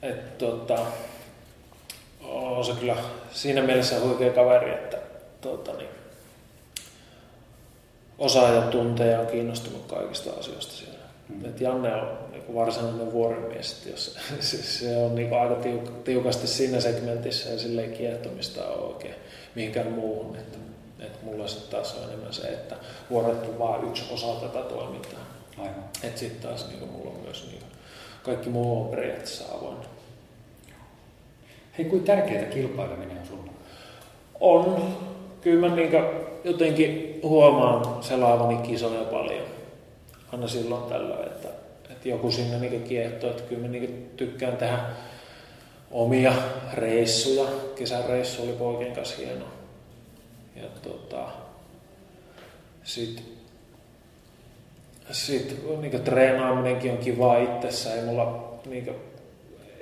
että 0.02 0.44
tota, 0.46 0.78
on 2.24 2.64
se 2.64 2.72
kyllä 2.80 2.96
siinä 3.30 3.62
mielessä 3.62 4.00
huikea 4.00 4.32
kaveri, 4.32 4.70
että 4.70 4.98
tota, 5.40 5.72
niin, 5.72 5.90
osaa 8.18 8.50
ja 8.50 8.62
tuntee 8.62 9.10
ja 9.10 9.20
on 9.20 9.26
kiinnostunut 9.26 9.86
kaikista 9.86 10.30
asioista 10.40 10.72
siellä. 10.72 11.04
Mm. 11.28 11.44
Et 11.44 11.60
Janne 11.60 11.94
on 11.94 12.18
varsinainen 12.54 13.12
vuorimies, 13.12 13.86
jos, 13.86 14.16
se, 14.40 14.56
se 14.56 14.96
on 14.96 15.14
niin 15.14 15.40
aika 15.40 15.54
tiuk, 15.54 15.90
tiukasti 16.04 16.46
siinä 16.46 16.80
segmentissä 16.80 17.50
ja 17.50 17.58
silleen 17.58 17.92
kiehtomista 17.92 18.64
on 18.64 18.88
oikein 18.88 19.14
mihinkään 19.54 19.92
muuhun. 19.92 20.36
Että, 20.36 20.58
että 21.00 21.18
mulla 21.22 21.48
sitten 21.48 21.70
taas 21.70 21.94
on 21.94 22.08
enemmän 22.08 22.32
se, 22.32 22.48
että 22.48 22.76
vuoret 23.10 23.48
on 23.48 23.58
vain 23.58 23.88
yksi 23.88 24.14
osa 24.14 24.26
tätä 24.26 24.58
toimintaa. 24.58 25.26
Aivan. 25.58 25.84
Että 26.02 26.20
sitten 26.20 26.48
taas 26.48 26.68
niin 26.68 26.88
mulla 26.88 27.10
on 27.10 27.20
myös 27.24 27.46
niin 27.50 27.62
kaikki 28.26 28.48
muu 28.48 28.82
on 28.82 28.88
periaatteessa 28.88 29.44
avoin. 29.54 29.76
Hei, 31.78 31.84
kuinka 31.86 32.06
tärkeää 32.06 32.44
kilpaileminen 32.44 33.18
on 33.18 33.26
sulla? 33.26 33.52
On. 34.40 34.96
Kyllä 35.40 35.68
mä 35.68 35.76
niin 35.76 35.92
jotenkin 36.44 37.20
huomaan 37.22 38.02
selaavani 38.02 38.56
kisoja 38.56 39.04
paljon. 39.04 39.46
Aina 40.32 40.48
silloin 40.48 40.82
tällä, 40.82 41.14
että, 41.14 41.48
että 41.48 41.55
joku 42.08 42.30
sinne 42.30 42.58
niin 42.58 42.82
kiehtoo, 42.82 43.30
että 43.30 43.42
kyllä 43.42 43.62
mä 43.62 43.68
niin 43.68 44.10
tykkään 44.16 44.56
tehdä 44.56 44.78
omia 45.90 46.32
reissuja. 46.74 47.48
Kesäreissu 47.74 48.42
oli 48.42 48.52
poikien 48.52 48.94
kanssa 48.94 49.16
hieno. 49.16 49.44
Ja 50.56 50.68
tota, 50.82 51.26
sitten 52.84 53.24
sit, 55.10 55.64
niin 55.80 56.02
treenaaminenkin 56.02 56.92
on 56.92 56.98
kiva 56.98 57.38
itsessä. 57.38 57.94
Ei 57.94 58.02
mulla 58.02 58.54
niin 58.66 58.90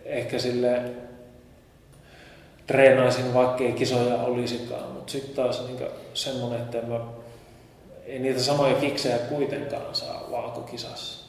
ehkä 0.04 0.38
silleen 0.38 0.96
treenaisin, 2.66 3.34
vaikka 3.34 3.64
ei 3.64 3.72
kisoja 3.72 4.14
olisikaan, 4.14 4.92
mutta 4.92 5.12
sitten 5.12 5.34
taas 5.34 5.66
niin 5.66 5.88
semmoinen, 6.14 6.60
että 6.60 6.82
mä, 6.82 7.00
ei 8.06 8.18
niitä 8.18 8.40
samoja 8.40 8.74
kiksejä 8.74 9.18
kuitenkaan 9.18 9.94
saa 9.94 10.28
vaakokisassa. 10.30 11.23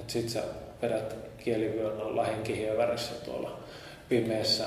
Että 0.00 0.12
sit 0.12 0.28
sä 0.28 0.42
vedät 0.82 1.16
kielivyön 1.38 2.00
alla 2.00 2.24
henkihiä 2.24 2.76
värissä 2.76 3.14
tuolla 3.14 3.58
pimeässä, 4.08 4.64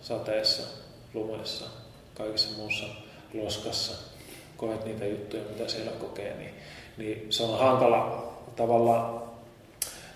sateessa, 0.00 0.62
lumessa, 1.14 1.64
kaikessa 2.14 2.56
muussa 2.56 2.86
loskassa, 3.34 3.94
koet 4.56 4.84
niitä 4.84 5.06
juttuja, 5.06 5.42
mitä 5.50 5.68
siellä 5.68 5.90
kokee, 5.90 6.36
niin, 6.36 6.54
niin 6.96 7.26
se 7.32 7.42
on 7.42 7.58
hankala 7.58 8.32
tavallaan 8.56 9.22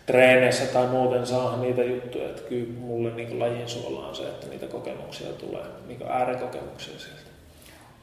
treeneissä 0.07 0.67
tai 0.67 0.87
muuten 0.87 1.27
saa 1.27 1.57
niitä 1.57 1.85
juttuja, 1.85 2.29
että 2.29 2.43
kyllä 2.43 2.79
mulle 2.79 3.11
niin 3.11 3.39
lajin 3.39 3.69
suola 3.69 4.09
on 4.09 4.17
se, 4.17 4.23
että 4.23 4.47
niitä 4.47 4.67
kokemuksia 4.67 5.33
tulee, 5.33 5.65
niin 5.87 6.03
äärikokemuksia 6.09 6.99
sieltä 6.99 7.31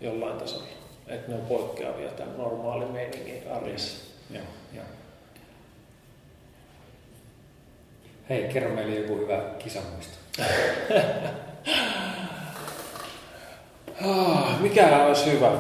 jollain 0.01 0.37
tasolla. 0.37 0.67
Että 1.07 1.31
ne 1.31 1.35
on 1.35 1.45
poikkeavia 1.45 2.09
tämän 2.09 2.37
normaalin 2.37 2.91
meiningin 2.91 3.51
arjessa. 3.51 3.97
Joo, 4.29 4.43
joo. 4.73 4.85
Hei, 8.29 8.43
kerro 8.43 8.69
meille 8.69 8.95
joku 8.95 9.17
hyvä 9.17 9.41
kisamuisto. 9.59 10.17
Ah, 14.05 14.61
mikä 14.61 15.05
olisi 15.05 15.31
hyvä? 15.31 15.51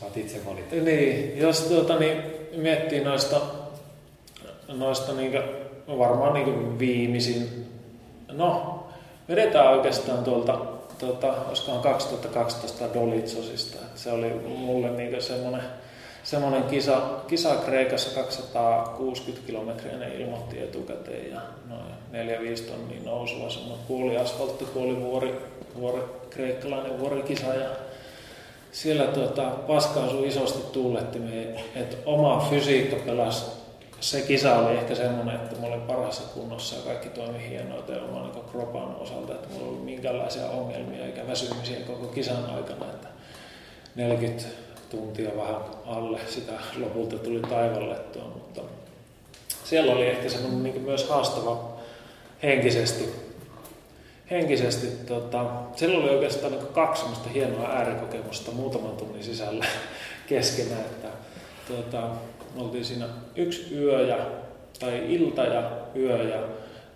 Saat 0.00 0.16
itse 0.16 0.46
valita. 0.46 0.74
Niin, 0.74 1.38
jos 1.38 1.60
tuota, 1.60 1.98
niin, 1.98 2.22
miettii 2.56 3.04
noista, 3.04 3.40
noista 4.68 5.12
niin 5.12 5.32
varmaan 5.98 6.34
niin 6.34 6.78
viimeisin, 6.78 7.68
no 8.32 8.80
vedetään 9.28 9.68
oikeastaan 9.68 10.24
tuolta, 10.24 10.58
tuota, 10.98 11.34
olisikohan 11.48 11.82
2012 11.82 12.94
Dolitsosista. 12.94 13.78
Se 13.94 14.12
oli 14.12 14.30
mulle 14.48 14.90
niin 14.90 15.22
semmoinen, 15.22 15.62
semmoinen 16.24 16.62
kisa, 16.62 17.00
kisa 17.28 17.54
Kreikassa 17.54 18.20
260 18.20 19.46
kilometriä, 19.46 19.96
ne 19.96 20.14
ilmoitti 20.14 20.62
etukäteen 20.62 21.30
ja 21.30 21.40
noin 21.68 21.94
4-5 22.56 22.60
tonnia 22.60 23.00
nousua, 23.04 23.50
semmoinen 23.50 23.86
puoli 23.88 24.16
asfaltti, 24.16 24.64
puoli 24.64 25.00
vuori, 25.00 25.34
vuori, 25.76 26.02
kreikkalainen 26.30 27.00
vuorikisa 27.00 27.54
ja 27.54 27.68
siellä 28.72 29.04
tuota, 29.04 29.42
paska 29.42 30.00
osui 30.00 30.28
isosti 30.28 30.72
tuulettimeen, 30.72 31.60
että 31.76 31.96
oma 32.06 32.46
fysiikka 32.50 32.96
pelasi. 33.06 33.44
Se 34.00 34.20
kisa 34.20 34.56
oli 34.58 34.76
ehkä 34.76 34.94
semmoinen, 34.94 35.34
että 35.34 35.60
mä 35.60 35.66
olin 35.66 35.80
parhaassa 35.80 36.22
kunnossa 36.34 36.76
ja 36.76 36.82
kaikki 36.82 37.08
toimi 37.08 37.48
hienoita 37.48 37.92
oman 37.92 38.22
niin 38.22 38.44
kropan 38.52 38.96
osalta, 38.96 39.34
että 39.34 39.48
mulla 39.48 39.62
ei 39.62 39.68
ollut 39.68 39.84
minkäänlaisia 39.84 40.46
ongelmia 40.46 41.04
eikä 41.06 41.26
väsymisiä 41.26 41.76
koko 41.86 42.06
kisan 42.06 42.44
aikana. 42.56 42.84
Että 42.84 43.08
40 43.94 44.44
tuntia 44.94 45.36
vähän 45.36 45.60
alle. 45.86 46.20
Sitä 46.28 46.52
lopulta 46.76 47.18
tuli 47.18 47.40
taivallettua, 47.40 48.24
mutta 48.24 48.60
siellä 49.64 49.92
oli 49.92 50.06
ehkä 50.06 50.28
semmoinen 50.28 50.62
niin 50.62 50.82
myös 50.82 51.08
haastava 51.08 51.72
henkisesti. 52.42 53.08
Henkisesti, 54.30 54.86
tota, 55.06 55.44
siellä 55.76 55.98
oli 55.98 56.10
oikeastaan 56.10 56.52
niin 56.52 56.66
kaksi 56.66 57.00
semmoista 57.00 57.28
hienoa 57.28 57.68
äärikokemusta 57.68 58.50
muutaman 58.50 58.96
tunnin 58.96 59.24
sisällä 59.24 59.66
keskenään, 60.28 60.80
että 60.80 61.08
tota, 61.68 62.08
oltiin 62.56 62.84
siinä 62.84 63.06
yksi 63.36 63.74
yö 63.74 64.06
ja, 64.06 64.16
tai 64.80 65.14
ilta 65.14 65.44
ja 65.44 65.70
yö 65.96 66.22
ja 66.22 66.40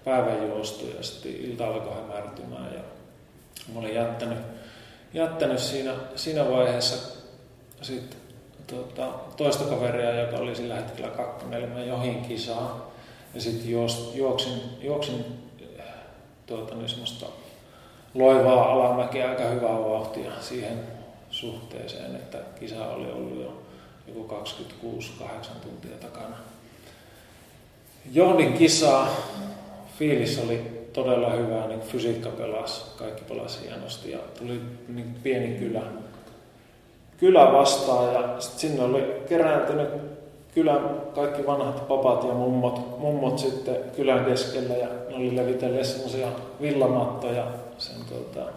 päivän 0.04 0.48
juostu 0.48 0.86
ja 0.96 1.02
sitten 1.02 1.32
ilta 1.32 1.66
alkoi 1.66 1.94
hämärtymään 1.94 2.74
ja 2.74 2.80
mä 3.74 3.80
olin 3.80 3.94
jättänyt, 3.94 4.38
jättänyt 5.14 5.58
siinä, 5.58 5.94
siinä 6.16 6.50
vaiheessa 6.50 7.17
sit 7.82 8.16
tota, 8.66 9.06
toista 9.36 9.64
kaveria, 9.64 10.20
joka 10.20 10.36
oli 10.36 10.56
sillä 10.56 10.74
hetkellä 10.74 11.10
kakkonen, 11.10 11.68
mä 11.68 11.80
johin 11.80 12.22
kisaa. 12.22 12.90
Ja 13.34 13.40
sitten 13.40 13.70
juoksin, 14.14 14.60
juoksin 14.80 15.24
tuota, 16.46 16.74
niin 16.74 16.88
semmoista 16.88 17.26
loivaa 18.14 18.72
alamäkeä, 18.72 19.30
aika 19.30 19.44
hyvää 19.44 19.78
vauhtia 19.78 20.30
siihen 20.40 20.78
suhteeseen, 21.30 22.16
että 22.16 22.38
kisa 22.60 22.86
oli 22.86 23.10
ollut 23.10 23.44
jo 23.44 23.62
joku 24.08 24.34
26-8 25.22 25.24
tuntia 25.62 25.96
takana. 26.00 26.36
Johdin 28.12 28.52
kisaa, 28.52 29.08
fiilis 29.98 30.38
oli 30.38 30.88
todella 30.92 31.30
hyvä, 31.30 31.66
niin 31.66 31.80
fysiikka 31.80 32.28
pelasi, 32.28 32.82
kaikki 32.96 33.24
pelasi 33.24 33.60
hienosti 33.62 34.10
ja 34.10 34.18
tuli 34.38 34.60
niin 34.88 35.14
pieni 35.22 35.58
kylä, 35.58 35.82
kylä 37.18 37.52
vastaan 37.52 38.14
ja 38.14 38.40
sit 38.40 38.58
sinne 38.58 38.82
oli 38.82 39.22
kerääntynyt 39.28 39.88
kylän 40.54 41.02
kaikki 41.14 41.46
vanhat 41.46 41.88
papat 41.88 42.24
ja 42.24 42.34
mummot, 42.34 42.98
mummot 42.98 43.38
sitten 43.38 43.76
kylän 43.96 44.24
keskellä 44.24 44.76
ja 44.76 44.88
ne 45.08 45.16
oli 45.16 45.36
levitelleet 45.36 45.86
semmoisia 45.86 46.28
villamattoja 46.60 47.46
sen 47.78 47.96
tuota, 48.08 48.50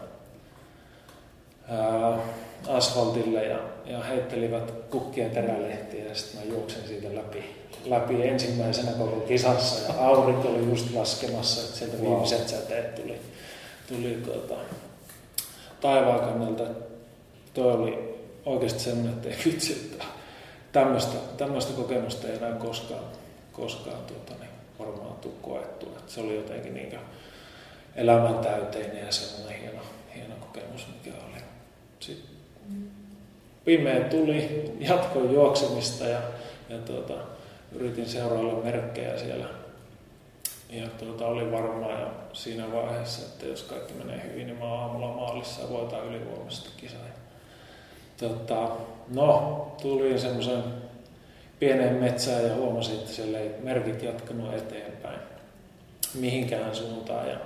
ää, 1.69 2.17
asfaltille 2.69 3.45
ja, 3.45 3.57
ja 3.85 4.03
heittelivät 4.03 4.71
kukkia 4.89 5.29
terälehtiä 5.29 6.05
ja 6.05 6.15
sitten 6.15 6.41
mä 6.41 6.55
juoksin 6.55 6.87
siitä 6.87 7.15
läpi, 7.15 7.45
läpi 7.85 8.27
ensimmäisenä 8.27 8.91
koko 8.91 9.19
kisassa 9.19 9.93
ja 9.93 10.07
aurinko 10.07 10.47
oli 10.47 10.69
just 10.69 10.93
laskemassa, 10.93 11.61
että 11.61 11.77
sieltä 11.77 12.01
viimeiset 12.01 12.49
säteet 12.49 12.95
tuli, 12.95 13.21
tuli 13.87 14.21
tuota, 14.25 14.61
taivaan 15.81 16.19
kannalta. 16.19 16.63
Tuo 17.53 17.73
oli 17.73 18.20
oikeasti 18.45 18.79
semmoinen, 18.79 19.13
että 19.13 19.29
ei 19.29 19.37
vitsi, 19.45 19.73
että 19.73 20.05
tämmöistä, 20.71 21.17
tämmöistä 21.37 21.73
kokemusta 21.73 22.27
ei 22.27 22.37
enää 22.37 22.51
koskaan, 22.51 23.03
koskaan 23.51 24.01
tuota, 24.07 24.33
niin 24.39 24.51
varmaan 24.79 25.15
tule 25.15 25.33
koettua. 25.41 25.89
Että 25.99 26.11
se 26.11 26.21
oli 26.21 26.35
jotenkin 26.35 26.73
niin 26.73 26.99
elämäntäyteinen 27.95 29.05
ja 29.05 29.11
semmoinen 29.11 29.61
hieno, 29.61 29.81
hieno 30.15 30.35
kokemus, 30.39 30.87
mikä 30.87 31.17
oli. 31.17 31.41
Sitten 31.99 32.31
pimeä 33.65 33.99
tuli, 33.99 34.71
jatkoin 34.79 35.33
juoksemista 35.33 36.05
ja, 36.05 36.21
ja 36.69 36.77
tuota, 36.77 37.13
yritin 37.71 38.09
seurailla 38.09 38.63
merkkejä 38.63 39.17
siellä. 39.17 39.45
Ja 40.69 40.87
tuota, 40.87 41.27
oli 41.27 41.51
varmaan 41.51 42.01
jo 42.01 42.07
siinä 42.33 42.71
vaiheessa, 42.73 43.21
että 43.21 43.45
jos 43.45 43.63
kaikki 43.63 43.93
menee 43.93 44.23
hyvin, 44.23 44.47
niin 44.47 44.59
mä 44.59 44.65
aamulla 44.65 45.07
maalissa 45.07 45.69
voitaan 45.69 46.07
ylivoimaisesti 46.07 46.69
kisaa. 46.77 47.20
Tota, 48.21 48.69
no, 49.13 49.67
tulin 49.81 50.19
semmoisen 50.19 50.63
pienen 51.59 51.93
metsään 51.93 52.43
ja 52.43 52.55
huomasin, 52.55 52.95
että 52.95 53.11
siellä 53.11 53.39
ei 53.39 53.51
merkit 53.63 54.03
jatkanut 54.03 54.53
eteenpäin 54.53 55.19
mihinkään 56.13 56.75
suuntaan. 56.75 57.29
Ja 57.29 57.37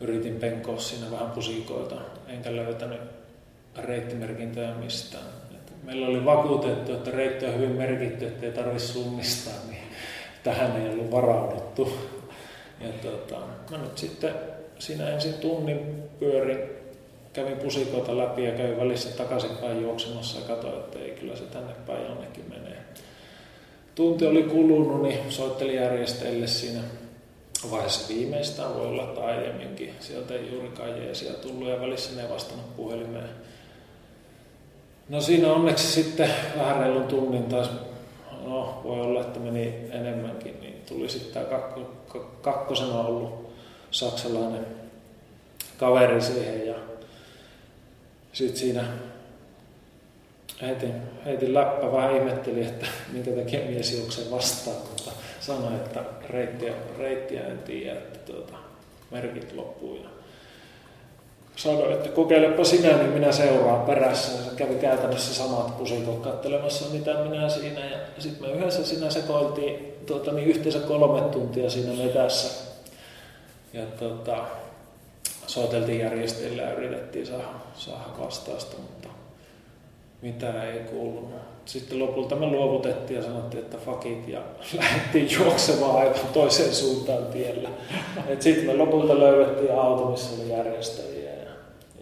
yritin 0.00 0.34
penkoa 0.34 0.78
siinä 0.78 1.10
vähän 1.10 1.30
pusikoita, 1.30 1.94
enkä 2.28 2.56
löytänyt 2.56 3.00
reittimerkintöjä 3.78 4.74
mistään. 4.74 5.24
Et 5.54 5.84
meillä 5.84 6.06
oli 6.06 6.24
vakuutettu, 6.24 6.92
että 6.92 7.10
reitti 7.10 7.46
on 7.46 7.54
hyvin 7.54 7.76
merkitty, 7.76 8.26
että 8.26 8.46
ei 8.46 8.52
tarvitse 8.52 8.86
suunnistaa, 8.86 9.54
niin 9.68 9.82
tähän 10.42 10.82
ei 10.82 10.88
ollut 10.88 11.10
varauduttu. 11.10 11.92
Ja 12.80 12.88
tota, 13.02 13.36
mä 13.70 13.78
nyt 13.78 13.98
sitten 13.98 14.34
siinä 14.78 15.08
ensin 15.08 15.34
tunnin 15.34 16.02
pyörin, 16.18 16.58
kävin 17.40 17.58
pusikoita 17.58 18.18
läpi 18.18 18.44
ja 18.44 18.52
kävin 18.52 18.76
välissä 18.76 19.08
takaisinpäin 19.16 19.82
juoksemassa 19.82 20.38
ja 20.40 20.46
katsoin, 20.46 20.74
että 20.74 20.98
ei 20.98 21.10
kyllä 21.10 21.36
se 21.36 21.42
tänne 21.42 21.72
päin 21.86 22.04
jonnekin 22.04 22.44
menee. 22.48 22.84
Tunti 23.94 24.26
oli 24.26 24.42
kulunut, 24.42 25.02
niin 25.02 25.18
soittelin 25.28 25.74
järjestäjille 25.74 26.46
siinä 26.46 26.80
vaiheessa 27.70 28.14
viimeistään, 28.14 28.74
voi 28.74 28.86
olla 28.86 29.06
tai 29.06 29.24
aiemminkin. 29.24 29.94
Sieltä 30.00 30.34
ei 30.34 30.52
juurikaan 30.52 31.02
jeesiä 31.02 31.32
tullut 31.32 31.68
ja 31.68 31.80
välissä 31.80 32.16
ne 32.16 32.22
ei 32.22 32.30
vastannut 32.30 32.76
puhelimeen. 32.76 33.30
No 35.08 35.20
siinä 35.20 35.52
onneksi 35.52 35.86
sitten 35.86 36.30
vähän 36.58 36.80
reilun 36.80 37.04
tunnin 37.04 37.44
taas, 37.44 37.70
no 38.44 38.80
voi 38.84 39.00
olla, 39.00 39.20
että 39.20 39.40
meni 39.40 39.74
enemmänkin, 39.90 40.60
niin 40.60 40.82
tuli 40.88 41.08
sitten 41.08 41.32
tämä 41.32 41.44
kakko, 41.44 41.80
kakkosena 42.42 43.00
ollut 43.00 43.52
saksalainen 43.90 44.66
kaveri 45.76 46.20
siihen 46.20 46.66
ja 46.66 46.89
sitten 48.32 48.60
siinä 48.60 48.84
heitin, 50.62 50.94
heitin 51.24 51.54
läppä, 51.54 51.92
vähän 51.92 52.16
ihmetteli, 52.16 52.64
että 52.64 52.86
minkä 53.12 53.30
takia 53.30 53.60
mies 53.60 53.98
juoksee 53.98 54.30
vastaan, 54.30 54.76
mutta 54.76 55.10
sanoi, 55.40 55.74
että 55.74 56.04
reittiä, 56.30 56.72
reittiä 56.98 57.46
en 57.46 57.58
tiedä, 57.58 57.98
että 57.98 58.32
tuota, 58.32 58.54
merkit 59.10 59.52
loppuu. 59.52 59.96
Ja 59.96 60.08
sanoi, 61.56 61.92
että 61.92 62.08
kokeilepa 62.08 62.64
sinä, 62.64 62.96
niin 62.96 63.10
minä 63.10 63.32
seuraan 63.32 63.80
perässä. 63.80 64.32
Ja 64.32 64.50
se 64.50 64.56
kävi 64.56 64.74
käytännössä 64.74 65.34
samat 65.34 65.78
pusikot 65.78 66.18
katselemassa, 66.18 66.90
mitä 66.92 67.14
minä 67.14 67.48
siinä. 67.48 67.80
Ja 67.80 67.98
sitten 68.18 68.48
me 68.48 68.54
yhdessä 68.56 68.84
siinä 68.84 69.10
sekoiltiin 69.10 69.94
tuota, 70.06 70.32
niin 70.32 70.48
yhteensä 70.48 70.78
kolme 70.78 71.20
tuntia 71.20 71.70
siinä 71.70 71.92
metässä. 72.04 72.70
Ja 73.72 73.82
tuota, 73.98 74.46
soiteltiin 75.50 76.00
järjestäjille 76.00 76.62
ja 76.62 76.74
yritettiin 76.74 77.26
saada, 77.26 77.44
saada 77.74 78.04
vastausta, 78.18 78.76
mutta 78.78 79.08
mitä 80.22 80.64
ei 80.64 80.80
kuulunut. 80.80 81.40
Sitten 81.64 81.98
lopulta 81.98 82.36
me 82.36 82.46
luovutettiin 82.46 83.16
ja 83.16 83.22
sanottiin, 83.22 83.62
että 83.62 83.78
fakit 83.78 84.28
ja 84.28 84.40
lähdettiin 84.78 85.30
juoksemaan 85.38 85.96
aivan 85.96 86.28
toiseen 86.32 86.74
suuntaan 86.74 87.26
tiellä. 87.26 87.68
Sitten 88.40 88.66
me 88.66 88.74
lopulta 88.74 89.18
löydettiin 89.18 89.74
auto, 89.74 90.10
missä 90.10 90.42
oli 90.42 90.50
järjestäjiä 90.50 91.30
ja, 91.30 91.50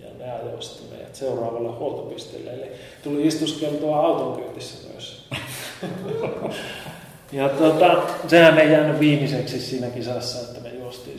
ja 0.02 0.08
ne 0.18 0.32
ajoivat 0.32 0.82
meidät 0.90 1.14
seuraavalle 1.14 1.68
huoltopisteelle. 1.68 2.50
Eli 2.50 2.72
tuli 3.02 3.26
istuskeltua 3.26 4.00
auton 4.00 4.42
kyytissä 4.42 4.88
myös. 4.92 5.28
ja 7.32 7.48
tota, 7.48 8.02
sehän 8.28 8.58
ei 8.58 8.72
jäänyt 8.72 9.00
viimeiseksi 9.00 9.60
siinä 9.60 9.86
kisassa, 9.86 10.40
että 10.40 10.60
me 10.60 10.68
juostiin 10.68 11.18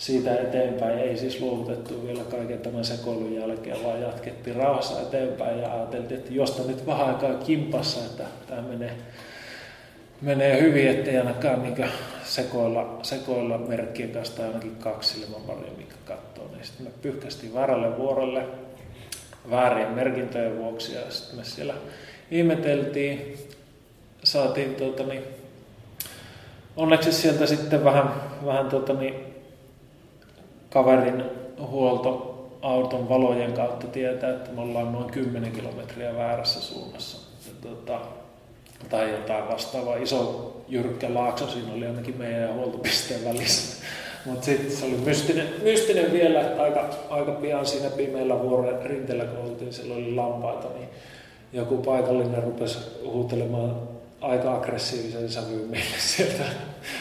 siitä 0.00 0.34
eteenpäin 0.34 0.98
ei 0.98 1.16
siis 1.16 1.40
luovutettu 1.40 2.06
vielä 2.06 2.24
kaiken 2.24 2.58
tämän 2.58 2.84
sekoilun 2.84 3.34
jälkeen, 3.34 3.84
vaan 3.84 4.00
jatkettiin 4.00 4.56
rauhassa 4.56 5.00
eteenpäin 5.00 5.58
ja 5.58 5.74
ajateltiin, 5.74 6.20
että 6.20 6.32
josta 6.32 6.62
nyt 6.62 6.86
vähän 6.86 7.06
aikaa 7.06 7.34
kimpassa, 7.34 8.00
että 8.00 8.24
tämä 8.46 8.62
menee, 8.62 8.92
menee 10.20 10.60
hyvin, 10.60 10.88
ettei 10.88 11.18
ainakaan 11.18 11.62
niin 11.62 11.90
sekoilla, 12.24 12.98
sekoilla 13.02 13.58
merkkien 13.58 14.10
kanssa 14.10 14.36
tai 14.36 14.46
ainakin 14.46 14.76
kaksi 14.76 15.26
paljon, 15.46 15.74
mikä 15.78 15.94
katsoo. 16.04 16.48
Niin 16.52 16.64
sitten 16.64 16.86
me 16.86 16.92
pyyhkästiin 17.02 17.54
väärälle 17.54 17.98
vuorolle 17.98 18.44
väärien 19.50 19.90
merkintöjen 19.90 20.58
vuoksi 20.58 20.94
ja 20.94 21.00
sitten 21.10 21.38
me 21.38 21.44
siellä 21.44 21.74
ihmeteltiin, 22.30 23.36
saatiin 24.24 24.74
tuota, 24.74 25.02
niin, 25.02 25.22
onneksi 26.76 27.12
sieltä 27.12 27.46
sitten 27.46 27.84
vähän, 27.84 28.14
vähän 28.46 28.66
tuota, 28.66 28.92
niin, 28.92 29.29
kaverin 30.70 31.24
huoltoauton 31.60 33.08
valojen 33.08 33.52
kautta 33.52 33.86
tietää, 33.86 34.30
että 34.30 34.50
me 34.50 34.60
ollaan 34.60 34.92
noin 34.92 35.10
10 35.10 35.52
kilometriä 35.52 36.16
väärässä 36.16 36.60
suunnassa. 36.60 37.18
Ja, 37.46 37.70
tota, 37.70 38.00
tai 38.90 39.10
jotain 39.10 39.48
vastaavaa. 39.48 39.96
Iso 39.96 40.56
jyrkkä 40.68 41.14
laakso 41.14 41.48
siinä 41.48 41.72
oli 41.72 41.86
ainakin 41.86 42.18
meidän 42.18 42.54
huoltopisteen 42.54 43.24
välissä. 43.24 43.84
Mutta 44.26 44.44
sitten 44.44 44.70
se 44.70 44.86
oli 44.86 44.96
mystinen, 45.04 45.48
mystinen 45.62 46.12
vielä, 46.12 46.40
että 46.40 46.62
aika, 46.62 46.88
aika 47.10 47.32
pian 47.32 47.66
siinä 47.66 47.90
pimeällä 47.90 48.42
vuoren 48.42 48.82
rinteellä, 48.82 49.24
kun 49.24 49.50
oltiin, 49.50 49.72
siellä 49.72 49.94
oli 49.94 50.14
lampaita, 50.14 50.68
niin 50.68 50.88
joku 51.52 51.76
paikallinen 51.76 52.42
rupesi 52.42 52.78
huutelemaan 53.04 53.76
aika 54.20 54.54
aggressiivisen 54.54 55.30
sävyyn 55.30 55.68
meille 55.70 55.96
sieltä, 55.98 56.44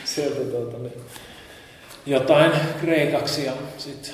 sieltä 0.05 0.39
tuota, 0.39 0.78
niin, 0.78 0.93
jotain 2.06 2.52
kreikaksi 2.82 3.45
ja 3.45 3.54
sitten 3.78 4.14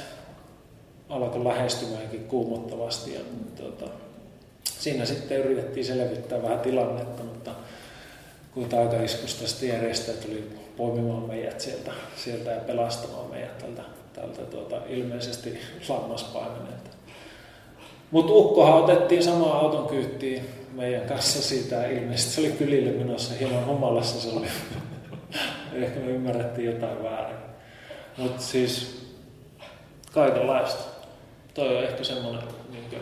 alkoi 1.10 1.44
lähestymäänkin 1.44 2.24
kuumottavasti. 2.24 3.14
Ja, 3.14 3.20
tuota, 3.56 3.92
siinä 4.64 5.06
sitten 5.06 5.38
yritettiin 5.38 5.86
selvittää 5.86 6.44
vähän 6.44 6.60
tilannetta, 6.60 7.24
mutta 7.24 7.52
kun 8.54 8.70
taikaiskusta 8.70 9.48
sitten 9.48 9.70
järjestäjä 9.70 10.18
tuli 10.18 10.52
poimimaan 10.78 11.28
meidät 11.28 11.62
sieltä, 11.62 11.92
sieltä 12.16 12.52
ja 12.52 12.60
pelastamaan 12.60 13.30
meidät 13.30 13.58
tältä, 13.58 13.82
tältä 14.14 14.42
tuota, 14.42 14.82
ilmeisesti 14.88 15.60
lammaspaimeneelta. 15.90 16.90
Mutta 18.12 18.34
ukkohan 18.34 18.84
otettiin 18.84 19.24
sama 19.24 19.54
auton 19.54 19.88
kyyttiin 19.88 20.46
meidän 20.74 21.08
kanssa 21.08 21.42
siitä 21.42 21.88
ilmeisesti 21.88 22.34
se 22.34 22.42
oli 22.42 22.52
kylille 22.52 22.92
menossa 22.92 23.34
hieman 23.34 23.66
humalassa 23.66 24.22
se 24.22 24.38
oli. 24.38 24.48
Ehkä 25.84 26.00
me 26.00 26.12
ymmärrettiin 26.12 26.68
jotain 26.74 27.04
väärin. 27.04 27.55
Mutta 28.18 28.42
siis 28.42 29.06
kaikenlaista. 30.12 30.84
Toi 31.54 31.78
on 31.78 31.84
ehkä 31.84 32.04
semmoinen 32.04 32.44
niin 32.72 33.02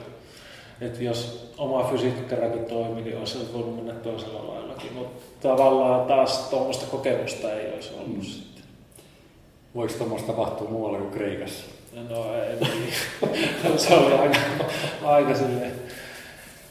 että 0.81 1.03
jos 1.03 1.51
oma 1.57 1.83
fysiikkarakin 1.83 2.65
toimi, 2.65 3.01
niin 3.01 3.17
olisi 3.17 3.53
voinut 3.53 3.75
mennä 3.75 3.93
toisella 3.93 4.47
laillakin. 4.47 4.93
Mutta 4.93 5.47
tavallaan 5.49 6.07
taas 6.07 6.37
tuommoista 6.49 6.85
kokemusta 6.85 7.53
ei 7.53 7.73
olisi 7.73 7.93
ollut 7.93 8.17
mm. 8.17 8.21
sitten. 8.21 8.63
Voiko 9.75 9.93
tuommoista 9.93 10.27
tapahtua 10.27 10.69
muualla 10.69 10.97
kuin 10.97 11.11
Kreikassa? 11.11 11.63
No 12.09 12.35
ei, 12.35 12.55
niin. 12.59 13.79
se 13.79 13.93
oli 13.93 14.13
aika, 14.13 14.39
aika 15.03 15.35
silleen 15.35 15.82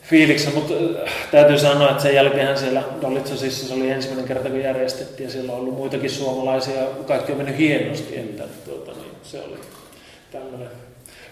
fiiliksä, 0.02 0.50
mutta 0.50 0.74
äh, 0.74 1.12
täytyy 1.30 1.58
sanoa, 1.58 1.90
että 1.90 2.02
sen 2.02 2.14
jälkeen 2.14 2.58
siellä 2.58 2.82
Dolitsosissa 3.02 3.68
se 3.68 3.74
oli 3.74 3.90
ensimmäinen 3.90 4.28
kerta, 4.28 4.50
kun 4.50 4.60
järjestettiin 4.60 5.24
ja 5.24 5.30
siellä 5.32 5.52
on 5.52 5.58
ollut 5.58 5.74
muitakin 5.74 6.10
suomalaisia, 6.10 6.82
kaikki 7.06 7.32
on 7.32 7.38
mennyt 7.38 7.58
hienosti, 7.58 8.18
että 8.18 8.44
tuota, 8.64 8.92
niin 8.92 9.12
se 9.22 9.40
oli 9.40 9.58
tämmöinen 10.32 10.68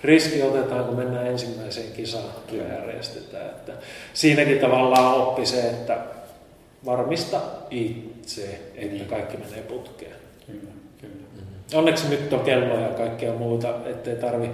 riski 0.05 0.43
otetaan, 0.43 0.85
kun 0.85 0.97
mennään 0.97 1.27
ensimmäiseen 1.27 1.93
kisaan 1.93 2.25
ja 2.53 2.63
järjestetään. 2.63 3.47
Että 3.47 3.73
siinäkin 4.15 4.59
tavallaan 4.59 5.15
oppi 5.15 5.47
se, 5.47 5.61
että 5.61 5.99
varmista 6.85 7.41
itse, 7.71 8.61
että 8.75 9.05
kaikki 9.05 9.37
menee 9.37 9.63
putkeen. 9.63 10.17
Kyllä, 10.47 10.73
kyllä. 11.01 11.15
Onneksi 11.75 12.09
nyt 12.09 12.33
on 12.33 12.41
kelloja 12.41 12.81
ja 12.81 12.89
kaikkea 12.89 13.33
muuta, 13.33 13.75
ettei 13.87 14.17
tarvi 14.17 14.51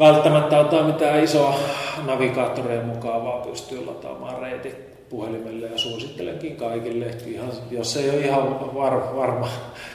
välttämättä 0.00 0.58
ottaa 0.58 0.82
mitään 0.82 1.24
isoa 1.24 1.58
navigaattoreja 2.06 2.82
mukaan, 2.82 3.24
vaan 3.24 3.48
pystyy 3.48 3.86
lataamaan 3.86 4.42
reitit 4.42 5.08
puhelimelle 5.08 5.66
ja 5.66 5.78
suosittelenkin 5.78 6.56
kaikille, 6.56 7.06
ihan, 7.26 7.52
jos 7.70 7.96
ei 7.96 8.10
ole 8.10 8.20
ihan 8.20 8.74
var, 8.74 9.16
varma 9.16 9.48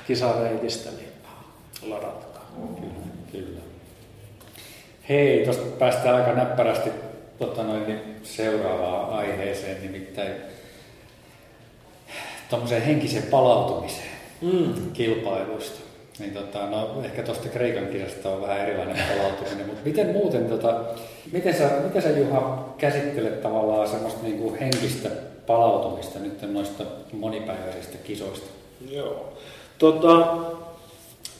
kisareitistä, 0.07 0.89
niin 0.89 1.09
ladatkaa. 1.91 2.51
Kyllä, 2.75 2.93
kyllä. 3.31 3.59
Hei, 5.09 5.43
tuosta 5.43 5.63
päästään 5.79 6.15
aika 6.15 6.31
näppärästi 6.31 6.89
tota 7.39 7.63
noin, 7.63 7.87
niin 7.87 7.99
seuraavaan 8.23 9.13
aiheeseen, 9.13 9.81
nimittäin 9.81 10.31
tuommoiseen 12.49 12.81
henkiseen 12.81 13.23
palautumiseen 13.23 14.11
mm. 14.41 14.91
kilpailuista. 14.93 15.79
Niin 16.19 16.33
tota, 16.33 16.65
no, 16.65 17.01
ehkä 17.03 17.23
tuosta 17.23 17.49
Kreikan 17.49 17.87
kisasta 17.87 18.29
on 18.29 18.41
vähän 18.41 18.59
erilainen 18.59 19.03
palautuminen, 19.15 19.65
mutta 19.65 19.81
miten 19.85 20.11
muuten, 20.11 20.45
tota, 20.45 20.81
miten, 21.31 21.53
sä, 21.57 21.69
miten 21.83 22.01
sä 22.01 22.09
Juha 22.09 22.73
käsittelet 22.77 23.41
tavallaan 23.41 23.87
semmoista 23.87 24.23
niin 24.23 24.37
kuin 24.37 24.59
henkistä 24.59 25.09
palautumista 25.47 26.19
nyt 26.19 26.53
noista 26.53 26.83
monipäiväisistä 27.13 27.97
kisoista? 27.97 28.47
Joo. 28.89 29.33
Tota, 29.77 30.37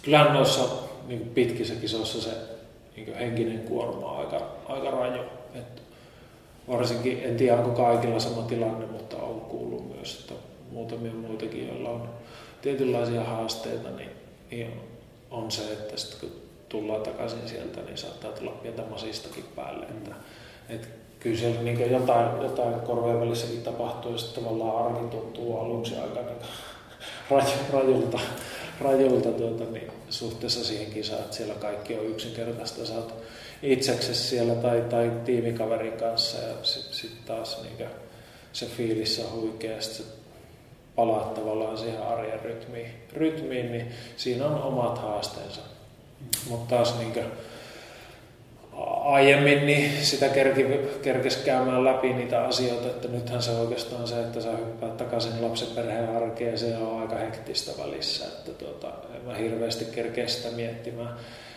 kyllähän 0.02 0.34
noissa 0.34 0.62
niin 1.08 1.32
pitkissä 1.36 1.76
kisoissa 1.76 2.22
se 2.22 2.30
niin 2.96 3.16
henkinen 3.16 3.60
kuorma 3.60 4.12
on 4.12 4.20
aika, 4.20 4.42
aika 4.68 4.92
raju. 4.92 5.22
Et 5.56 5.82
varsinkin, 6.68 7.22
en 7.24 7.38
tiedä 7.38 7.58
onko 7.58 7.84
kaikilla 7.84 8.20
sama 8.20 8.42
tilanne, 8.42 8.86
mutta 8.86 9.18
on 9.18 9.42
kuullut 9.42 9.96
myös, 9.96 10.20
että 10.20 10.34
muutamia 10.72 11.12
muitakin, 11.12 11.68
joilla 11.68 11.90
on 11.90 12.10
tietynlaisia 12.62 13.24
haasteita, 13.24 13.90
niin 13.90 14.10
niin 14.52 14.82
on 15.32 15.52
se, 15.52 15.62
että 15.62 15.98
sitten 15.98 16.20
kun 16.20 16.42
tullaan 16.70 17.02
takaisin 17.02 17.50
sieltä, 17.50 17.82
niin 17.82 17.98
saattaa 17.98 18.32
tulla 18.32 18.52
pientä 18.52 18.84
masistakin 18.90 19.46
päälle. 19.56 19.86
Että, 19.86 20.16
että 20.70 20.88
kyllä 21.20 21.38
siellä 21.38 21.62
niin 21.62 21.92
jotain, 21.92 22.42
jotain 22.42 22.80
korvien 22.80 23.20
välissäkin 23.20 23.62
tapahtuu, 23.62 24.12
ja 24.12 24.18
sitten 24.18 24.44
tavallaan 24.44 24.86
arki 24.86 25.08
tuntuu 25.08 25.60
aluksi 25.60 25.96
aika 25.96 26.20
niin 27.30 27.74
rajulta, 27.74 28.20
rajulta 28.82 29.32
tuota, 29.32 29.64
niin 29.64 29.92
suhteessa 30.10 30.64
siihen 30.64 30.92
kisaan, 30.92 31.22
että 31.22 31.36
siellä 31.36 31.54
kaikki 31.54 31.96
on 31.98 32.06
yksinkertaista. 32.06 32.86
Sä 32.86 32.96
oot 32.96 33.14
itseksesi 33.64 34.24
siellä 34.24 34.56
tai, 34.56 34.82
tai 34.90 35.12
tiimikaverin 35.26 35.98
kanssa 35.98 36.38
ja 36.38 36.54
sitten 36.64 36.94
sit 36.94 37.26
taas 37.26 37.64
niin 37.64 37.90
se 38.54 38.66
fiilissä 38.66 39.22
on 39.26 39.42
huikea. 39.42 39.82
Sitten 39.82 40.25
palaa 40.96 41.32
tavallaan 41.36 41.78
siihen 41.78 42.02
arjen 42.02 42.40
rytmiin, 42.40 42.92
rytmiin 43.14 43.72
niin 43.72 43.92
siinä 44.18 44.46
on 44.46 44.64
omat 44.64 44.98
haasteensa. 44.98 45.62
Mm. 45.62 46.28
Mutta 46.50 46.76
taas 46.76 47.00
niin 47.00 47.14
kuin 47.14 47.26
aiemmin 49.04 49.66
niin 49.66 50.06
sitä 50.06 50.30
kerki, 50.30 50.66
kerkesi 51.02 51.46
käymään 51.46 51.86
läpi 51.86 52.14
niitä 52.14 52.44
asioita, 52.46 52.88
että 52.88 53.08
nythän 53.08 53.42
se 53.42 53.52
oikeastaan 53.52 54.08
se, 54.08 54.20
että 54.20 54.42
sä 54.42 54.52
hyppäät 54.52 54.98
takaisin 54.98 55.42
lapsen 55.42 55.68
perheen 55.76 56.16
arkeen, 56.16 56.58
se 56.58 56.78
on 56.78 57.02
aika 57.02 57.16
hektistä 57.16 57.72
välissä, 57.84 58.26
että 58.26 58.52
tuota, 58.52 58.88
mä 59.26 59.34
hirveästi 59.34 59.86
kerkeä 59.86 60.28
sitä 60.28 60.56
miettimään 60.56 61.16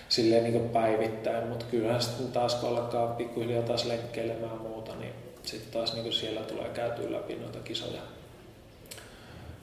silleen 0.08 0.44
niin 0.44 0.68
päivittäin, 0.68 1.48
mutta 1.48 1.64
kyllähän 1.70 2.02
sitten 2.02 2.32
taas 2.32 2.54
kun 2.54 2.68
alkaa 2.68 3.06
pikkuhiljaa 3.06 3.62
taas 3.62 3.84
lenkkeilemään 3.84 4.58
muuta, 4.58 4.94
niin 4.94 5.12
sitten 5.42 5.72
taas 5.72 5.94
niin 5.94 6.12
siellä 6.12 6.40
tulee 6.40 6.68
käytyä 6.68 7.12
läpi 7.12 7.34
noita 7.34 7.58
kisoja 7.58 8.00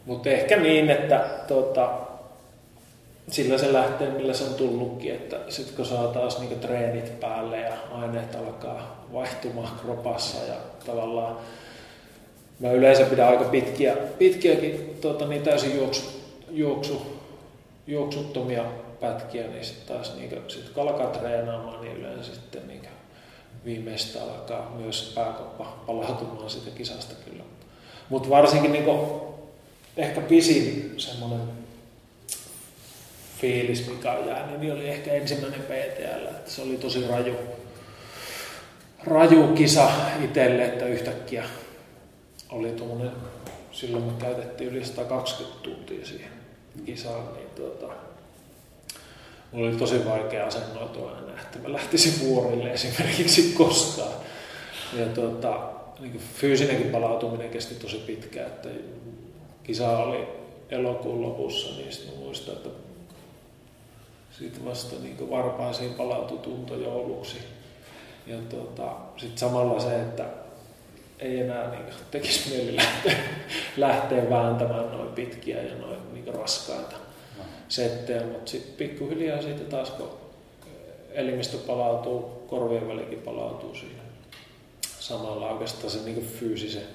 mutta 0.06 0.30
ehkä 0.30 0.58
niin, 0.58 0.90
että 0.90 1.26
tota, 1.48 1.90
sillä 3.32 3.58
se 3.58 3.74
lähtee, 3.74 4.10
millä 4.10 4.34
se 4.34 4.44
on 4.44 4.54
tullutkin, 4.54 5.14
että 5.14 5.38
sitten 5.50 5.76
kun 5.76 5.86
saa 5.86 6.08
taas 6.08 6.40
niinku 6.40 6.56
treenit 6.56 7.20
päälle 7.20 7.60
ja 7.60 7.74
aineet 7.92 8.36
alkaa 8.36 9.06
vaihtumaan 9.14 9.80
kropassa 9.82 10.46
ja 10.46 10.56
tavallaan 10.86 11.38
mä 12.60 12.72
yleensä 12.72 13.06
pidän 13.06 13.28
aika 13.28 13.44
pitkiä, 13.44 13.98
pitkiäkin 14.18 14.98
tota, 15.02 15.28
niin 15.28 15.42
täysin 15.42 15.78
juoksu, 15.78 16.22
juoksu, 16.50 17.06
juoksuttomia 17.88 18.66
pätkiä, 19.00 19.48
niin 19.48 19.66
sitten 19.66 19.96
taas 19.96 20.16
niinku, 20.16 20.36
sit 20.48 20.70
kun 20.70 20.84
alkaa 20.84 21.08
treenaamaan, 21.08 21.82
niin 21.82 21.98
yleensä 21.98 22.36
sitten 22.36 22.68
niinku, 22.68 22.88
viimeistä 23.66 24.24
alkaa 24.24 24.72
myös 24.78 25.12
pääkoppa 25.16 25.78
palautumaan 25.88 26.50
siitä 26.50 26.72
kisasta 26.78 27.16
kyllä. 27.26 27.44
Mutta 28.10 28.30
varsinkin 28.30 28.72
niinku, 28.72 29.22
ehkä 29.98 30.22
pisin 30.22 30.94
semmoinen 30.98 31.42
fiilis, 33.42 33.88
mikä 33.88 34.12
on 34.12 34.28
jäänyt, 34.28 34.60
niin 34.60 34.74
oli 34.74 34.90
ehkä 34.90 35.14
ensimmäinen 35.14 35.62
PTL, 35.62 36.26
että 36.26 36.52
se 36.52 36.62
oli 36.62 36.78
tosi 36.78 37.08
raju, 37.08 37.36
raju 39.04 39.48
kisa 39.48 39.92
itselle, 40.24 40.66
että 40.66 40.86
yhtäkkiä 40.86 41.44
oli 42.50 42.72
tuommoinen, 42.72 43.12
silloin 43.72 44.04
me 44.04 44.12
käytettiin 44.20 44.70
yli 44.70 44.86
120 44.86 45.64
tuntia 45.64 46.06
siihen 46.06 46.32
kisaan, 46.86 47.34
niin 47.34 47.50
tuota, 47.56 47.94
mulla 49.52 49.68
oli 49.68 49.76
tosi 49.76 50.06
vaikea 50.06 50.46
asennoitua 50.46 51.18
enää, 51.24 51.42
että 51.42 51.60
mä 51.60 51.74
lähtisin 51.74 52.28
vuorille 52.28 52.72
esimerkiksi 52.74 53.54
koskaan. 53.58 54.14
Ja 54.94 55.06
tuota, 55.06 55.70
niin 56.00 56.22
fyysinenkin 56.36 56.92
palautuminen 56.92 57.50
kesti 57.50 57.76
tosi 57.76 57.98
pitkään, 57.98 58.48
että 58.48 58.70
kisa 59.68 59.98
oli 59.98 60.28
elokuun 60.70 61.22
lopussa, 61.22 61.76
niin 61.78 61.94
sitten 61.94 62.20
muistan, 62.20 62.56
että 62.56 62.70
sitten 64.32 64.66
vasta 64.66 64.96
niin 65.04 65.30
varpaisiin 65.30 65.94
palautui 65.94 66.38
tunto 66.38 66.76
jouluksi. 66.76 67.38
Ja 68.28 68.38
tuota, 68.50 68.96
sitten 69.18 69.38
samalla 69.38 69.80
se, 69.80 70.02
että 70.02 70.26
ei 71.20 71.40
enää 71.40 71.72
niin 71.72 71.94
tekisi 72.12 72.50
mieli 72.50 72.76
lähteä, 72.76 73.16
lähteä 73.78 74.30
vääntämään 74.30 74.92
noin 74.92 75.10
pitkiä 75.10 75.62
ja 75.62 75.76
noin 75.76 76.14
niin 76.14 76.34
raskaita 76.36 76.96
no. 77.38 77.44
settejä, 77.70 78.24
mutta 78.24 78.52
sitten 78.52 78.76
pikkuhiljaa 78.76 79.42
siitä 79.42 79.64
taas, 79.64 79.90
kun 79.90 80.10
elimistö 81.12 81.58
palautuu, 81.58 82.46
korvien 82.48 82.88
välikin 82.88 83.20
palautuu 83.20 83.76
siinä 83.76 84.06
samalla 85.00 85.50
oikeastaan 85.50 85.92
se 85.92 86.00
niin 86.06 86.28
fyysisen 86.28 86.88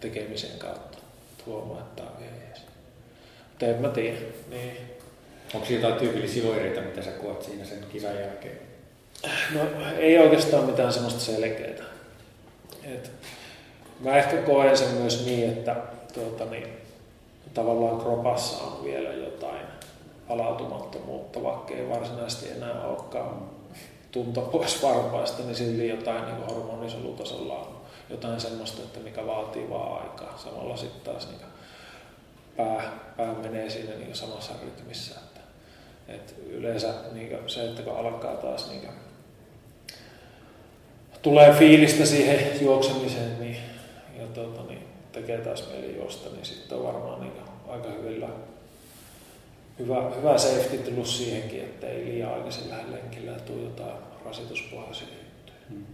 tekemisen 0.00 0.58
kautta 0.58 1.03
huomaa, 1.46 1.80
että 1.80 2.02
on 2.02 2.22
ihan 2.22 2.40
jees. 2.48 2.62
Mutta 3.50 3.66
en 3.66 3.80
mä 3.80 3.88
tiedä. 3.88 4.16
Niin. 4.50 4.76
Onko 5.54 5.66
jotain 5.70 5.94
tyypillisiä 5.94 6.50
oireita, 6.50 6.80
mitä 6.80 7.02
sä 7.02 7.10
koet 7.10 7.42
siinä 7.42 7.64
sen 7.64 7.78
kisan 7.92 8.16
jälkeen? 8.20 8.58
No 9.54 9.60
ei 9.98 10.18
oikeastaan 10.18 10.64
mitään 10.64 10.92
semmoista 10.92 11.20
selkeää. 11.20 11.84
Et 12.84 13.10
mä 14.00 14.16
ehkä 14.16 14.36
koen 14.36 14.76
sen 14.76 14.88
myös 14.88 15.26
niin, 15.26 15.50
että 15.50 15.76
tuota, 16.14 16.44
niin, 16.44 16.68
tavallaan 17.54 18.00
kropassa 18.00 18.64
on 18.64 18.84
vielä 18.84 19.12
jotain 19.12 19.66
palautumattomuutta, 20.28 21.42
vaikka 21.42 21.74
ei 21.74 21.88
varsinaisesti 21.88 22.50
enää 22.50 22.82
olekaan 22.82 23.50
tunto 24.10 24.40
pois 24.40 24.82
varpaista, 24.82 25.42
niin 25.42 25.54
silti 25.54 25.88
jotain 25.88 26.24
niin 26.24 26.46
hormonisolutasolla 26.46 27.54
on 27.54 27.73
jotain 28.10 28.40
semmoista, 28.40 28.82
että 28.82 29.00
mikä 29.00 29.26
vaatii 29.26 29.70
vaan 29.70 30.02
aikaa. 30.02 30.38
Samalla 30.38 30.76
sitten 30.76 31.12
taas 31.12 31.28
niin 31.28 31.40
pää, 32.56 32.92
pää 33.16 33.34
menee 33.34 33.70
siinä 33.70 33.94
niin 33.94 34.16
samassa 34.16 34.52
rytmissä. 34.64 35.14
Että, 35.14 35.40
et 36.08 36.34
yleensä 36.46 36.94
niin 37.12 37.38
se, 37.46 37.64
että 37.64 37.82
kun 37.82 37.96
alkaa 37.96 38.36
taas 38.36 38.70
niin 38.70 38.88
tulee 41.24 41.52
fiilistä 41.52 42.06
siihen 42.06 42.60
juoksemiseen 42.60 43.40
niin, 43.40 43.56
ja 44.18 44.26
tuota, 44.26 44.62
niin 44.62 44.82
tekee 45.12 45.38
taas 45.38 45.68
mieli 45.70 45.96
juosta, 45.96 46.30
niin 46.30 46.44
sitten 46.44 46.78
on 46.78 46.84
varmaan 46.84 47.20
niin 47.20 47.32
aika 47.68 47.88
hyvillä, 47.88 48.28
hyvä, 49.78 50.10
hyvä 50.16 50.38
safety 50.38 50.78
tullut 50.78 51.06
siihenkin, 51.06 51.60
että 51.60 51.86
ei 51.86 52.04
liian 52.04 52.34
aikaisin 52.34 52.70
lähde 52.70 52.90
lenkillä 52.90 53.32
tule 53.32 53.62
jotain 53.62 53.96
rasituspohjaisia 54.24 55.08
juttuja. 55.08 55.58
Hmm. 55.68 55.86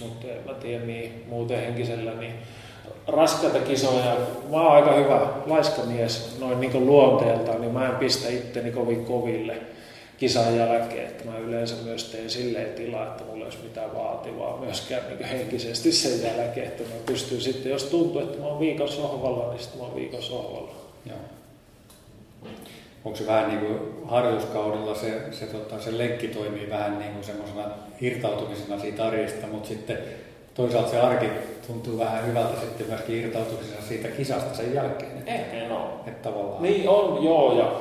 Mutta 0.00 0.26
en 0.26 0.44
mä 0.46 0.54
tiedä 0.54 0.84
niin 0.84 1.24
muuten 1.28 1.60
henkisellä, 1.60 2.14
niin 2.14 2.32
raskaita 3.06 3.58
kisoja. 3.58 4.16
Mä 4.50 4.56
oon 4.56 4.72
aika 4.72 4.92
hyvä 4.92 5.26
laiska 5.46 5.82
mies 5.82 6.36
noin 6.40 6.60
niin 6.60 6.86
luonteeltaan, 6.86 7.60
niin 7.60 7.72
mä 7.72 7.88
en 7.88 7.96
pistä 7.96 8.28
itteni 8.28 8.70
kovin 8.70 9.04
koville 9.04 9.56
kisan 10.18 10.56
jälkeen, 10.56 11.06
että 11.06 11.24
mä 11.24 11.38
yleensä 11.38 11.74
myös 11.84 12.04
teen 12.04 12.30
silleen 12.30 12.72
tilaa, 12.72 13.06
että 13.06 13.24
mulla 13.24 13.38
ei 13.38 13.44
olisi 13.44 13.58
mitään 13.62 13.94
vaativaa 13.94 14.56
myöskään 14.60 15.02
niin 15.08 15.28
henkisesti 15.28 15.92
sen 15.92 16.22
jälkeen, 16.22 16.66
että 16.66 16.82
mä 16.82 17.00
pystyn 17.06 17.40
sitten, 17.40 17.72
jos 17.72 17.84
tuntuu, 17.84 18.20
että 18.20 18.38
mä 18.38 18.46
oon 18.46 18.60
viikon 18.60 18.88
sohvalla, 18.88 19.50
niin 19.50 19.60
sitten 19.60 19.80
mä 19.80 19.86
oon 19.86 19.96
viikon 19.96 20.22
sohvalla. 20.22 20.74
Joo. 21.06 21.18
Onko 23.04 23.18
se 23.18 23.26
vähän 23.26 23.48
niin 23.48 23.60
kuin 23.60 23.78
harjoituskaudella 24.04 24.94
se, 24.94 25.22
se, 25.32 25.46
tota, 25.46 25.80
se 25.80 25.98
lenkki 25.98 26.28
toimii 26.28 26.70
vähän 26.70 26.98
niin 26.98 27.12
kuin 27.12 27.24
semmoisena 27.24 27.64
irtautumisena 28.00 28.80
siitä 28.80 29.06
arjesta, 29.06 29.46
mutta 29.46 29.68
sitten 29.68 29.98
toisaalta 30.54 30.90
se 30.90 31.00
arki 31.00 31.26
tuntuu 31.66 31.98
vähän 31.98 32.26
hyvältä 32.26 32.60
sitten 32.60 32.86
myöskin 32.86 33.16
irtautumisena 33.16 33.82
siitä 33.88 34.08
kisasta 34.08 34.56
sen 34.56 34.74
jälkeen. 34.74 35.22
Ehkä 35.26 35.68
no. 35.68 36.00
Että 36.06 36.30
tavallaan... 36.30 36.62
Niin 36.62 36.88
on, 36.88 37.24
joo, 37.24 37.58
ja 37.58 37.72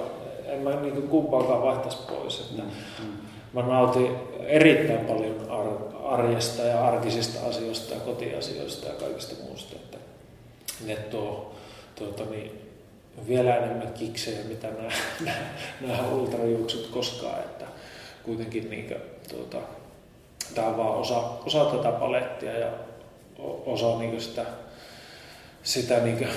en 0.53 0.59
mä 0.59 0.81
niin 0.81 1.07
kumpaakaan 1.07 1.61
vaihtaisi 1.61 1.97
pois. 2.09 2.39
Että 2.39 2.61
mm, 2.61 2.69
mm. 3.05 3.13
Mä 3.53 3.61
nautin 3.61 4.15
erittäin 4.39 5.05
paljon 5.05 5.35
ar- 5.49 6.13
arjesta 6.13 6.61
ja 6.61 6.87
arkisista 6.87 7.47
asioista 7.47 7.93
ja 7.93 7.99
kotiasioista 7.99 8.87
ja 8.87 8.93
kaikista 8.93 9.35
muusta. 9.43 9.75
Että 9.75 9.97
ne 10.85 10.95
tuo, 10.95 11.53
tuota, 11.95 12.23
niin, 12.31 12.60
vielä 13.27 13.55
enemmän 13.55 13.93
kiksejä, 13.93 14.43
mitä 14.43 14.67
nämä, 14.67 14.91
nämä 15.87 16.07
ultrajuoksut 16.07 16.87
koskaan. 16.87 17.39
Että 17.39 17.65
kuitenkin 18.23 18.69
niin 18.69 18.87
kuin, 18.87 19.01
tuota, 19.29 19.67
tämä 20.55 20.67
on 20.67 20.77
vaan 20.77 20.95
osa, 20.95 21.19
osa 21.45 21.65
tätä 21.65 21.91
palettia 21.91 22.59
ja 22.59 22.71
osa 23.65 23.99
niin 23.99 24.21
sitä, 24.21 24.45
sitä 25.63 25.99
niin 25.99 26.27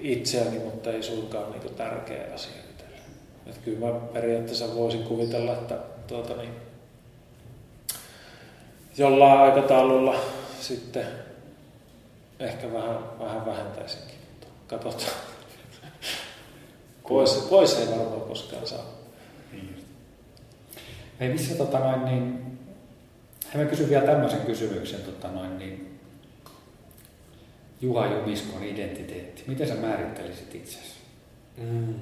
itseäni, 0.00 0.58
mutta 0.58 0.92
ei 0.92 1.02
suinkaan 1.02 1.52
niin 1.52 1.74
tärkeä 1.74 2.34
asia 2.34 2.62
itselle. 2.70 2.96
Että 3.46 3.60
kyllä 3.64 3.86
mä 3.86 4.00
periaatteessa 4.00 4.74
voisin 4.74 5.04
kuvitella, 5.04 5.52
että 5.52 5.78
tuota, 6.06 6.36
niin, 6.36 6.54
jollain 8.98 9.40
aikataululla 9.40 10.14
sitten 10.60 11.06
ehkä 12.40 12.72
vähän, 12.72 12.98
vähän 13.20 13.46
vähentäisinkin, 13.46 14.18
mutta 14.30 14.46
katsotaan. 14.66 15.33
Pois, 17.08 17.30
pois 17.30 17.78
ei 17.78 17.86
varmaan 17.86 18.20
koskaan 18.20 18.66
saa. 18.66 18.84
Niin. 19.52 19.84
Ei 21.20 21.28
missä 21.28 21.54
tota 21.54 21.78
noin, 21.78 22.04
niin 22.04 22.44
ja 23.54 23.60
mä 23.60 23.66
kysyn 23.66 23.88
vielä 23.88 24.06
tämmöisen 24.06 24.40
kysymyksen, 24.40 25.00
tota 25.00 25.28
noin, 25.28 25.58
niin 25.58 25.98
Juha 27.80 28.06
Jumiskon 28.06 28.64
identiteetti. 28.64 29.44
Miten 29.46 29.68
sä 29.68 29.74
määrittelisit 29.74 30.54
itsesi? 30.54 30.94
Mm. 31.56 31.94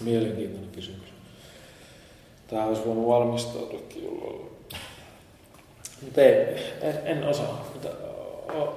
Mielenkiintoinen 0.00 0.70
kysymys. 0.70 1.08
Tämä 2.48 2.64
olisi 2.64 2.84
voinut 2.86 3.06
valmistautuakin 3.06 4.04
jollain 4.04 4.50
Mutta 6.00 6.22
en, 6.22 6.98
en 7.04 7.24
osaa. 7.24 7.68
Mutta 7.72 7.88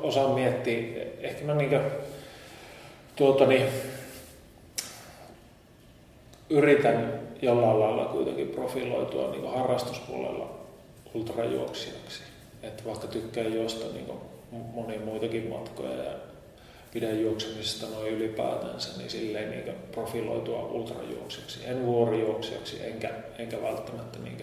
osaan 0.02 0.32
miettiä. 0.32 1.04
Ehkä 1.20 1.46
mä 1.46 1.56
niinkö, 1.56 1.82
tuota 3.16 3.46
niin, 3.46 3.66
yritän 6.50 7.20
jollain 7.42 7.80
lailla 7.80 8.06
kuitenkin 8.06 8.48
profiloitua 8.48 9.32
niin 9.32 9.50
harrastuspuolella 9.50 10.50
ultrajuoksijaksi. 11.14 12.22
Että 12.64 12.84
vaikka 12.86 13.08
tykkään 13.08 13.54
juosta 13.54 13.86
niin 13.94 14.08
monia 14.52 15.00
muitakin 15.00 15.50
matkoja 15.50 16.04
ja 16.04 16.12
pidän 16.94 17.22
juoksemisesta 17.22 17.86
noin 17.96 18.14
ylipäätänsä, 18.14 18.98
niin 18.98 19.10
silleen 19.10 19.50
niin 19.50 19.76
profiloitua 19.92 20.64
ultrajuoksijaksi. 20.64 21.60
En 21.66 21.86
vuorijuoksijaksi, 21.86 22.86
enkä, 22.86 23.10
enkä 23.38 23.62
välttämättä 23.62 24.20
niin 24.20 24.38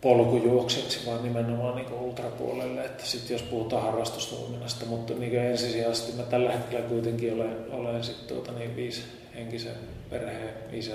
polkujuoksijaksi, 0.00 1.06
vaan 1.06 1.22
nimenomaan 1.22 1.76
niin 1.76 1.92
ultrapuolelle. 1.92 2.84
Että 2.84 3.06
sitten 3.06 3.34
jos 3.34 3.42
puhutaan 3.42 3.82
harrastustoiminnasta, 3.82 4.86
mutta 4.86 5.14
niin 5.14 5.38
ensisijaisesti 5.38 6.12
mä 6.12 6.22
tällä 6.22 6.52
hetkellä 6.52 6.88
kuitenkin 6.88 7.34
olen, 7.34 7.56
olen 7.70 8.04
sit 8.04 8.26
tuota 8.26 8.52
niin 8.52 8.76
viisi 8.76 9.02
henkisen 9.34 9.74
perheen 10.10 10.54
isä 10.72 10.94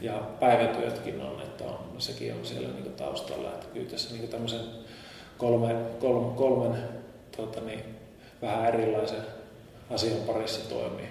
ja 0.00 0.12
päivätyötkin 0.40 1.20
on, 1.20 1.42
että 1.42 1.64
on, 1.64 1.78
sekin 1.98 2.34
on 2.34 2.46
siellä 2.46 2.68
niin 2.68 2.92
taustalla. 2.92 3.48
Että 3.48 3.66
kyllä 3.74 3.90
tässä 3.90 4.14
niin 4.14 4.28
tämmöisen 4.28 4.60
kolme, 5.38 5.74
kolme, 6.00 6.36
kolmen 6.36 6.82
tota 7.36 7.60
niin, 7.60 7.84
vähän 8.42 8.74
erilaisen 8.74 9.22
asian 9.90 10.20
parissa 10.26 10.68
toimii. 10.68 11.08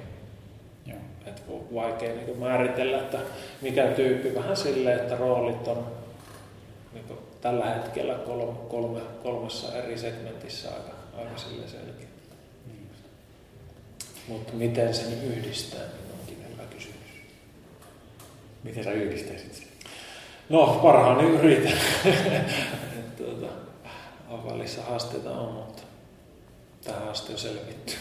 Joo. 0.85 0.97
Et 1.25 1.43
vaikea 1.73 2.15
niin 2.15 2.37
määritellä, 2.37 2.97
että 2.97 3.17
mikä 3.61 3.87
tyyppi. 3.87 4.35
Vähän 4.35 4.57
silleen, 4.57 4.99
että 4.99 5.15
roolit 5.15 5.67
on 5.67 5.87
niin 6.93 7.05
tällä 7.41 7.65
hetkellä 7.65 8.13
kolme, 8.13 8.53
kolme, 8.69 8.99
kolmessa 9.23 9.77
eri 9.77 9.97
segmentissä 9.97 10.69
aika, 10.69 10.93
aika 11.17 11.37
sille 11.37 11.67
selkeä. 11.67 12.07
Niin. 12.67 12.89
Mutta 14.27 14.53
miten 14.53 14.93
sen 14.93 15.23
yhdistää, 15.23 15.81
Miten 18.63 18.83
sä 18.83 18.91
yhdistäisit 18.91 19.53
sen? 19.53 19.67
No, 20.49 20.79
parhaani 20.83 21.29
yritän. 21.29 21.77
tuota, 23.17 23.47
välissä 24.51 24.81
haasteita 24.81 25.31
on, 25.31 25.53
mutta 25.53 25.81
tähän 26.83 27.09
asti 27.09 27.33
on 27.33 27.39
selvitty. 27.39 27.93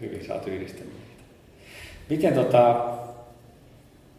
Hyvin, 0.00 0.26
sä 0.26 0.34
oot 0.34 0.46
yhdistänyt. 0.46 0.92
Miten 2.08 2.34
tota, 2.34 2.84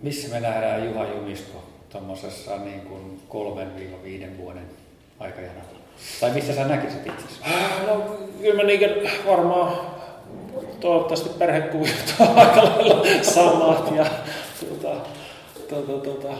missä 0.02 0.30
me 0.30 0.40
nähdään 0.40 0.86
Juha 0.86 1.06
Jumisko 1.06 1.64
tuommoisessa 1.90 2.58
niin 2.58 2.82
kuin 2.82 3.22
kolmen 3.30 3.76
viiva 3.76 4.04
viiden 4.04 4.38
vuoden 4.38 4.66
aikajana? 5.20 5.62
Tai 6.20 6.32
missä 6.32 6.56
sä 6.56 6.68
näkisit 6.68 7.08
itsesi? 7.08 7.40
No, 7.88 8.18
kyllä 8.42 8.56
mä 8.56 8.64
niin 8.64 9.10
varmaan 9.28 9.78
toivottavasti 10.80 11.30
perhekuviot 11.30 12.16
on 12.20 12.40
aika 12.40 12.64
lailla 12.64 13.24
samat 13.24 13.96
ja 13.96 14.06
tuota, 14.60 15.02
tuota, 15.70 15.92
tuota, 16.04 16.38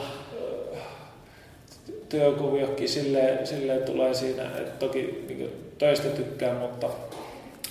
työkuviokin 2.10 2.90
silleen, 2.90 3.48
silleen 3.48 3.84
tulee 3.84 4.14
siinä, 4.14 4.44
että 4.44 4.80
toki 4.80 5.26
niin 5.28 5.74
töistä 5.78 6.10
tykkään, 6.10 6.58
mutta, 6.58 6.90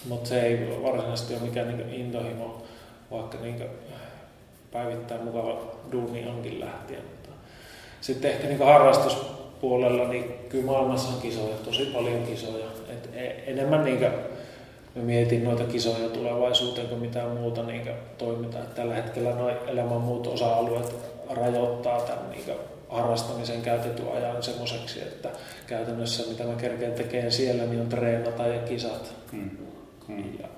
mutta 0.08 0.28
se 0.28 0.42
ei 0.42 0.78
varsinaisesti 0.82 1.34
ole 1.34 1.42
mikään 1.42 1.68
niin 1.68 2.00
intohimo, 2.00 2.62
vaikka 3.10 3.38
niin 3.38 3.62
päivittäin 4.72 5.24
mukava 5.24 5.62
duuni 5.92 6.28
onkin 6.28 6.60
lähtien. 6.60 7.02
Sitten 8.00 8.30
ehkä 8.30 8.46
niin 8.46 8.58
harrastuspuolella, 8.58 10.08
niin 10.08 10.34
kyllä 10.48 10.64
maailmassa 10.64 11.14
on 11.14 11.20
kisoja, 11.20 11.54
tosi 11.64 11.86
paljon 11.86 12.22
kisoja. 12.22 12.66
Et 12.88 13.10
e, 13.14 13.50
enemmän 13.50 13.84
niin 13.84 14.00
mä 14.94 15.02
mietin 15.02 15.44
noita 15.44 15.64
kisoja 15.64 16.08
tulevaisuuteen 16.08 16.88
kuin 16.88 17.00
mitään 17.00 17.30
muuta 17.30 17.62
niin 17.62 17.90
toimintaa. 18.18 18.62
Tällä 18.74 18.94
hetkellä 18.94 19.30
noin 19.30 19.56
elämän 19.66 20.00
muut 20.00 20.26
osa-alueet 20.26 21.13
rajoittaa 21.30 22.00
tämän 22.00 22.30
niin 22.30 22.56
harrastamisen 22.88 23.62
käytetyn 23.62 24.12
ajan 24.12 24.42
semmoiseksi, 24.42 25.00
että 25.00 25.28
käytännössä 25.66 26.28
mitä 26.28 26.44
mä 26.44 26.54
kerkeen 26.54 26.92
tekemään 26.92 27.32
siellä, 27.32 27.64
niin 27.64 27.80
on 27.80 27.88
treenata 27.88 28.46
ja 28.46 28.62
kisat. 28.62 29.14
Hmm. 29.32 29.50
Hmm. 30.08 30.38
Ja 30.40 30.48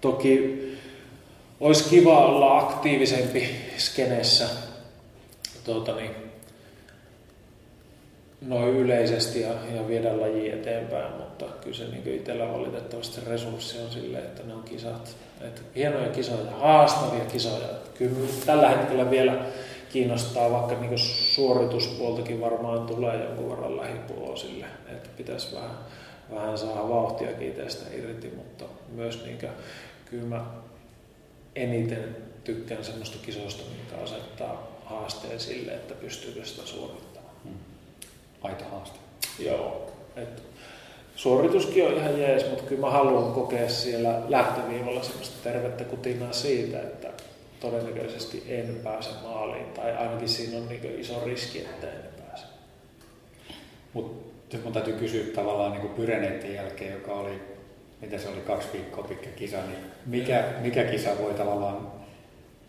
toki 0.00 0.66
olisi 1.60 1.88
kiva 1.90 2.26
olla 2.26 2.58
aktiivisempi 2.58 3.56
skenessä 3.78 4.48
tuota 5.64 5.94
niin, 5.96 6.10
noin 8.40 8.68
yleisesti 8.68 9.40
ja, 9.40 9.52
ja 9.74 9.88
viedä 9.88 10.20
laji 10.20 10.50
eteenpäin, 10.50 11.12
mutta 11.12 11.44
kyllä 11.60 11.76
se 11.76 11.84
niin 11.84 12.14
itsellä 12.14 12.52
valitettavasti 12.52 13.20
resurssi 13.26 13.78
on 13.78 13.90
sille, 13.90 14.18
että 14.18 14.42
ne 14.42 14.54
on 14.54 14.62
kisat. 14.62 15.16
Että 15.40 15.60
hienoja 15.76 16.08
kisoja, 16.08 16.50
haastavia 16.50 17.24
kisoja. 17.24 17.68
Kyllä 17.98 18.28
tällä 18.46 18.68
hetkellä 18.68 19.10
vielä 19.10 19.32
kiinnostaa, 19.96 20.50
vaikka 20.50 20.74
niin 20.74 20.98
suorituspuoltakin 20.98 22.40
varmaan 22.40 22.86
tulee 22.86 23.24
jonkun 23.24 23.50
verran 23.50 23.76
lähivuosille, 23.76 24.66
että 24.86 25.08
pitäisi 25.16 25.54
vähän, 25.54 25.78
vähän 26.34 26.58
saada 26.58 26.88
vauhtia 26.88 27.30
itsestä 27.40 27.94
irti, 27.94 28.32
mutta 28.36 28.64
myös 28.92 29.24
niin 29.24 29.38
kuin, 29.38 29.52
kyllä 30.10 30.24
mä 30.24 30.44
eniten 31.54 32.16
tykkään 32.44 32.84
semmoista 32.84 33.16
kisoista, 33.26 33.62
mikä 33.70 34.02
asettaa 34.02 34.80
haasteen 34.84 35.40
sille, 35.40 35.72
että 35.72 35.94
pystyykö 35.94 36.44
sitä 36.44 36.66
suorittamaan. 36.66 37.34
Hmm. 37.44 37.58
Aito 38.42 38.64
haaste. 38.64 38.98
Joo. 39.38 39.92
Et 40.16 40.42
suorituskin 41.14 41.86
on 41.86 41.94
ihan 41.94 42.20
jees, 42.20 42.50
mutta 42.50 42.64
kyllä 42.64 42.80
mä 42.80 42.90
haluan 42.90 43.32
kokea 43.32 43.68
siellä 43.68 44.22
lähtöviivalla 44.28 45.02
semmoista 45.02 45.36
tervettä 45.44 45.84
kutinaa 45.84 46.32
siitä, 46.32 46.80
että 46.80 47.08
todennäköisesti 47.60 48.42
en 48.48 48.80
pääse 48.84 49.10
maaliin, 49.22 49.66
tai 49.66 49.96
ainakin 49.96 50.28
siinä 50.28 50.56
on 50.56 50.68
niin 50.68 51.00
iso 51.00 51.22
riski, 51.24 51.58
että 51.58 51.86
en 51.86 52.26
pääse. 52.26 52.46
Mutta 53.92 54.26
nyt 54.52 54.64
mun 54.64 54.72
täytyy 54.72 54.94
kysyä 54.94 55.24
tavallaan 55.34 55.72
niin 55.72 55.88
Pyreneiden 55.88 56.54
jälkeen, 56.54 56.92
joka 56.92 57.12
oli, 57.12 57.42
mitä 58.00 58.18
se 58.18 58.28
oli, 58.28 58.40
kaksi 58.46 58.68
viikkoa 58.72 59.04
pitkä 59.04 59.30
kisa, 59.30 59.56
niin 59.56 59.78
mikä, 60.06 60.44
mikä 60.60 60.84
kisa 60.84 61.10
voi 61.22 61.34
tavallaan, 61.34 61.92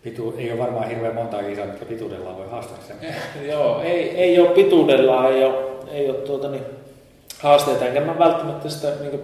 pitu, 0.02 0.34
ei 0.38 0.52
ole 0.52 0.60
varmaan 0.60 0.88
hirveän 0.88 1.14
monta 1.14 1.42
kisaa, 1.42 1.66
mitkä 1.66 1.84
pituudellaan 1.84 2.36
voi 2.36 2.48
haastaa 2.50 2.78
sen. 2.86 2.96
Joo, 3.50 3.82
ei, 3.82 4.10
ei 4.10 4.40
ole 4.40 4.48
pituudellaan, 4.48 5.32
ei 5.32 5.44
ole, 5.44 5.68
ei 5.90 6.10
ole 6.10 6.18
tuota, 6.18 6.50
niin, 6.50 6.62
haasteita, 7.38 7.86
enkä 7.86 8.00
mä 8.00 8.18
välttämättä 8.18 8.68
sitä 8.68 8.92
niin 9.00 9.20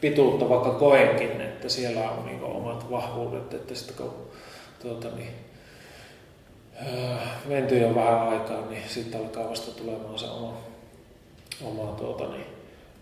pituutta, 0.00 0.48
vaikka 0.48 0.70
koenkin, 0.70 1.40
että 1.40 1.68
siellä 1.68 2.10
on 2.10 2.26
niin 2.26 2.42
omat 2.42 2.90
vahvuudet, 2.90 3.54
että 3.54 3.74
sitten 3.74 3.96
kun 3.96 4.31
tuota, 4.82 5.08
niin, 5.16 5.34
menty 7.44 7.78
jo 7.78 7.94
vähän 7.94 8.28
aikaa, 8.28 8.66
niin 8.66 8.82
sitten 8.88 9.20
alkaa 9.20 9.50
vasta 9.50 9.70
tulemaan 9.70 10.18
se 10.18 10.26
oma, 10.26 10.56
oma 11.64 11.92
tuota, 11.92 12.28
niin, 12.28 12.46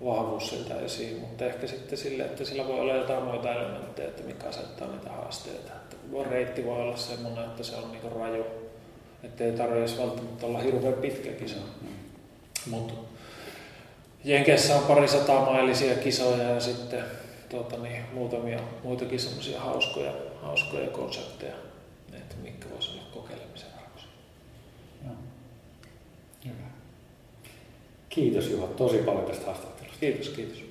vahvuus 0.04 0.50
siltä 0.50 0.80
esiin, 0.80 1.20
mutta 1.20 1.44
ehkä 1.44 1.66
sitten 1.66 1.98
sille, 1.98 2.22
että 2.22 2.44
sillä 2.44 2.68
voi 2.68 2.80
olla 2.80 2.94
jotain 2.94 3.24
muita 3.24 3.54
elementtejä, 3.54 4.08
että 4.08 4.22
mikä 4.22 4.48
asettaa 4.48 4.88
niitä 4.88 5.10
haasteita. 5.10 5.72
Että 5.72 5.96
reitti 6.30 6.64
voi 6.64 6.80
olla 6.80 6.96
semmoinen, 6.96 7.44
että 7.44 7.62
se 7.62 7.76
on 7.76 7.92
niin 7.92 8.12
raju, 8.12 8.44
että 9.22 9.44
ei 9.44 9.52
tarvitse 9.52 9.98
välttämättä 9.98 10.46
olla 10.46 10.58
hirveän 10.58 10.94
pitkä 10.94 11.30
kisa. 11.30 11.56
Mutta 12.66 12.94
Jenkeissä 14.24 14.76
on 14.76 14.82
pari 14.82 15.06
mailisia 15.46 15.94
kisoja 15.94 16.42
ja 16.42 16.60
sitten 16.60 17.04
tuota, 17.48 17.76
niin, 17.76 18.04
muutamia 18.12 18.60
muitakin 18.84 19.20
semmoisia 19.20 19.60
hauskoja, 19.60 20.12
hauskoja 20.42 20.90
konsepteja, 20.90 21.54
että 22.12 22.34
mitkä 22.42 22.66
voisi 22.70 22.90
olla 22.90 23.02
kokeilemisen 23.12 23.68
arvoisia. 23.84 24.10
Hyvä. 26.44 26.70
Kiitos 28.10 28.50
Juha 28.50 28.66
tosi 28.66 28.98
paljon 28.98 29.24
tästä 29.24 29.46
haastattelusta. 29.46 30.00
Kiitos, 30.00 30.28
kiitos. 30.28 30.69